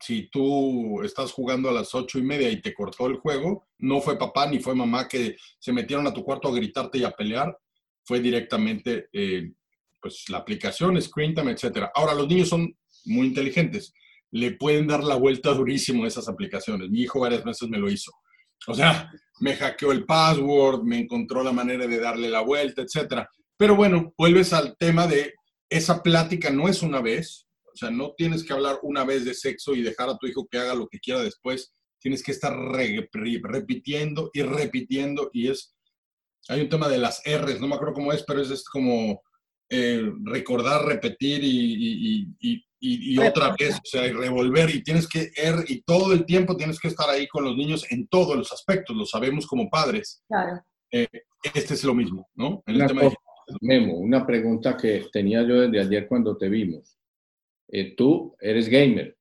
si 0.00 0.28
tú 0.30 1.02
estás 1.02 1.32
jugando 1.32 1.68
a 1.68 1.72
las 1.72 1.94
ocho 1.94 2.18
y 2.18 2.22
media 2.22 2.50
y 2.50 2.60
te 2.60 2.74
cortó 2.74 3.06
el 3.06 3.16
juego, 3.16 3.68
no 3.78 4.00
fue 4.00 4.18
papá 4.18 4.48
ni 4.50 4.58
fue 4.58 4.74
mamá 4.74 5.06
que 5.06 5.36
se 5.58 5.72
metieron 5.72 6.06
a 6.06 6.12
tu 6.12 6.24
cuarto 6.24 6.48
a 6.48 6.54
gritarte 6.54 6.98
y 6.98 7.04
a 7.04 7.12
pelear, 7.12 7.56
fue 8.04 8.20
directamente 8.20 9.08
eh, 9.12 9.52
pues 10.00 10.24
la 10.28 10.38
aplicación, 10.38 11.00
Screen 11.00 11.34
Time, 11.34 11.52
etc. 11.52 11.90
Ahora, 11.94 12.14
los 12.14 12.26
niños 12.26 12.48
son 12.48 12.76
muy 13.04 13.26
inteligentes, 13.26 13.92
le 14.30 14.52
pueden 14.52 14.86
dar 14.86 15.02
la 15.04 15.16
vuelta 15.16 15.52
durísimo 15.52 16.04
a 16.04 16.08
esas 16.08 16.28
aplicaciones. 16.28 16.90
Mi 16.90 17.02
hijo 17.02 17.20
varias 17.20 17.44
veces 17.44 17.68
me 17.68 17.78
lo 17.78 17.90
hizo. 17.90 18.12
O 18.66 18.74
sea, 18.74 19.10
me 19.40 19.54
hackeó 19.54 19.92
el 19.92 20.04
password, 20.04 20.82
me 20.82 20.98
encontró 20.98 21.42
la 21.42 21.52
manera 21.52 21.86
de 21.86 21.98
darle 21.98 22.28
la 22.28 22.40
vuelta, 22.40 22.82
etc. 22.82 23.26
Pero 23.56 23.76
bueno, 23.76 24.12
vuelves 24.16 24.52
al 24.52 24.76
tema 24.76 25.06
de 25.06 25.34
esa 25.70 26.02
plática 26.02 26.50
no 26.50 26.68
es 26.68 26.82
una 26.82 27.00
vez, 27.00 27.46
o 27.72 27.76
sea, 27.76 27.90
no 27.90 28.14
tienes 28.16 28.44
que 28.44 28.52
hablar 28.52 28.78
una 28.82 29.04
vez 29.04 29.24
de 29.24 29.34
sexo 29.34 29.74
y 29.74 29.82
dejar 29.82 30.08
a 30.08 30.16
tu 30.16 30.26
hijo 30.26 30.48
que 30.50 30.58
haga 30.58 30.74
lo 30.74 30.88
que 30.88 30.98
quiera 30.98 31.20
después. 31.20 31.72
Tienes 32.00 32.22
que 32.22 32.32
estar 32.32 32.56
repitiendo 32.56 34.30
y 34.32 34.42
repitiendo 34.42 35.30
y 35.32 35.48
es, 35.48 35.74
hay 36.48 36.60
un 36.62 36.68
tema 36.68 36.88
de 36.88 36.98
las 36.98 37.22
R's, 37.24 37.60
no 37.60 37.68
me 37.68 37.74
acuerdo 37.74 37.94
cómo 37.94 38.12
es, 38.12 38.24
pero 38.24 38.40
es, 38.40 38.64
como 38.64 39.22
eh, 39.68 40.10
recordar, 40.24 40.84
repetir 40.84 41.44
y, 41.44 42.34
y, 42.40 42.64
otra 43.18 43.54
vez, 43.58 43.76
o 43.76 43.84
sea, 43.84 44.06
y 44.06 44.12
revolver, 44.12 44.70
y 44.70 44.82
tienes 44.82 45.08
que, 45.08 45.30
er, 45.34 45.64
y 45.68 45.82
todo 45.82 46.12
el 46.12 46.24
tiempo 46.24 46.56
tienes 46.56 46.78
que 46.78 46.88
estar 46.88 47.08
ahí 47.10 47.26
con 47.26 47.44
los 47.44 47.56
niños 47.56 47.84
en 47.90 48.06
todos 48.08 48.36
los 48.36 48.52
aspectos, 48.52 48.96
lo 48.96 49.04
sabemos 49.04 49.46
como 49.46 49.68
padres. 49.68 50.22
Claro. 50.28 50.62
Eh, 50.90 51.08
este 51.54 51.74
es 51.74 51.84
lo 51.84 51.94
mismo, 51.94 52.28
¿no? 52.34 52.62
una, 52.66 52.88
Memo, 53.60 53.94
una 53.94 54.26
pregunta 54.26 54.76
que 54.76 55.06
tenía 55.12 55.42
yo 55.42 55.60
desde 55.60 55.80
ayer 55.80 56.06
cuando 56.06 56.36
te 56.36 56.48
vimos. 56.48 56.98
Eh, 57.68 57.94
tú 57.94 58.34
eres 58.40 58.68
gamer. 58.68 59.16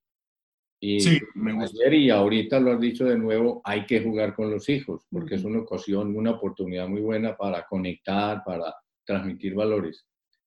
Y 0.80 1.00
sí, 1.00 1.20
me 1.34 1.54
gusta. 1.54 1.76
ayer 1.82 1.94
y 1.96 2.10
ahorita 2.12 2.60
lo 2.60 2.74
has 2.74 2.80
dicho 2.80 3.06
de 3.06 3.18
nuevo, 3.18 3.62
hay 3.64 3.86
que 3.86 4.02
jugar 4.02 4.36
con 4.36 4.52
los 4.52 4.70
hijos, 4.70 5.06
porque 5.10 5.36
es 5.36 5.44
una 5.44 5.60
ocasión, 5.60 6.16
una 6.16 6.32
oportunidad 6.32 6.88
muy 6.88 7.02
buena 7.02 7.36
para 7.36 7.66
conectar, 7.66 8.44
para 8.46 8.76
transmitir 9.04 9.56
valores. 9.56 10.06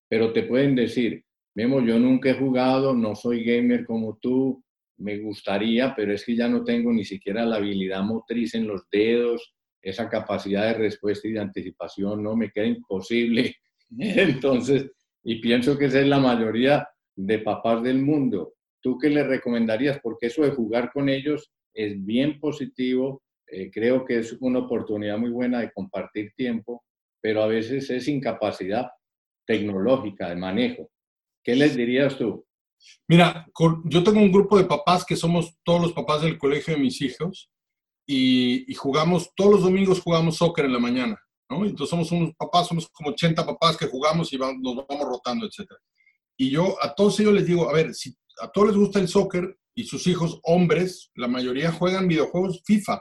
Pero 0.09 0.33
te 0.33 0.45
pueden 0.45 0.77
decir, 0.77 1.25
Memo, 1.55 1.81
yo 1.81 1.99
nunca 1.99 2.31
he 2.31 2.35
jugado, 2.35 2.95
no 2.95 3.15
soy 3.15 3.45
gamer 3.45 3.85
como 3.85 4.19
tú, 4.21 4.63
me 4.99 5.19
gustaría, 5.19 5.95
pero 5.97 6.13
es 6.13 6.25
que 6.25 6.37
ya 6.37 6.49
no 6.49 6.63
tengo 6.63 6.93
ni 6.93 7.05
siquiera 7.05 7.45
la 7.45 7.57
habilidad 7.57 8.03
motriz 8.03 8.55
en 8.55 8.69
los 8.69 8.89
dedos, 8.91 9.55
esa 9.83 10.09
capacidad 10.09 10.67
de 10.67 10.75
respuesta 10.75 11.27
y 11.27 11.33
de 11.33 11.41
anticipación, 11.41 12.23
no 12.23 12.37
me 12.37 12.51
queda 12.51 12.67
imposible. 12.67 13.57
Entonces, 13.99 14.91
y 15.25 15.41
pienso 15.41 15.77
que 15.77 15.87
esa 15.87 16.01
es 16.01 16.07
la 16.07 16.19
mayoría 16.19 16.87
de 17.17 17.39
papás 17.39 17.83
del 17.83 18.01
mundo. 18.01 18.55
¿Tú 18.81 18.99
qué 18.99 19.11
le 19.11 19.25
recomendarías? 19.25 19.99
Porque 20.03 20.27
eso 20.27 20.43
de 20.43 20.51
jugar 20.51 20.91
con 20.93 21.09
ellos 21.09 21.51
es 21.75 22.05
bien 22.05 22.39
positivo, 22.39 23.23
eh, 23.47 23.71
creo 23.71 24.05
que 24.05 24.19
es 24.19 24.37
una 24.41 24.61
oportunidad 24.61 25.19
muy 25.19 25.31
buena 25.31 25.61
de 25.61 25.73
compartir 25.73 26.33
tiempo, 26.37 26.85
pero 27.21 27.43
a 27.43 27.47
veces 27.47 27.91
es 27.91 28.07
incapacidad 28.09 28.87
tecnológica 29.47 30.29
de 30.29 30.37
manejo. 30.37 30.91
¿Qué 31.43 31.57
les 31.57 31.77
dirías 31.77 32.17
tú? 32.19 32.47
Mira, 33.09 33.47
yo 33.85 34.03
tengo 34.03 34.21
un 34.21 34.33
grupo 34.33 34.57
de 34.59 34.65
papás 34.65 35.05
que 35.05 35.17
somos 35.17 35.55
todos 35.65 35.83
los 35.83 35.93
papás 35.93 36.23
del 36.23 36.39
colegio 36.39 36.75
de 36.75 36.81
mis 36.81 37.01
hijos 37.03 37.51
y, 38.07 38.75
jugamos, 38.75 39.31
todos 39.37 39.53
los 39.53 39.63
domingos 39.63 40.01
jugamos 40.01 40.37
soccer 40.37 40.65
en 40.65 40.73
la 40.73 40.79
mañana, 40.79 41.21
¿no? 41.49 41.65
Entonces 41.65 41.91
somos 41.91 42.11
unos 42.11 42.35
papás, 42.35 42.69
somos 42.69 42.89
como 42.89 43.11
80 43.11 43.47
papás 43.47 43.77
que 43.77 43.87
jugamos 43.87 44.33
y 44.33 44.39
nos 44.39 44.87
vamos 44.89 45.09
rotando, 45.09 45.47
etc. 45.47 45.71
Y 46.37 46.51
yo 46.51 46.77
a 46.83 46.95
todos 46.95 47.21
ellos 47.21 47.35
les 47.35 47.47
digo, 47.47 47.69
a 47.69 47.73
ver, 47.73 47.95
si 47.95 48.15
a 48.41 48.51
todos 48.51 48.69
les 48.69 48.77
gusta 48.77 48.99
el 48.99 49.09
soccer 49.09 49.57
y 49.75 49.85
sus 49.85 50.07
hijos 50.07 50.41
hombres, 50.43 51.11
la 51.15 51.29
mayoría 51.29 51.71
juegan 51.71 52.09
videojuegos 52.09 52.63
FIFA, 52.65 53.01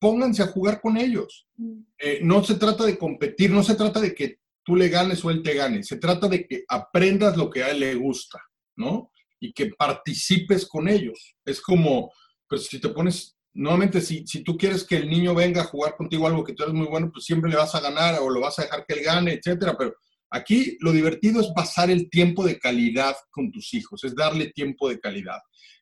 pónganse 0.00 0.42
a 0.42 0.48
jugar 0.48 0.80
con 0.80 0.96
ellos. 0.96 1.46
Mm. 1.56 1.80
Eh, 1.98 2.20
no 2.22 2.42
se 2.42 2.54
trata 2.54 2.84
de 2.84 2.98
competir, 2.98 3.50
no 3.50 3.62
se 3.62 3.74
trata 3.74 4.00
de 4.00 4.14
que 4.14 4.38
tú 4.68 4.76
le 4.76 4.90
ganes 4.90 5.24
o 5.24 5.30
él 5.30 5.42
te 5.42 5.54
gane. 5.54 5.82
Se 5.82 5.96
trata 5.96 6.28
de 6.28 6.46
que 6.46 6.64
aprendas 6.68 7.38
lo 7.38 7.48
que 7.48 7.64
a 7.64 7.70
él 7.70 7.80
le 7.80 7.94
gusta, 7.94 8.38
¿no? 8.76 9.10
Y 9.40 9.54
que 9.54 9.70
participes 9.70 10.68
con 10.68 10.88
ellos. 10.90 11.36
Es 11.42 11.62
como, 11.62 12.12
pues 12.46 12.66
si 12.66 12.78
te 12.78 12.90
pones, 12.90 13.38
nuevamente, 13.54 14.02
si, 14.02 14.26
si 14.26 14.44
tú 14.44 14.58
quieres 14.58 14.84
que 14.84 14.96
el 14.96 15.08
niño 15.08 15.34
venga 15.34 15.62
a 15.62 15.64
jugar 15.64 15.96
contigo 15.96 16.26
algo 16.26 16.44
que 16.44 16.52
tú 16.52 16.64
eres 16.64 16.74
muy 16.74 16.86
bueno, 16.86 17.10
pues 17.10 17.24
siempre 17.24 17.48
le 17.50 17.56
vas 17.56 17.74
a 17.74 17.80
ganar 17.80 18.18
o 18.20 18.28
lo 18.28 18.40
vas 18.40 18.58
a 18.58 18.64
dejar 18.64 18.84
que 18.86 18.92
él 18.92 19.04
gane, 19.04 19.32
etcétera. 19.32 19.74
Pero 19.78 19.94
aquí 20.28 20.76
lo 20.80 20.92
divertido 20.92 21.40
es 21.40 21.46
pasar 21.56 21.90
el 21.90 22.10
tiempo 22.10 22.44
de 22.44 22.58
calidad 22.58 23.16
con 23.30 23.50
tus 23.50 23.72
hijos, 23.72 24.04
es 24.04 24.14
darle 24.14 24.52
tiempo 24.52 24.90
de 24.90 25.00
calidad. 25.00 25.38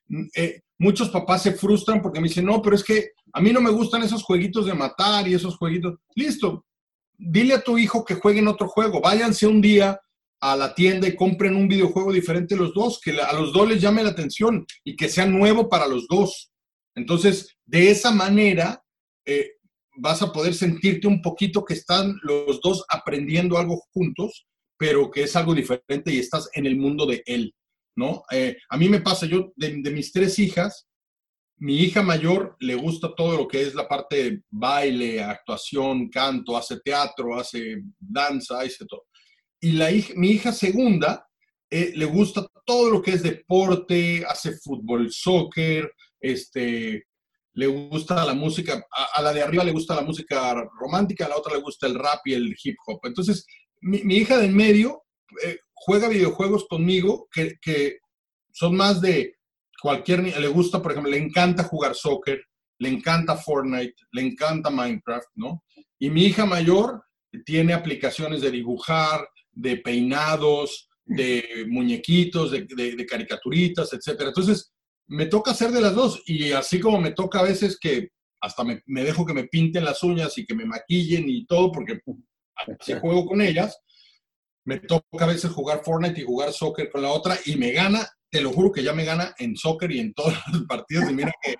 Mm, 0.07 0.27
eh, 0.33 0.61
muchos 0.79 1.09
papás 1.09 1.43
se 1.43 1.51
frustran 1.51 2.01
porque 2.01 2.21
me 2.21 2.29
dicen, 2.29 2.45
no, 2.45 2.61
pero 2.61 2.77
es 2.77 2.85
que 2.85 3.09
a 3.33 3.41
mí 3.41 3.51
no 3.51 3.59
me 3.59 3.69
gustan 3.69 4.01
esos 4.03 4.23
jueguitos 4.23 4.65
de 4.65 4.73
matar 4.73 5.27
y 5.27 5.33
esos 5.33 5.57
jueguitos. 5.57 5.95
Listo, 6.15 6.65
dile 7.17 7.55
a 7.55 7.61
tu 7.61 7.77
hijo 7.77 8.05
que 8.05 8.15
jueguen 8.15 8.47
otro 8.47 8.67
juego. 8.67 9.01
Váyanse 9.01 9.47
un 9.47 9.61
día 9.61 9.99
a 10.39 10.55
la 10.55 10.75
tienda 10.75 11.07
y 11.07 11.15
compren 11.15 11.55
un 11.55 11.67
videojuego 11.67 12.13
diferente 12.13 12.55
los 12.55 12.73
dos, 12.73 12.99
que 13.03 13.19
a 13.19 13.33
los 13.33 13.53
dos 13.53 13.67
les 13.67 13.81
llame 13.81 14.03
la 14.03 14.11
atención 14.11 14.65
y 14.83 14.95
que 14.95 15.09
sea 15.09 15.25
nuevo 15.25 15.67
para 15.67 15.87
los 15.87 16.07
dos. 16.07 16.51
Entonces, 16.95 17.55
de 17.65 17.89
esa 17.89 18.11
manera, 18.11 18.83
eh, 19.25 19.51
vas 19.97 20.21
a 20.21 20.31
poder 20.31 20.53
sentirte 20.53 21.07
un 21.07 21.21
poquito 21.21 21.65
que 21.65 21.73
están 21.73 22.17
los 22.21 22.61
dos 22.61 22.85
aprendiendo 22.89 23.57
algo 23.57 23.81
juntos, 23.91 24.47
pero 24.77 25.09
que 25.09 25.23
es 25.23 25.35
algo 25.35 25.55
diferente 25.55 26.13
y 26.13 26.19
estás 26.19 26.49
en 26.53 26.67
el 26.67 26.75
mundo 26.75 27.07
de 27.07 27.23
él, 27.25 27.55
¿no? 27.95 28.23
Eh, 28.31 28.57
a 28.69 28.77
mí 28.77 28.89
me 28.89 29.01
pasa, 29.01 29.25
yo 29.25 29.53
de 29.55 29.91
mis 29.91 30.11
tres 30.11 30.37
hijas, 30.37 30.86
mi 31.59 31.75
hija 31.77 32.03
mayor 32.03 32.55
le 32.59 32.75
gusta 32.75 33.13
todo 33.15 33.37
lo 33.37 33.47
que 33.47 33.61
es 33.61 33.73
la 33.73 33.87
parte 33.87 34.23
de 34.23 34.41
baile, 34.49 35.23
actuación, 35.23 36.09
canto, 36.09 36.55
hace 36.55 36.79
teatro, 36.81 37.39
hace 37.39 37.81
danza, 37.99 38.59
hace 38.59 38.85
todo. 38.85 39.05
Y 39.59 39.71
la 39.71 39.89
mi 40.15 40.31
hija 40.31 40.51
segunda 40.51 41.27
eh, 41.69 41.93
le 41.95 42.05
gusta 42.05 42.47
todo 42.63 42.91
lo 42.91 43.01
que 43.01 43.11
es 43.11 43.23
deporte, 43.23 44.23
hace 44.27 44.57
fútbol, 44.57 45.11
soccer, 45.11 45.91
este, 46.19 47.05
le 47.53 47.67
gusta 47.67 48.23
la 48.23 48.35
música, 48.35 48.85
a, 49.15 49.21
la 49.21 49.33
de 49.33 49.41
arriba 49.41 49.63
le 49.63 49.71
gusta 49.71 49.95
la 49.95 50.03
música 50.03 50.53
romántica, 50.79 51.25
a 51.25 51.29
la 51.29 51.37
otra 51.37 51.55
le 51.55 51.61
gusta 51.61 51.87
el 51.87 51.95
rap 51.95 52.19
y 52.25 52.35
el 52.35 52.55
hip 52.63 52.75
hop. 52.85 52.99
Entonces, 53.03 53.47
mi, 53.81 54.15
hija 54.15 54.37
de 54.37 54.45
en 54.45 54.55
medio 54.55 55.03
eh, 55.43 55.57
juega 55.73 56.07
videojuegos 56.07 56.67
conmigo 56.67 57.27
que 57.31 57.97
son 58.51 58.75
más 58.75 59.01
de 59.01 59.36
cualquier 59.81 60.23
le 60.23 60.47
gusta, 60.47 60.81
por 60.81 60.91
ejemplo, 60.91 61.11
le 61.11 61.17
encanta 61.17 61.63
jugar 61.63 61.95
soccer, 61.95 62.41
le 62.79 62.89
encanta 62.89 63.37
Fortnite, 63.37 63.95
le 64.11 64.21
encanta 64.21 64.69
Minecraft, 64.69 65.29
¿no? 65.35 65.63
Y 65.99 66.09
mi 66.09 66.25
hija 66.25 66.45
mayor 66.45 67.03
tiene 67.45 67.73
aplicaciones 67.73 68.41
de 68.41 68.51
dibujar, 68.51 69.27
de 69.51 69.77
peinados, 69.77 70.89
de 71.05 71.65
muñequitos, 71.67 72.51
de, 72.51 73.05
caricaturitas, 73.09 73.91
etcétera. 73.93 74.29
Entonces, 74.29 74.73
me 75.07 75.25
toca 75.25 75.51
hacer 75.51 75.71
de 75.71 75.81
las 75.81 75.95
dos 75.95 76.21
y 76.25 76.51
así 76.51 76.79
como 76.79 76.99
me 76.99 77.11
toca 77.11 77.39
a 77.39 77.43
veces 77.43 77.79
que 77.79 78.09
hasta 78.41 78.63
me, 78.63 78.83
dejo 78.85 79.25
que 79.25 79.33
me 79.33 79.45
pinten 79.45 79.85
las 79.85 80.03
uñas 80.03 80.37
y 80.37 80.45
que 80.45 80.53
me 80.53 80.65
maquillen 80.65 81.27
y 81.27 81.45
todo 81.45 81.71
porque 81.71 81.99
así 82.79 82.93
juego 82.99 83.25
con 83.25 83.41
ellas, 83.41 83.79
me 84.65 84.79
toca 84.79 85.23
a 85.23 85.27
veces 85.27 85.49
jugar 85.51 85.81
Fortnite 85.83 86.21
y 86.21 86.25
jugar 86.25 86.51
soccer 86.51 86.91
con 86.91 87.01
la 87.01 87.09
otra 87.09 87.37
y 87.45 87.55
me 87.55 87.71
gana, 87.71 88.07
te 88.29 88.41
lo 88.41 88.51
juro 88.51 88.71
que 88.71 88.83
ya 88.83 88.93
me 88.93 89.05
gana 89.05 89.33
en 89.37 89.55
soccer 89.55 89.91
y 89.91 89.99
en 89.99 90.13
todos 90.13 90.33
los 90.53 90.63
partidos 90.63 91.09
y 91.09 91.13
mira 91.13 91.33
que 91.41 91.55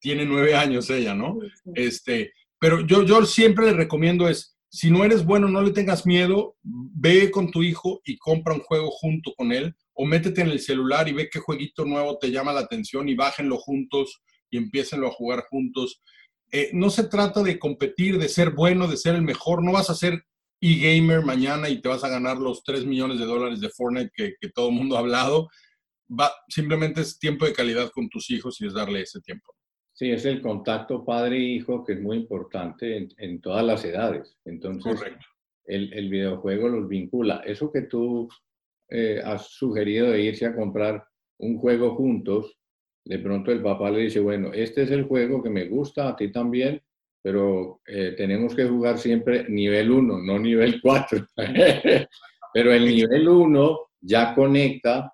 tiene 0.00 0.24
nueve 0.24 0.54
años 0.54 0.88
ella, 0.90 1.14
¿no? 1.14 1.38
Este, 1.74 2.32
pero 2.58 2.86
yo, 2.86 3.04
yo 3.04 3.24
siempre 3.26 3.66
le 3.66 3.72
recomiendo 3.74 4.28
es, 4.28 4.56
si 4.70 4.90
no 4.90 5.04
eres 5.04 5.24
bueno, 5.24 5.48
no 5.48 5.62
le 5.62 5.72
tengas 5.72 6.06
miedo, 6.06 6.56
ve 6.62 7.30
con 7.30 7.50
tu 7.50 7.62
hijo 7.62 8.00
y 8.04 8.16
compra 8.16 8.54
un 8.54 8.60
juego 8.60 8.90
junto 8.90 9.34
con 9.34 9.52
él 9.52 9.74
o 9.94 10.06
métete 10.06 10.40
en 10.40 10.48
el 10.48 10.60
celular 10.60 11.08
y 11.08 11.12
ve 11.12 11.28
qué 11.30 11.40
jueguito 11.40 11.84
nuevo 11.84 12.18
te 12.18 12.30
llama 12.30 12.52
la 12.52 12.60
atención 12.60 13.08
y 13.08 13.14
bájenlo 13.14 13.58
juntos 13.58 14.22
y 14.48 14.56
empiecenlo 14.56 15.08
a 15.08 15.12
jugar 15.12 15.44
juntos. 15.50 16.00
Eh, 16.52 16.70
no 16.72 16.90
se 16.90 17.04
trata 17.04 17.42
de 17.42 17.58
competir, 17.58 18.18
de 18.18 18.28
ser 18.28 18.50
bueno, 18.50 18.88
de 18.88 18.96
ser 18.96 19.14
el 19.14 19.22
mejor. 19.22 19.62
No 19.62 19.72
vas 19.72 19.90
a 19.90 19.94
ser 19.94 20.24
e-gamer 20.60 21.24
mañana 21.24 21.68
y 21.68 21.80
te 21.80 21.88
vas 21.88 22.04
a 22.04 22.08
ganar 22.08 22.38
los 22.38 22.62
3 22.64 22.86
millones 22.86 23.18
de 23.18 23.26
dólares 23.26 23.60
de 23.60 23.70
Fortnite 23.70 24.10
que, 24.14 24.34
que 24.40 24.48
todo 24.50 24.68
el 24.68 24.74
mundo 24.74 24.96
ha 24.96 25.00
hablado. 25.00 25.48
Va, 26.18 26.30
simplemente 26.48 27.02
es 27.02 27.18
tiempo 27.18 27.44
de 27.44 27.52
calidad 27.52 27.90
con 27.90 28.08
tus 28.08 28.30
hijos 28.30 28.60
y 28.60 28.66
es 28.66 28.74
darle 28.74 29.02
ese 29.02 29.20
tiempo. 29.20 29.54
Sí, 29.92 30.10
es 30.10 30.24
el 30.24 30.40
contacto 30.40 31.04
padre-hijo 31.04 31.84
que 31.84 31.92
es 31.92 32.00
muy 32.00 32.16
importante 32.16 33.08
en, 33.16 33.40
todas 33.40 33.64
las 33.64 33.84
edades. 33.84 34.36
Entonces, 34.44 34.98
el, 35.66 35.92
el, 35.92 36.08
videojuego 36.08 36.68
los 36.68 36.88
vincula. 36.88 37.42
Eso 37.44 37.70
que 37.70 37.82
tú 37.82 38.28
eh, 38.88 39.20
has 39.24 39.48
sugerido 39.50 40.10
de 40.10 40.22
irse 40.22 40.46
a 40.46 40.54
comprar 40.54 41.04
un 41.38 41.58
juego 41.58 41.94
juntos, 41.94 42.56
de 43.04 43.18
pronto 43.18 43.52
el 43.52 43.62
papá 43.62 43.90
le 43.90 44.00
dice, 44.00 44.20
bueno, 44.20 44.52
este 44.52 44.82
es 44.82 44.90
el 44.90 45.04
juego 45.04 45.42
que 45.42 45.50
me 45.50 45.66
gusta, 45.66 46.08
a 46.08 46.16
ti 46.16 46.32
también, 46.32 46.82
pero 47.22 47.80
eh, 47.86 48.14
tenemos 48.16 48.54
que 48.54 48.64
jugar 48.64 48.98
siempre 48.98 49.48
nivel 49.48 49.90
1, 49.90 50.18
no 50.22 50.38
nivel 50.38 50.80
4. 50.80 51.26
pero 52.54 52.72
el 52.72 52.84
nivel 52.86 53.28
1 53.28 53.78
ya 54.00 54.34
conecta 54.34 55.12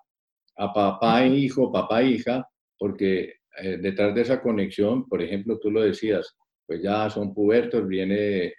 a 0.57 0.73
papá 0.73 1.23
e 1.23 1.29
hijo, 1.29 1.71
papá 1.71 2.01
e 2.01 2.11
hija, 2.11 2.47
porque 2.77 3.35
eh, 3.59 3.77
detrás 3.77 4.13
de 4.13 4.21
esa 4.21 4.41
conexión, 4.41 5.07
por 5.07 5.21
ejemplo, 5.21 5.59
tú 5.59 5.71
lo 5.71 5.81
decías, 5.81 6.35
pues 6.65 6.81
ya 6.81 7.09
son 7.09 7.33
pubertos, 7.33 7.87
viene 7.87 8.53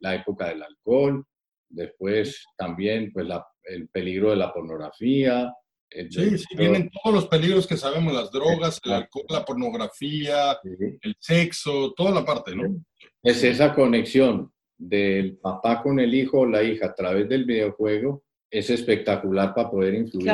la 0.00 0.14
época 0.14 0.48
del 0.48 0.62
alcohol, 0.62 1.24
después 1.68 2.44
también 2.56 3.12
pues 3.12 3.26
el 3.64 3.88
peligro 3.88 4.30
de 4.30 4.36
la 4.36 4.52
pornografía. 4.52 5.52
sí, 5.90 6.38
sí, 6.38 6.56
vienen 6.56 6.90
todos 6.90 7.14
los 7.14 7.26
peligros 7.26 7.66
que 7.66 7.76
sabemos, 7.76 8.14
las 8.14 8.30
drogas, 8.30 8.78
el 8.84 8.92
alcohol, 8.92 9.26
la 9.28 9.44
pornografía, 9.44 10.58
el 10.62 11.16
sexo, 11.18 11.92
toda 11.94 12.12
la 12.12 12.24
parte, 12.24 12.54
¿no? 12.54 12.82
Es 13.22 13.42
esa 13.42 13.74
conexión 13.74 14.52
del 14.78 15.36
papá 15.38 15.82
con 15.82 15.98
el 16.00 16.14
hijo 16.14 16.40
o 16.40 16.46
la 16.46 16.62
hija 16.62 16.86
a 16.86 16.94
través 16.94 17.28
del 17.28 17.44
videojuego 17.44 18.22
es 18.50 18.68
espectacular 18.68 19.54
para 19.54 19.70
poder 19.70 19.94
influir 19.94 20.30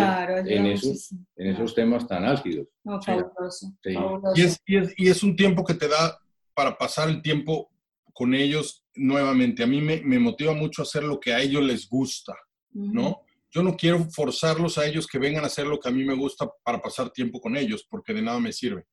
en, 0.46 0.66
esos, 0.66 1.12
en 1.36 1.48
esos 1.48 1.74
temas 1.74 2.06
tan 2.06 2.24
álgidos. 2.24 2.68
Y, 4.34 4.42
es, 4.42 4.60
y, 4.66 5.08
es, 5.08 5.22
un 5.22 5.36
tiempo 5.36 5.64
que 5.64 5.74
te 5.74 5.86
da 5.86 6.18
para 6.54 6.78
pasar 6.78 7.10
el 7.10 7.20
tiempo 7.20 7.70
con 8.14 8.34
ellos 8.34 8.84
nuevamente. 8.94 9.62
A 9.62 9.66
mí 9.66 9.82
me, 9.82 10.00
me 10.00 10.18
motiva 10.18 10.54
mucho 10.54 10.82
hacer 10.82 11.04
lo 11.04 11.20
que 11.20 11.34
a 11.34 11.40
ellos 11.40 11.62
les 11.62 11.88
gusta, 11.88 12.34
¿no? 12.72 13.22
Yo 13.50 13.62
no 13.62 13.76
quiero 13.76 14.04
forzarlos 14.10 14.78
a 14.78 14.86
ellos 14.86 15.06
que 15.06 15.18
vengan 15.18 15.44
a 15.44 15.48
hacer 15.48 15.66
lo 15.66 15.78
que 15.78 15.88
a 15.88 15.92
mí 15.92 16.04
me 16.04 16.14
gusta 16.14 16.48
para 16.62 16.80
pasar 16.80 17.10
tiempo 17.10 17.40
con 17.40 17.56
ellos, 17.56 17.86
porque 17.88 18.14
de 18.14 18.22
nada 18.22 18.40
me 18.40 18.52
sirve. 18.52 18.86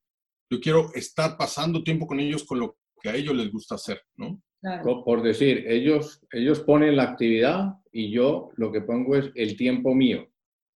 Yo 0.49 0.59
quiero 0.59 0.93
estar 0.93 1.38
pasando 1.38 1.84
tiempo 1.84 2.07
con 2.07 2.19
ellos 2.19 2.43
con 2.43 2.59
lo 2.59 2.78
que 3.01 3.09
a 3.09 3.15
ellos 3.15 3.36
les 3.36 3.51
gusta 3.51 3.76
hacer, 3.76 4.01
¿no? 4.15 4.41
Por 4.84 5.22
decir, 5.22 5.66
ellos, 5.68 6.22
ellos 6.32 6.61
ponen 6.61 6.95
la 6.95 7.03
actividad 7.03 7.74
y 7.91 8.11
yo 8.11 8.49
lo 8.55 8.72
que 8.72 8.82
pongo 8.82 9.16
es 9.16 9.30
el 9.36 9.57
tiempo 9.57 9.93
mío. 9.93 10.28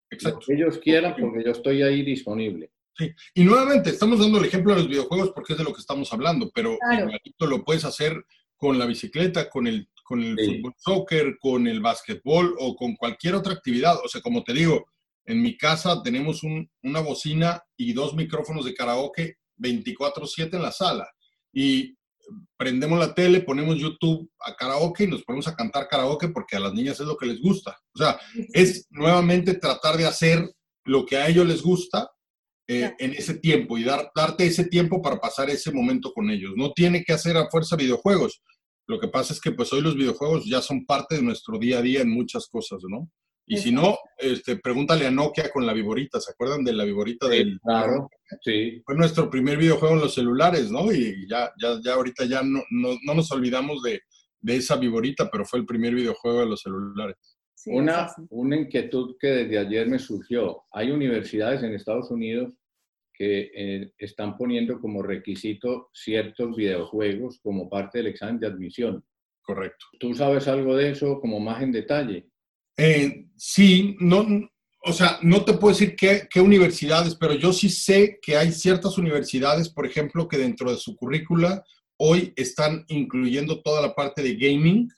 Exacto. 0.10 0.46
que 0.48 0.54
ellos 0.54 0.78
quieran 0.80 1.16
porque 1.20 1.44
yo 1.44 1.52
estoy 1.52 1.82
ahí 1.82 2.04
disponible. 2.04 2.72
Sí. 2.98 3.12
Y 3.34 3.44
nuevamente, 3.44 3.90
estamos 3.90 4.20
dando 4.20 4.40
el 4.40 4.46
ejemplo 4.46 4.74
de 4.74 4.80
los 4.80 4.90
videojuegos 4.90 5.32
porque 5.32 5.54
es 5.54 5.60
de 5.60 5.66
lo 5.66 5.74
que 5.74 5.82
estamos 5.82 6.12
hablando, 6.14 6.50
pero 6.54 6.78
lo 7.40 7.64
puedes 7.64 7.84
hacer 7.84 8.26
con 8.56 8.80
la 8.80 8.86
bicicleta, 8.86 9.50
con 9.50 9.68
el, 9.68 9.90
con 10.04 10.24
el 10.24 10.38
fútbol 10.40 10.74
soccer, 10.78 11.38
con 11.40 11.68
el 11.68 11.82
básquetbol 11.82 12.56
o 12.58 12.76
con 12.76 12.96
cualquier 12.96 13.36
otra 13.36 13.54
actividad. 13.54 13.98
O 14.04 14.08
sea, 14.08 14.22
como 14.22 14.44
te 14.44 14.54
digo, 14.54 14.86
en 15.26 15.42
mi 15.42 15.58
casa 15.58 16.02
tenemos 16.04 16.42
una 16.84 17.02
bocina 17.02 17.62
y 17.76 17.94
dos 17.94 18.16
micrófonos 18.16 18.66
de 18.66 18.74
karaoke 18.74 19.38
24/7 19.58 20.56
en 20.56 20.62
la 20.62 20.72
sala. 20.72 21.10
Y 21.52 21.98
prendemos 22.58 23.00
la 23.00 23.14
tele, 23.14 23.42
ponemos 23.42 23.78
YouTube 23.78 24.30
a 24.40 24.56
karaoke 24.56 25.04
y 25.04 25.08
nos 25.08 25.24
ponemos 25.24 25.48
a 25.48 25.56
cantar 25.56 25.88
karaoke 25.88 26.30
porque 26.30 26.56
a 26.56 26.60
las 26.60 26.74
niñas 26.74 27.00
es 27.00 27.06
lo 27.06 27.18
que 27.18 27.26
les 27.26 27.42
gusta. 27.42 27.78
O 27.94 27.98
sea, 27.98 28.20
es 28.54 28.88
nuevamente 28.90 29.56
tratar 29.56 29.98
de 29.98 30.06
hacer 30.06 30.50
lo 30.86 31.06
que 31.06 31.18
a 31.18 31.28
ellos 31.28 31.48
les 31.48 31.62
gusta 31.62 32.10
eh, 32.68 32.94
en 33.00 33.12
ese 33.14 33.36
tiempo 33.36 33.78
y 33.78 33.84
dar, 33.84 34.12
darte 34.16 34.46
ese 34.46 34.66
tiempo 34.66 35.02
para 35.02 35.20
pasar 35.20 35.50
ese 35.50 35.72
momento 35.72 36.12
con 36.14 36.30
ellos. 36.30 36.54
No 36.56 36.72
tiene 36.74 37.04
que 37.04 37.14
hacer 37.14 37.38
a 37.38 37.50
fuerza 37.50 37.76
videojuegos. 37.76 38.42
Lo 38.88 39.00
que 39.00 39.08
pasa 39.08 39.34
es 39.34 39.42
que 39.42 39.52
pues 39.52 39.72
hoy 39.74 39.82
los 39.82 39.96
videojuegos 39.96 40.46
ya 40.46 40.62
son 40.62 40.86
parte 40.86 41.16
de 41.16 41.22
nuestro 41.22 41.58
día 41.58 41.80
a 41.80 41.82
día 41.82 42.02
en 42.02 42.10
muchas 42.10 42.48
cosas, 42.48 42.82
¿no? 42.88 43.10
Y 43.48 43.58
si 43.58 43.72
no, 43.72 43.98
este, 44.18 44.58
pregúntale 44.58 45.06
a 45.06 45.12
Nokia 45.12 45.52
con 45.52 45.66
la 45.66 45.74
viborita. 45.74 46.20
¿Se 46.20 46.32
acuerdan 46.32 46.64
de 46.64 46.74
la 46.74 46.84
viborita 46.84 47.28
del... 47.28 47.60
Claro, 47.62 48.10
sí. 48.42 48.82
Fue 48.84 48.96
nuestro 48.96 49.30
primer 49.30 49.58
videojuego 49.58 49.96
en 49.96 50.02
los 50.02 50.16
celulares, 50.16 50.72
¿no? 50.72 50.92
Y 50.92 51.28
ya, 51.30 51.52
ya, 51.62 51.80
ya 51.84 51.94
ahorita 51.94 52.26
ya 52.26 52.42
no, 52.42 52.64
no, 52.72 52.96
no 53.04 53.14
nos 53.14 53.32
olvidamos 53.32 53.84
de, 53.84 54.02
de, 54.42 54.56
esa 54.56 54.78
viborita, 54.78 55.30
pero 55.30 55.46
fue 55.46 55.60
el 55.60 55.66
primer 55.66 55.94
videojuego 55.94 56.40
de 56.40 56.46
los 56.48 56.62
celulares. 56.62 57.18
una, 57.68 58.10
una 58.30 58.56
inquietud 58.56 59.16
que 59.20 59.28
desde 59.28 59.60
ayer 59.60 59.88
me 59.88 60.00
surgió. 60.00 60.64
Hay 60.72 60.90
universidades 60.90 61.62
en 61.62 61.76
Estados 61.76 62.10
Unidos 62.10 62.54
que 63.14 63.52
eh, 63.56 63.92
están 63.98 64.38
poniendo 64.38 64.80
como 64.82 65.02
requisito 65.02 65.90
ciertos 65.94 66.56
videojuegos 66.56 67.40
como 67.42 67.70
parte 67.70 68.00
del 68.00 68.08
examen 68.08 68.40
de 68.40 68.48
admisión. 68.48 69.04
Correcto. 69.42 69.86
¿Tú 70.00 70.16
sabes 70.16 70.48
algo 70.48 70.76
de 70.76 70.90
eso 70.90 71.20
como 71.22 71.40
más 71.40 71.62
en 71.62 71.72
detalle? 71.72 72.28
Eh, 72.78 73.28
sí, 73.38 73.96
no, 74.00 74.26
o 74.88 74.94
sea, 74.94 75.18
no 75.22 75.44
te 75.44 75.54
puedo 75.54 75.74
decir 75.74 75.96
qué, 75.96 76.28
universidades, 76.40 77.16
pero 77.16 77.34
yo 77.34 77.52
sí 77.52 77.70
sé 77.70 78.20
que 78.22 78.38
hay 78.38 78.52
ciertas 78.52 78.98
universidades, 78.98 79.70
por 79.70 79.86
ejemplo, 79.86 80.28
que 80.28 80.38
dentro 80.38 80.72
de 80.72 80.78
su 80.78 80.96
currícula 80.96 81.64
hoy 81.98 82.34
están 82.36 82.86
incluyendo 82.90 83.62
toda 83.62 83.82
la 83.82 83.96
parte 83.96 84.22
de 84.22 84.36
gaming. 84.36 84.90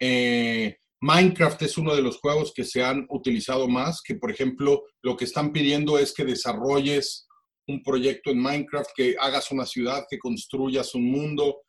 Eh, 0.00 0.76
Minecraft 1.00 1.60
es 1.62 1.76
uno 1.76 1.94
de 1.94 2.00
los 2.00 2.18
juegos 2.18 2.52
que 2.54 2.64
se 2.64 2.82
han 2.82 3.06
utilizado 3.10 3.68
más, 3.68 4.00
que 4.00 4.14
por 4.14 4.30
ejemplo 4.30 4.84
lo 5.02 5.16
que 5.16 5.24
están 5.24 5.52
pidiendo 5.52 5.98
es 5.98 6.14
que 6.14 6.24
desarrolles 6.24 7.26
un 7.66 7.82
proyecto 7.82 8.30
en 8.30 8.40
Minecraft, 8.40 8.90
que 8.96 9.16
hagas 9.20 9.50
una 9.50 9.66
ciudad, 9.66 10.06
que 10.08 10.18
construyas 10.18 10.94
un 10.94 11.10
mundo, 11.10 11.62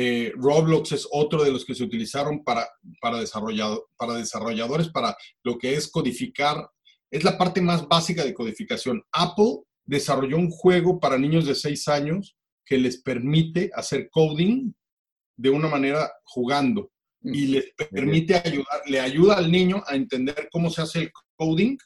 eh, 0.00 0.32
Roblox 0.36 0.92
es 0.92 1.08
otro 1.10 1.42
de 1.42 1.50
los 1.50 1.64
que 1.64 1.74
se 1.74 1.82
utilizaron 1.82 2.44
para, 2.44 2.68
para, 3.00 3.18
para 3.96 4.14
desarrolladores, 4.14 4.90
para 4.90 5.16
lo 5.42 5.58
que 5.58 5.74
es 5.74 5.90
codificar. 5.90 6.70
Es 7.10 7.24
la 7.24 7.36
parte 7.36 7.60
más 7.60 7.88
básica 7.88 8.24
de 8.24 8.32
codificación. 8.32 9.02
Apple 9.10 9.62
desarrolló 9.84 10.36
un 10.36 10.50
juego 10.50 11.00
para 11.00 11.18
niños 11.18 11.46
de 11.46 11.56
6 11.56 11.88
años 11.88 12.36
que 12.64 12.78
les 12.78 13.02
permite 13.02 13.72
hacer 13.74 14.08
coding 14.10 14.72
de 15.36 15.50
una 15.50 15.66
manera 15.66 16.12
jugando 16.22 16.92
y 17.20 17.46
les 17.46 17.72
permite 17.90 18.36
ayudar, 18.36 18.82
le 18.86 19.00
ayuda 19.00 19.38
al 19.38 19.50
niño 19.50 19.82
a 19.88 19.96
entender 19.96 20.48
cómo 20.52 20.70
se 20.70 20.82
hace 20.82 21.00
el 21.00 21.12
coding, 21.34 21.76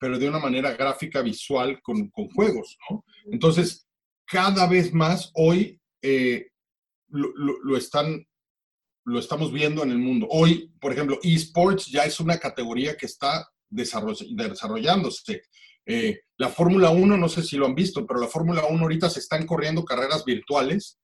pero 0.00 0.18
de 0.18 0.26
una 0.26 0.38
manera 0.38 0.72
gráfica, 0.72 1.20
visual, 1.20 1.82
con, 1.82 2.08
con 2.08 2.30
juegos, 2.30 2.78
¿no? 2.88 3.04
Entonces, 3.30 3.86
cada 4.24 4.66
vez 4.66 4.94
más 4.94 5.30
hoy 5.34 5.78
eh, 6.00 6.47
lo, 7.08 7.76
están, 7.76 8.26
lo 9.04 9.18
estamos 9.18 9.52
viendo 9.52 9.82
en 9.82 9.90
el 9.90 9.98
mundo. 9.98 10.26
Hoy, 10.30 10.72
por 10.80 10.92
ejemplo, 10.92 11.18
esports 11.22 11.86
ya 11.86 12.04
es 12.04 12.20
una 12.20 12.38
categoría 12.38 12.96
que 12.96 13.06
está 13.06 13.48
desarrollándose. 13.68 15.42
Eh, 15.86 16.20
la 16.36 16.48
Fórmula 16.48 16.90
1, 16.90 17.16
no 17.16 17.28
sé 17.28 17.42
si 17.42 17.56
lo 17.56 17.66
han 17.66 17.74
visto, 17.74 18.06
pero 18.06 18.20
la 18.20 18.28
Fórmula 18.28 18.64
1 18.68 18.80
ahorita 18.80 19.08
se 19.08 19.20
están 19.20 19.46
corriendo 19.46 19.84
carreras 19.84 20.24
virtuales 20.24 20.98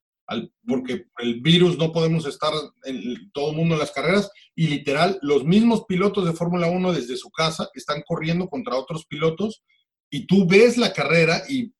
porque 0.67 1.07
el 1.19 1.41
virus 1.41 1.79
no 1.79 1.93
podemos 1.93 2.27
estar 2.27 2.53
en 2.85 3.31
todo 3.33 3.51
el 3.51 3.57
mundo 3.57 3.75
en 3.75 3.81
las 3.81 3.91
carreras 3.91 4.31
y 4.55 4.69
literal 4.69 5.19
los 5.23 5.45
mismos 5.45 5.85
pilotos 5.87 6.25
de 6.25 6.33
Fórmula 6.33 6.69
1 6.69 6.93
desde 6.93 7.17
su 7.17 7.31
casa 7.31 7.69
están 7.75 8.03
corriendo 8.07 8.49
contra 8.49 8.77
otros 8.77 9.07
pilotos 9.07 9.63
y 10.11 10.27
tú 10.27 10.47
ves 10.47 10.79
la 10.79 10.93
carrera 10.93 11.43
y 11.49 11.73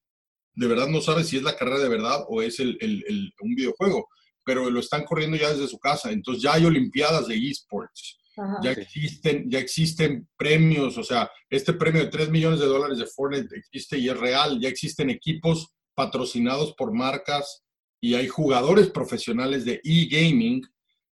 de 0.55 0.67
verdad 0.67 0.89
no 0.89 1.01
sabes 1.01 1.29
si 1.29 1.37
es 1.37 1.43
la 1.43 1.57
carrera 1.57 1.81
de 1.81 1.89
verdad 1.89 2.25
o 2.29 2.43
es 2.43 2.61
el, 2.61 3.33
un 3.41 3.55
videojuego, 3.55 4.09
pero 4.45 4.71
lo 4.71 4.81
están 4.81 5.05
corriendo 5.05 5.37
ya 5.37 5.51
desde 5.51 5.69
su 5.69 5.79
casa. 5.79 6.11
Entonces 6.11 6.43
ya 6.43 6.55
hay 6.55 6.65
Olimpiadas 6.65 7.29
de 7.29 7.37
esports. 7.37 8.19
ya 8.63 8.73
existen, 8.73 9.51
ya 9.51 9.59
existen 9.59 10.29
premios, 10.37 10.99
o 10.99 11.05
sea, 11.05 11.31
este 11.49 11.73
premio 11.73 12.03
de 12.03 12.11
3 12.11 12.31
millones 12.31 12.61
de 12.61 12.67
dólares 12.67 12.99
de 12.99 13.07
Fortnite 13.07 13.57
existe 13.57 13.97
y 13.99 14.09
es 14.09 14.19
real, 14.19 14.61
ya 14.61 14.69
existen 14.69 15.11
equipos 15.11 15.69
patrocinados 15.95 16.75
por 16.75 16.93
marcas 16.93 17.63
y 18.01 18.15
hay 18.15 18.29
jugadores 18.29 18.91
profesionales 18.91 19.65
de 19.65 19.81
e-gaming 19.85 20.63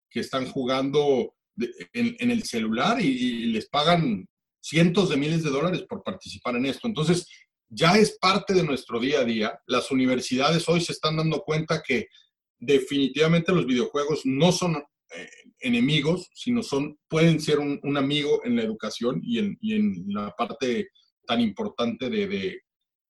que 0.09 0.19
están 0.19 0.45
jugando 0.47 1.35
en, 1.93 2.31
el 2.31 2.43
celular 2.43 2.99
y, 3.01 3.45
les 3.45 3.67
pagan 3.69 4.27
cientos 4.59 5.09
de 5.09 5.17
miles 5.17 5.43
de 5.43 5.49
dólares 5.49 5.83
por 5.87 6.03
participar 6.03 6.55
en 6.55 6.65
esto. 6.65 6.87
Entonces, 6.87 7.27
ya 7.71 7.93
es 7.93 8.17
parte 8.19 8.53
de 8.53 8.63
nuestro 8.63 8.99
día 8.99 9.21
a 9.21 9.23
día. 9.23 9.59
Las 9.65 9.91
universidades 9.91 10.67
hoy 10.67 10.81
se 10.81 10.91
están 10.91 11.17
dando 11.17 11.41
cuenta 11.41 11.81
que 11.81 12.07
definitivamente 12.59 13.53
los 13.53 13.65
videojuegos 13.65 14.21
no 14.25 14.51
son 14.51 14.75
eh, 14.75 15.29
enemigos, 15.61 16.29
sino 16.33 16.63
son, 16.63 16.99
pueden 17.07 17.39
ser 17.39 17.59
un, 17.59 17.97
amigo 17.97 18.41
en 18.43 18.57
la 18.57 18.63
educación 18.63 19.21
y 19.23 19.39
en, 19.39 20.05
la 20.07 20.31
parte 20.31 20.89
tan 21.25 21.39
importante 21.39 22.09
de, 22.09 22.61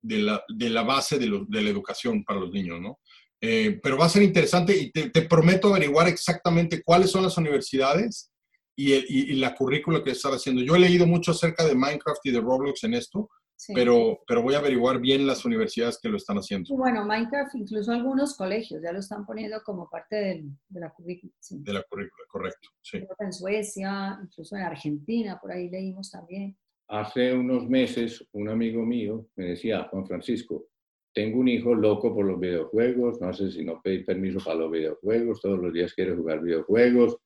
la, 0.02 0.82
base 0.82 1.18
de, 1.18 1.26
la 1.28 1.70
educación 1.70 2.22
para 2.22 2.40
los 2.40 2.52
niños, 2.52 2.80
¿no? 2.80 2.98
Eh, 3.42 3.80
pero 3.82 3.96
va 3.96 4.04
a 4.04 4.10
ser 4.10 4.22
interesante 4.22 4.76
y 4.76 4.90
te, 4.90 5.22
prometo 5.22 5.68
averiguar 5.68 6.06
exactamente 6.08 6.82
cuáles 6.82 7.10
son 7.10 7.22
las 7.22 7.38
universidades 7.38 8.30
y, 8.76 9.34
la 9.34 9.54
currícula 9.54 10.04
que 10.04 10.10
están 10.10 10.32
haciendo. 10.32 10.60
Yo 10.62 10.76
he 10.76 10.80
leído 10.80 11.06
mucho 11.06 11.30
acerca 11.30 11.64
de 11.64 11.74
Minecraft 11.74 12.20
y 12.24 12.30
de 12.30 12.40
Roblox 12.40 12.84
en 12.84 12.94
esto, 12.94 13.30
pero, 13.74 14.20
pero 14.26 14.42
voy 14.42 14.54
a 14.54 14.58
averiguar 14.58 15.00
bien 15.00 15.26
las 15.26 15.44
universidades 15.44 15.98
que 16.00 16.08
lo 16.08 16.16
están 16.16 16.38
haciendo. 16.38 16.74
Bueno, 16.74 17.04
Minecraft, 17.04 17.54
incluso 17.54 17.92
algunos 17.92 18.36
colegios 18.36 18.82
ya 18.82 18.92
lo 18.92 19.00
están 19.00 19.26
poniendo 19.26 19.62
como 19.62 19.88
parte 19.88 20.44
de 20.68 20.80
la 20.80 20.90
currícula. 20.90 21.32
De 21.50 21.72
la 21.72 21.82
currícula, 21.82 22.24
correcto. 22.28 22.68
Sí. 22.80 23.04
En 23.18 23.32
Suecia, 23.32 24.18
incluso 24.22 24.56
en 24.56 24.62
Argentina, 24.62 25.38
por 25.40 25.52
ahí 25.52 25.68
leímos 25.68 26.10
también. 26.10 26.56
Hace 26.88 27.32
unos 27.34 27.68
meses, 27.68 28.26
un 28.32 28.48
amigo 28.48 28.84
mío 28.84 29.28
me 29.36 29.50
decía, 29.50 29.84
Juan 29.90 30.06
Francisco, 30.06 30.66
tengo 31.12 31.40
un 31.40 31.48
hijo 31.48 31.74
loco 31.74 32.14
por 32.14 32.24
los 32.24 32.38
videojuegos, 32.38 33.20
no 33.20 33.32
sé 33.32 33.50
si 33.50 33.64
no 33.64 33.80
pedí 33.82 34.04
permiso 34.04 34.38
para 34.44 34.60
los 34.60 34.70
videojuegos, 34.70 35.40
todos 35.40 35.58
los 35.58 35.72
días 35.72 35.92
quiere 35.92 36.16
jugar 36.16 36.40
videojuegos. 36.40 37.16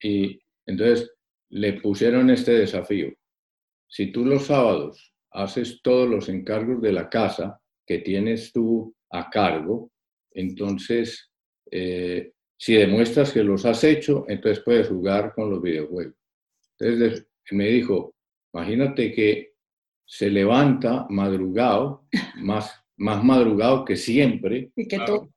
Y 0.00 0.40
entonces 0.66 1.12
le 1.50 1.74
pusieron 1.74 2.30
este 2.30 2.52
desafío. 2.52 3.12
Si 3.86 4.12
tú 4.12 4.24
los 4.24 4.46
sábados 4.46 5.11
haces 5.32 5.80
todos 5.82 6.08
los 6.08 6.28
encargos 6.28 6.80
de 6.80 6.92
la 6.92 7.08
casa 7.08 7.60
que 7.86 7.98
tienes 7.98 8.52
tú 8.52 8.94
a 9.10 9.28
cargo, 9.30 9.90
entonces, 10.32 11.30
eh, 11.70 12.32
si 12.58 12.74
demuestras 12.74 13.32
que 13.32 13.42
los 13.42 13.66
has 13.66 13.84
hecho, 13.84 14.24
entonces 14.28 14.62
puedes 14.64 14.88
jugar 14.88 15.34
con 15.34 15.50
los 15.50 15.60
videojuegos. 15.60 16.14
Entonces 16.78 17.26
me 17.50 17.68
dijo, 17.68 18.14
imagínate 18.54 19.12
que 19.12 19.52
se 20.06 20.30
levanta 20.30 21.06
madrugado, 21.08 22.06
más 22.36 22.82
más 23.02 23.24
madrugado 23.24 23.84
que 23.84 23.96
siempre. 23.96 24.70
Y 24.76 24.86
que 24.86 24.98
tú. 25.00 25.30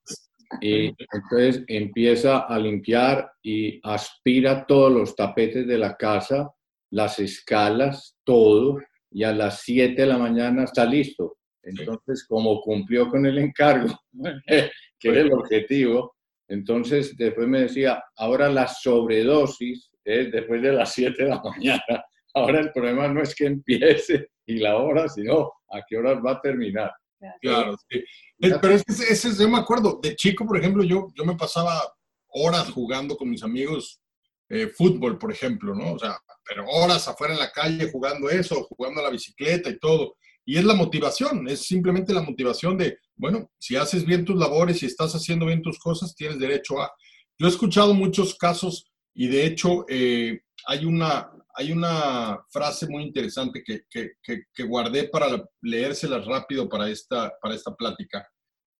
Y 0.61 0.93
entonces 1.11 1.63
empieza 1.67 2.39
a 2.39 2.57
limpiar 2.59 3.31
y 3.41 3.79
aspira 3.83 4.65
todos 4.65 4.91
los 4.91 5.15
tapetes 5.15 5.67
de 5.67 5.77
la 5.77 5.97
casa, 5.97 6.51
las 6.91 7.19
escalas, 7.19 8.15
todo, 8.23 8.79
y 9.15 9.23
a 9.23 9.31
las 9.31 9.61
7 9.61 10.01
de 10.01 10.07
la 10.07 10.17
mañana 10.17 10.65
está 10.65 10.83
listo. 10.85 11.37
Entonces, 11.63 12.25
como 12.27 12.59
cumplió 12.59 13.09
con 13.09 13.25
el 13.25 13.37
encargo, 13.37 13.97
que 14.45 15.07
era 15.09 15.21
el 15.21 15.31
objetivo, 15.31 16.17
entonces 16.49 17.15
después 17.15 17.47
me 17.47 17.61
decía, 17.61 18.03
ahora 18.17 18.49
la 18.49 18.67
sobredosis 18.67 19.89
es 20.03 20.33
después 20.33 20.61
de 20.61 20.73
las 20.73 20.93
7 20.93 21.23
de 21.23 21.29
la 21.29 21.41
mañana. 21.41 21.81
Ahora 22.35 22.59
el 22.59 22.73
problema 22.73 23.07
no 23.07 23.21
es 23.21 23.33
que 23.33 23.45
empiece 23.45 24.27
y 24.45 24.57
la 24.57 24.75
hora, 24.75 25.07
sino 25.07 25.53
a 25.69 25.81
qué 25.87 25.95
horas 25.95 26.17
va 26.17 26.33
a 26.33 26.41
terminar. 26.41 26.91
Claro, 27.39 27.77
sí. 27.89 28.03
Pero 28.37 28.73
ese, 28.73 29.13
ese, 29.13 29.41
yo 29.41 29.47
me 29.47 29.59
acuerdo, 29.59 30.01
de 30.03 30.17
chico, 30.17 30.45
por 30.45 30.57
ejemplo, 30.57 30.83
yo, 30.83 31.07
yo 31.15 31.23
me 31.23 31.37
pasaba 31.37 31.81
horas 32.27 32.69
jugando 32.71 33.15
con 33.15 33.29
mis 33.29 33.41
amigos 33.41 34.01
eh, 34.49 34.67
fútbol, 34.67 35.17
por 35.17 35.31
ejemplo, 35.31 35.73
¿no? 35.73 35.93
O 35.93 35.99
sea, 35.99 36.17
pero 36.47 36.65
horas 36.67 37.07
afuera 37.07 37.33
en 37.33 37.39
la 37.39 37.51
calle 37.51 37.91
jugando 37.91 38.29
eso, 38.29 38.63
jugando 38.69 39.01
a 39.01 39.05
la 39.05 39.09
bicicleta 39.09 39.69
y 39.69 39.79
todo. 39.79 40.17
Y 40.45 40.57
es 40.57 40.63
la 40.63 40.75
motivación, 40.75 41.47
es 41.47 41.63
simplemente 41.65 42.13
la 42.13 42.21
motivación 42.21 42.77
de, 42.77 42.99
bueno, 43.15 43.49
si 43.57 43.75
haces 43.75 44.05
bien 44.05 44.23
tus 44.23 44.37
labores 44.37 44.83
y 44.83 44.85
estás 44.85 45.13
haciendo 45.15 45.47
bien 45.47 45.63
tus 45.63 45.79
cosas, 45.79 46.15
tienes 46.15 46.37
derecho 46.37 46.79
a... 46.79 46.91
Yo 47.39 47.47
he 47.47 47.49
escuchado 47.49 47.93
muchos 47.95 48.35
casos 48.35 48.91
y 49.15 49.27
de 49.27 49.45
hecho 49.45 49.85
eh, 49.89 50.41
hay 50.67 50.85
una, 50.85 51.31
hay 51.55 51.71
una 51.71 52.39
frase 52.51 52.87
muy 52.87 53.03
interesante 53.03 53.63
que, 53.65 53.81
que, 53.89 54.63
guardé 54.63 55.05
para 55.09 55.43
leérselas 55.61 56.25
rápido 56.25 56.69
para 56.69 56.89
esta, 56.89 57.33
para 57.41 57.55
esta 57.55 57.75
plática. 57.75 58.27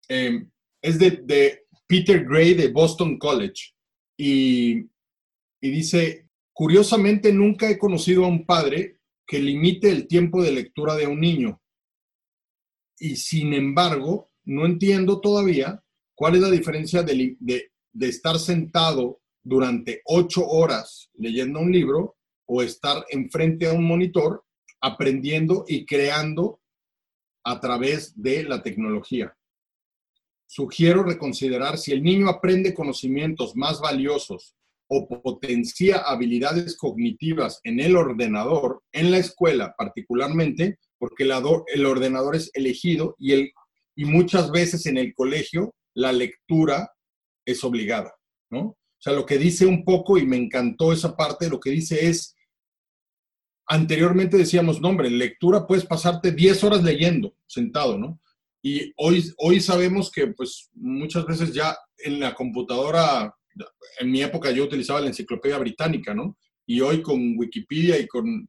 Em, 0.08 0.50
es 0.82 1.00
de, 1.00 1.12
de, 1.24 1.62
Peter 1.88 2.26
Gray 2.26 2.56
de 2.56 2.70
Boston 2.70 3.18
College 3.20 3.74
y, 4.18 4.88
y 5.66 5.72
dice, 5.72 6.30
curiosamente 6.54 7.34
nunca 7.34 7.68
he 7.68 7.80
conocido 7.80 8.24
a 8.24 8.28
un 8.28 8.46
padre 8.46 9.00
que 9.26 9.40
limite 9.40 9.90
el 9.90 10.08
tiempo 10.08 10.44
de 10.44 10.52
lectura 10.52 10.94
de 10.94 11.08
un 11.08 11.20
niño. 11.20 11.60
Y 13.00 13.16
sin 13.16 13.52
embargo, 13.52 14.30
no 14.44 14.68
entiendo 14.68 15.20
todavía 15.22 15.84
cuál 16.14 16.36
es 16.36 16.42
la 16.42 16.52
diferencia 16.52 17.02
de, 17.02 17.36
de, 17.40 17.72
estar 18.00 18.38
sentado 18.38 19.22
durante 19.44 20.04
ocho 20.06 20.46
horas 20.48 21.10
leyendo 21.16 21.62
un 21.62 21.72
libro 21.72 22.16
o 22.46 22.62
estar 22.62 23.04
enfrente 23.10 23.68
a 23.68 23.74
un 23.74 23.86
monitor 23.86 24.46
aprendiendo 24.82 25.66
y 25.68 25.84
creando 25.84 26.62
a 27.44 27.60
través 27.60 28.14
de 28.22 28.44
la 28.44 28.62
tecnología. 28.62 29.36
Sugiero 30.46 31.02
reconsiderar 31.02 31.80
si 31.80 31.92
el 31.92 32.04
niño 32.04 32.30
aprende 32.30 32.76
conocimientos 32.76 33.56
más 33.56 33.82
valiosos 33.82 34.56
o 34.88 35.08
potencia 35.08 35.98
habilidades 35.98 36.78
cognitivas 36.78 37.60
en 37.64 37.80
el 37.80 37.96
ordenador, 37.96 38.82
en 38.92 39.12
la 39.12 39.18
escuela 39.18 39.74
particularmente, 39.78 40.80
porque 40.98 41.24
el, 41.24 41.86
ordenador 41.86 42.36
es 42.36 42.52
elegido 42.54 43.16
y, 43.18 43.34
el, 43.34 43.52
y 43.96 44.06
muchas 44.06 44.52
veces 44.52 44.86
en 44.86 44.98
el 44.98 45.14
colegio 45.14 45.74
la 45.94 46.12
lectura 46.12 46.92
es 47.46 47.64
obligada, 47.64 48.14
¿no? 48.50 48.60
O 48.62 49.02
sea, 49.06 49.14
lo 49.14 49.26
que 49.26 49.38
dice 49.38 49.66
un 49.66 49.84
poco, 49.84 50.18
y 50.18 50.26
me 50.26 50.38
encantó 50.38 50.92
esa 50.92 51.16
parte, 51.16 51.50
lo 51.50 51.60
que 51.60 51.70
dice 51.70 52.08
es, 52.08 52.36
anteriormente 53.68 54.38
decíamos, 54.38 54.82
no, 54.82 54.90
hombre, 54.90 55.10
lectura 55.10 55.68
puedes 55.68 55.86
pasarte 55.86 56.32
10 56.32 56.64
horas 56.64 56.84
leyendo, 56.84 57.36
sentado, 57.46 57.98
¿no? 57.98 58.20
Y 58.64 58.94
hoy, 58.98 59.32
hoy 59.38 59.62
sabemos 59.62 60.12
que, 60.12 60.28
pues, 60.28 60.70
muchas 60.74 61.26
veces 61.26 61.54
ya 61.54 61.78
en 62.00 62.20
la 62.20 62.34
computadora, 62.34 63.36
en 64.00 64.12
mi 64.12 64.22
época 64.22 64.52
yo 64.52 64.64
utilizaba 64.64 65.02
la 65.02 65.08
enciclopedia 65.08 65.58
británica, 65.58 66.14
¿no? 66.14 66.38
Y 66.66 66.82
hoy 66.82 67.02
con 67.02 67.38
Wikipedia 67.38 67.98
y 68.00 68.08
con 68.08 68.48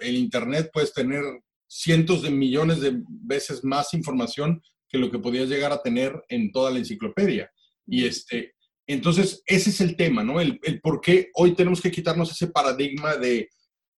el 0.00 0.16
Internet 0.16 0.70
puedes 0.72 0.92
tener 0.92 1.22
cientos 1.66 2.22
de 2.22 2.30
millones 2.30 2.80
de 2.80 3.00
veces 3.06 3.64
más 3.64 3.94
información 3.94 4.62
que 4.88 4.98
lo 4.98 5.10
que 5.10 5.18
podías 5.18 5.48
llegar 5.48 5.72
a 5.72 5.82
tener 5.82 6.12
en 6.28 6.50
toda 6.52 6.70
la 6.70 6.78
enciclopedia. 6.78 7.50
Y 7.86 8.04
este, 8.04 8.54
entonces, 8.86 9.42
ese 9.46 9.70
es 9.70 9.80
el 9.80 9.96
tema, 9.96 10.24
¿no? 10.24 10.40
El, 10.40 10.58
el 10.62 10.80
por 10.80 11.00
qué 11.00 11.30
hoy 11.34 11.54
tenemos 11.54 11.80
que 11.80 11.90
quitarnos 11.90 12.30
ese 12.32 12.48
paradigma 12.48 13.16
de 13.16 13.48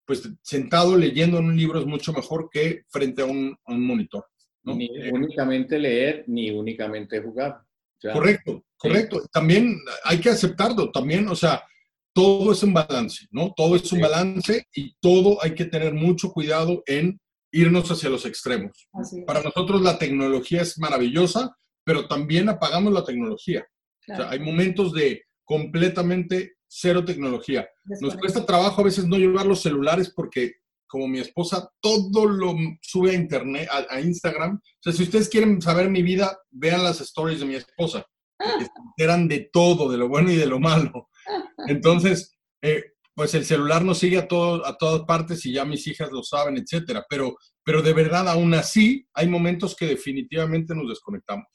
pues 0.06 0.28
sentado 0.42 0.96
leyendo 0.96 1.38
en 1.38 1.46
un 1.46 1.56
libro 1.56 1.78
es 1.78 1.86
mucho 1.86 2.12
mejor 2.12 2.48
que 2.50 2.82
frente 2.88 3.22
a 3.22 3.26
un, 3.26 3.56
monitor. 3.66 4.26
Ni 4.64 4.88
únicamente 5.10 5.78
leer, 5.78 6.24
ni 6.26 6.50
únicamente 6.50 7.20
jugar. 7.20 7.60
Correcto, 8.12 8.64
correcto. 8.76 9.22
También 9.32 9.78
hay 10.04 10.20
que 10.20 10.30
aceptarlo, 10.30 10.90
también, 10.90 11.28
o 11.28 11.36
sea, 11.36 11.64
todo 12.14 12.52
es 12.52 12.62
un 12.62 12.74
balance, 12.74 13.26
¿no? 13.30 13.52
Todo 13.56 13.76
es 13.76 13.90
un 13.92 14.00
balance 14.00 14.66
y 14.74 14.94
todo 15.00 15.42
hay 15.42 15.54
que 15.54 15.64
tener 15.64 15.94
mucho 15.94 16.30
cuidado 16.30 16.82
en 16.86 17.20
irnos 17.52 17.90
hacia 17.90 18.10
los 18.10 18.26
extremos. 18.26 18.88
Para 19.26 19.42
nosotros 19.42 19.80
la 19.82 19.98
tecnología 19.98 20.62
es 20.62 20.78
maravillosa, 20.78 21.56
pero 21.84 22.08
también 22.08 22.48
apagamos 22.48 22.92
la 22.92 23.04
tecnología. 23.04 23.66
O 24.08 24.16
sea, 24.16 24.30
hay 24.30 24.40
momentos 24.40 24.92
de 24.92 25.22
completamente 25.44 26.54
cero 26.66 27.04
tecnología. 27.04 27.68
Nos 28.00 28.16
cuesta 28.16 28.46
trabajo 28.46 28.80
a 28.80 28.84
veces 28.84 29.06
no 29.06 29.16
llevar 29.16 29.46
los 29.46 29.60
celulares 29.60 30.12
porque 30.14 30.54
como 30.92 31.08
mi 31.08 31.20
esposa 31.20 31.72
todo 31.80 32.26
lo 32.26 32.54
sube 32.82 33.12
a 33.12 33.14
internet, 33.14 33.66
a, 33.88 33.98
Instagram. 33.98 34.56
O 34.56 34.82
sea, 34.82 34.92
si 34.92 35.04
ustedes 35.04 35.30
quieren 35.30 35.62
saber 35.62 35.88
mi 35.88 36.02
vida, 36.02 36.38
vean 36.50 36.84
las 36.84 37.00
stories 37.00 37.40
de 37.40 37.46
mi 37.46 37.54
esposa. 37.54 38.06
eran 38.98 39.26
de 39.26 39.48
todo, 39.50 39.90
de 39.90 39.96
lo 39.96 40.06
bueno 40.10 40.30
y 40.30 40.36
de 40.36 40.44
lo 40.44 40.60
malo. 40.60 41.08
Entonces, 41.66 42.36
eh, 42.60 42.84
pues 43.14 43.32
el 43.32 43.46
celular 43.46 43.82
nos 43.82 44.00
sigue 44.00 44.18
a, 44.18 44.28
todo, 44.28 44.66
a 44.66 44.76
todas 44.76 45.04
partes 45.06 45.46
y 45.46 45.54
ya 45.54 45.64
mis 45.64 45.86
hijas 45.86 46.12
lo 46.12 46.22
saben, 46.22 46.58
etcétera. 46.58 47.06
Pero, 47.08 47.36
pero 47.64 47.80
de 47.80 47.94
verdad, 47.94 48.28
aún 48.28 48.52
así, 48.52 49.08
hay 49.14 49.28
momentos 49.28 49.74
que 49.74 49.86
definitivamente 49.86 50.74
nos 50.74 50.90
desconectamos. 50.90 51.46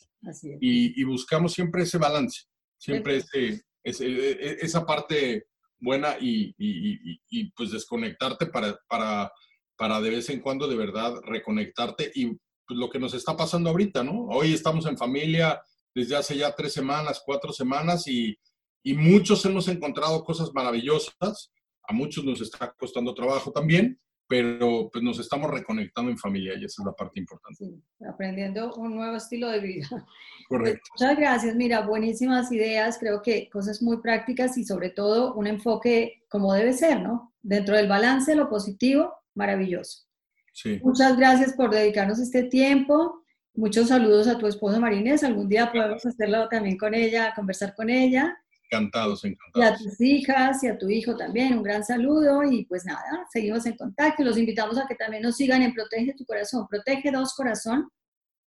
Y, 0.59 0.99
y, 0.99 1.03
buscamos 1.03 1.53
siempre 1.53 1.83
ese 1.83 1.99
balance, 1.99 2.45
siempre 2.79 3.17
ese, 3.17 3.63
e, 3.83 3.91
e, 4.01 4.57
esa 4.61 4.83
parte 4.83 5.45
buena 5.80 6.17
y, 6.19 6.53
y, 6.57 7.51
pues 7.51 7.71
desconectarte 7.71 8.47
para, 8.47 8.80
para, 8.88 9.32
para 9.75 10.01
de 10.01 10.09
vez 10.09 10.30
en 10.30 10.41
cuando 10.41 10.67
de 10.67 10.75
verdad 10.75 11.15
reconectarte 11.23 12.11
y 12.15 12.25
pues, 12.25 12.80
lo 12.80 12.89
que 12.89 12.99
nos 12.99 13.13
está 13.13 13.36
pasando 13.36 13.69
ahorita, 13.69 14.03
¿no? 14.03 14.25
Hoy 14.28 14.53
estamos 14.53 14.86
en 14.86 14.97
familia 14.97 15.61
desde 15.93 16.15
hace 16.15 16.38
ya 16.38 16.55
tres 16.55 16.73
semanas, 16.73 17.21
cuatro 17.25 17.51
semanas 17.51 18.07
y, 18.07 18.38
y 18.84 18.93
muchos 18.93 19.43
hemos 19.45 19.67
encontrado 19.67 20.23
cosas 20.23 20.51
maravillosas, 20.53 21.51
a 21.88 21.93
muchos 21.93 22.23
nos 22.23 22.41
está 22.41 22.73
costando 22.78 23.13
trabajo 23.13 23.51
también, 23.51 23.99
pero 24.28 24.89
pues 24.91 25.03
nos 25.03 25.19
estamos 25.19 25.49
reconectando 25.49 26.11
en 26.11 26.17
familia 26.17 26.53
y 26.53 26.65
esa 26.65 26.82
es 26.82 26.86
la 26.86 26.93
parte 26.93 27.19
importante. 27.19 27.65
Sí, 27.65 27.82
aprendiendo 28.07 28.73
un 28.75 28.95
nuevo 28.95 29.15
estilo 29.15 29.49
de 29.49 29.59
vida. 29.59 29.88
Correcto. 30.49 30.84
Muchas 30.99 31.17
gracias, 31.17 31.55
mira, 31.55 31.82
buenísimas 31.82 32.51
ideas, 32.51 32.97
creo 32.99 33.21
que 33.21 33.49
cosas 33.49 33.82
muy 33.82 33.97
prácticas 34.01 34.57
y 34.57 34.65
sobre 34.65 34.89
todo 34.89 35.34
un 35.36 35.47
enfoque 35.47 36.23
como 36.30 36.53
debe 36.53 36.73
ser, 36.73 37.01
¿no? 37.01 37.34
Dentro 37.41 37.75
del 37.75 37.88
balance, 37.88 38.36
lo 38.36 38.49
positivo, 38.49 39.13
maravilloso. 39.34 40.05
Sí. 40.53 40.80
Muchas 40.84 41.17
gracias 41.17 41.53
por 41.53 41.69
dedicarnos 41.69 42.19
este 42.19 42.43
tiempo. 42.43 43.23
Muchos 43.53 43.88
saludos 43.88 44.28
a 44.28 44.38
tu 44.38 44.47
esposa 44.47 44.80
Marinés. 44.80 45.23
Algún 45.23 45.47
día 45.47 45.71
podemos 45.71 46.05
hacerlo 46.05 46.47
también 46.49 46.78
con 46.78 46.93
ella, 46.93 47.34
conversar 47.36 47.75
con 47.75 47.89
ella. 47.89 48.38
Encantados, 48.70 49.24
encantados. 49.24 49.55
Y 49.55 49.74
a 49.74 49.78
tus 49.78 50.01
hijas 50.01 50.63
y 50.63 50.68
a 50.68 50.78
tu 50.78 50.89
hijo 50.89 51.15
también, 51.15 51.57
un 51.57 51.63
gran 51.63 51.84
saludo 51.84 52.43
y 52.43 52.65
pues 52.65 52.86
nada, 52.86 53.26
seguimos 53.32 53.65
en 53.65 53.78
contacto 53.78 54.22
y 54.22 54.26
los 54.26 54.38
invitamos 54.38 54.78
a 54.78 54.86
que 54.88 54.95
también 54.95 55.24
nos 55.24 55.38
sigan 55.38 55.61
en 55.61 55.74
Protege 55.74 56.13
tu 56.13 56.26
Corazón, 56.26 56.68
Protege 56.68 57.11
Dos 57.11 57.34
Corazón 57.34 57.89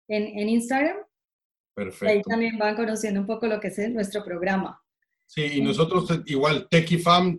en, 0.08 0.38
en 0.38 0.48
Instagram. 0.48 0.96
Perfecto. 1.74 2.06
ahí 2.06 2.22
también 2.22 2.56
van 2.56 2.74
conociendo 2.74 3.20
un 3.20 3.26
poco 3.26 3.46
lo 3.46 3.60
que 3.60 3.68
es 3.68 3.90
nuestro 3.90 4.24
programa. 4.24 4.82
Sí, 5.26 5.42
y 5.56 5.60
nosotros 5.60 6.08
igual, 6.24 6.68
TechiFam, 6.70 7.38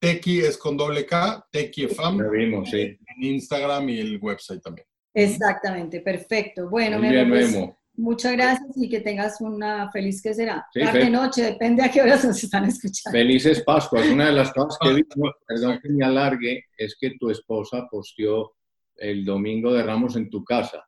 Techi 0.00 0.40
es 0.40 0.58
con 0.58 0.76
doble 0.76 1.06
K, 1.06 1.46
TechiFam. 1.50 2.18
Lo 2.18 2.30
vimos, 2.30 2.70
sí. 2.70 2.80
En 2.80 3.24
Instagram 3.24 3.88
y 3.88 4.00
el 4.00 4.18
website 4.20 4.62
también. 4.62 4.86
Exactamente, 5.14 6.00
perfecto. 6.00 6.68
Bueno, 6.68 6.98
Muy 6.98 7.08
bien, 7.08 7.28
Memo. 7.28 7.77
Muchas 7.98 8.32
gracias 8.32 8.70
y 8.76 8.88
que 8.88 9.00
tengas 9.00 9.40
una 9.40 9.90
feliz, 9.90 10.22
¿qué 10.22 10.32
será? 10.32 10.64
Tarde, 10.72 11.10
noche, 11.10 11.42
depende 11.42 11.82
a 11.82 11.90
qué 11.90 12.00
horas 12.00 12.24
nos 12.24 12.42
están 12.44 12.64
escuchando. 12.64 13.18
Felices 13.18 13.60
Pascuas. 13.64 14.08
Una 14.08 14.26
de 14.26 14.32
las 14.32 14.52
cosas 14.52 14.78
que 14.80 14.88
he 14.88 14.94
visto, 14.94 15.16
perdón 15.48 15.80
que 15.82 15.88
me 15.88 16.04
alargue, 16.04 16.66
es 16.76 16.96
que 16.98 17.16
tu 17.18 17.28
esposa 17.28 17.88
posteó 17.90 18.54
el 18.94 19.24
domingo 19.24 19.72
de 19.72 19.82
Ramos 19.82 20.14
en 20.14 20.30
tu 20.30 20.44
casa. 20.44 20.86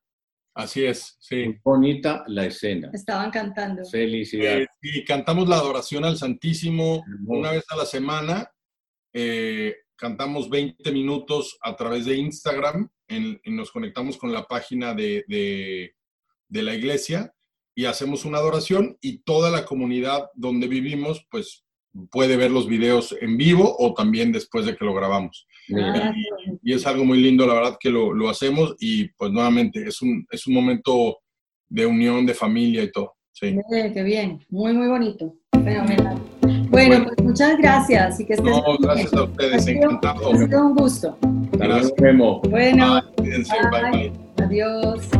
Así 0.55 0.85
es, 0.85 1.17
sí. 1.19 1.47
Muy 1.47 1.61
bonita 1.65 2.23
la 2.29 2.47
escena. 2.47 2.91
Estaban 2.93 3.33
cantando. 3.33 3.85
Felicidades. 3.87 4.69
y 4.81 5.01
eh, 5.01 5.05
cantamos 5.05 5.49
la 5.49 5.57
adoración 5.57 6.05
al 6.05 6.17
Santísimo 6.17 7.03
una 7.27 7.51
vez 7.51 7.65
a 7.71 7.77
la 7.77 7.87
semana. 7.87 8.49
Eh, 9.13 9.75
cantamos 9.97 10.49
20 10.49 10.93
minutos 10.93 11.59
a 11.61 11.75
través 11.75 12.05
de 12.05 12.15
Instagram. 12.15 12.89
y 13.09 13.51
nos 13.51 13.73
conectamos 13.73 14.17
con 14.17 14.33
la 14.33 14.45
página 14.45 14.95
de 14.95 15.25
de 15.27 15.93
la 16.51 16.75
iglesia 16.75 17.33
y 17.75 17.87
hacemos 17.87 18.25
una 18.25 18.39
adoración 18.39 18.97
y 19.01 19.19
toda 19.19 19.51
la 19.51 19.65
comunidad 19.65 20.27
donde 20.35 20.69
vivimos, 20.69 21.27
pues 21.31 21.65
puede 22.11 22.37
ver 22.37 22.51
los 22.51 22.69
videos 22.69 23.17
en 23.21 23.37
vivo 23.37 23.75
o 23.79 23.95
también 23.95 24.33
después 24.33 24.67
de 24.67 24.77
que 24.77 24.85
lo 24.85 24.95
grabamos. 24.95 25.47
Ah, 25.77 26.13
y, 26.63 26.73
es 26.73 26.87
algo 26.87 27.05
muy 27.05 27.21
lindo, 27.21 27.47
la 27.47 27.55
verdad, 27.55 27.77
que 27.79 27.91
lo, 27.91 28.29
hacemos 28.29 28.75
y 28.79 29.09
pues 29.11 29.31
nuevamente 29.33 29.87
es 29.87 30.03
un, 30.03 30.27
es 30.31 30.47
un 30.47 30.55
momento 30.55 31.19
de 31.69 31.87
unión, 31.87 32.27
de 32.27 32.35
familia 32.35 32.83
y 32.83 32.91
todo. 32.91 33.15
Sí. 33.33 33.57
qué 33.71 34.03
bien, 34.03 34.45
muy, 34.49 34.73
muy 34.73 34.89
bonito. 34.89 35.35
Fenomenal. 35.53 36.19
Bueno, 36.71 37.05
pues 37.05 37.23
muchas 37.23 37.59
gracias 37.59 38.21
y 38.21 38.27
que 38.27 38.35
estés 38.35 38.51
no, 38.51 38.79
gracias 38.79 39.13
a 39.13 39.25
ustedes, 39.25 39.67
encantado. 39.67 40.33
Ha 40.33 40.39
sido 40.39 40.67
un 40.67 40.75
gusto. 40.75 41.19
Gracias, 41.53 41.93
Memo. 41.99 42.41
Bueno, 42.43 43.03
bye. 43.17 43.45
Bye, 43.93 44.13
Adiós. 44.39 45.20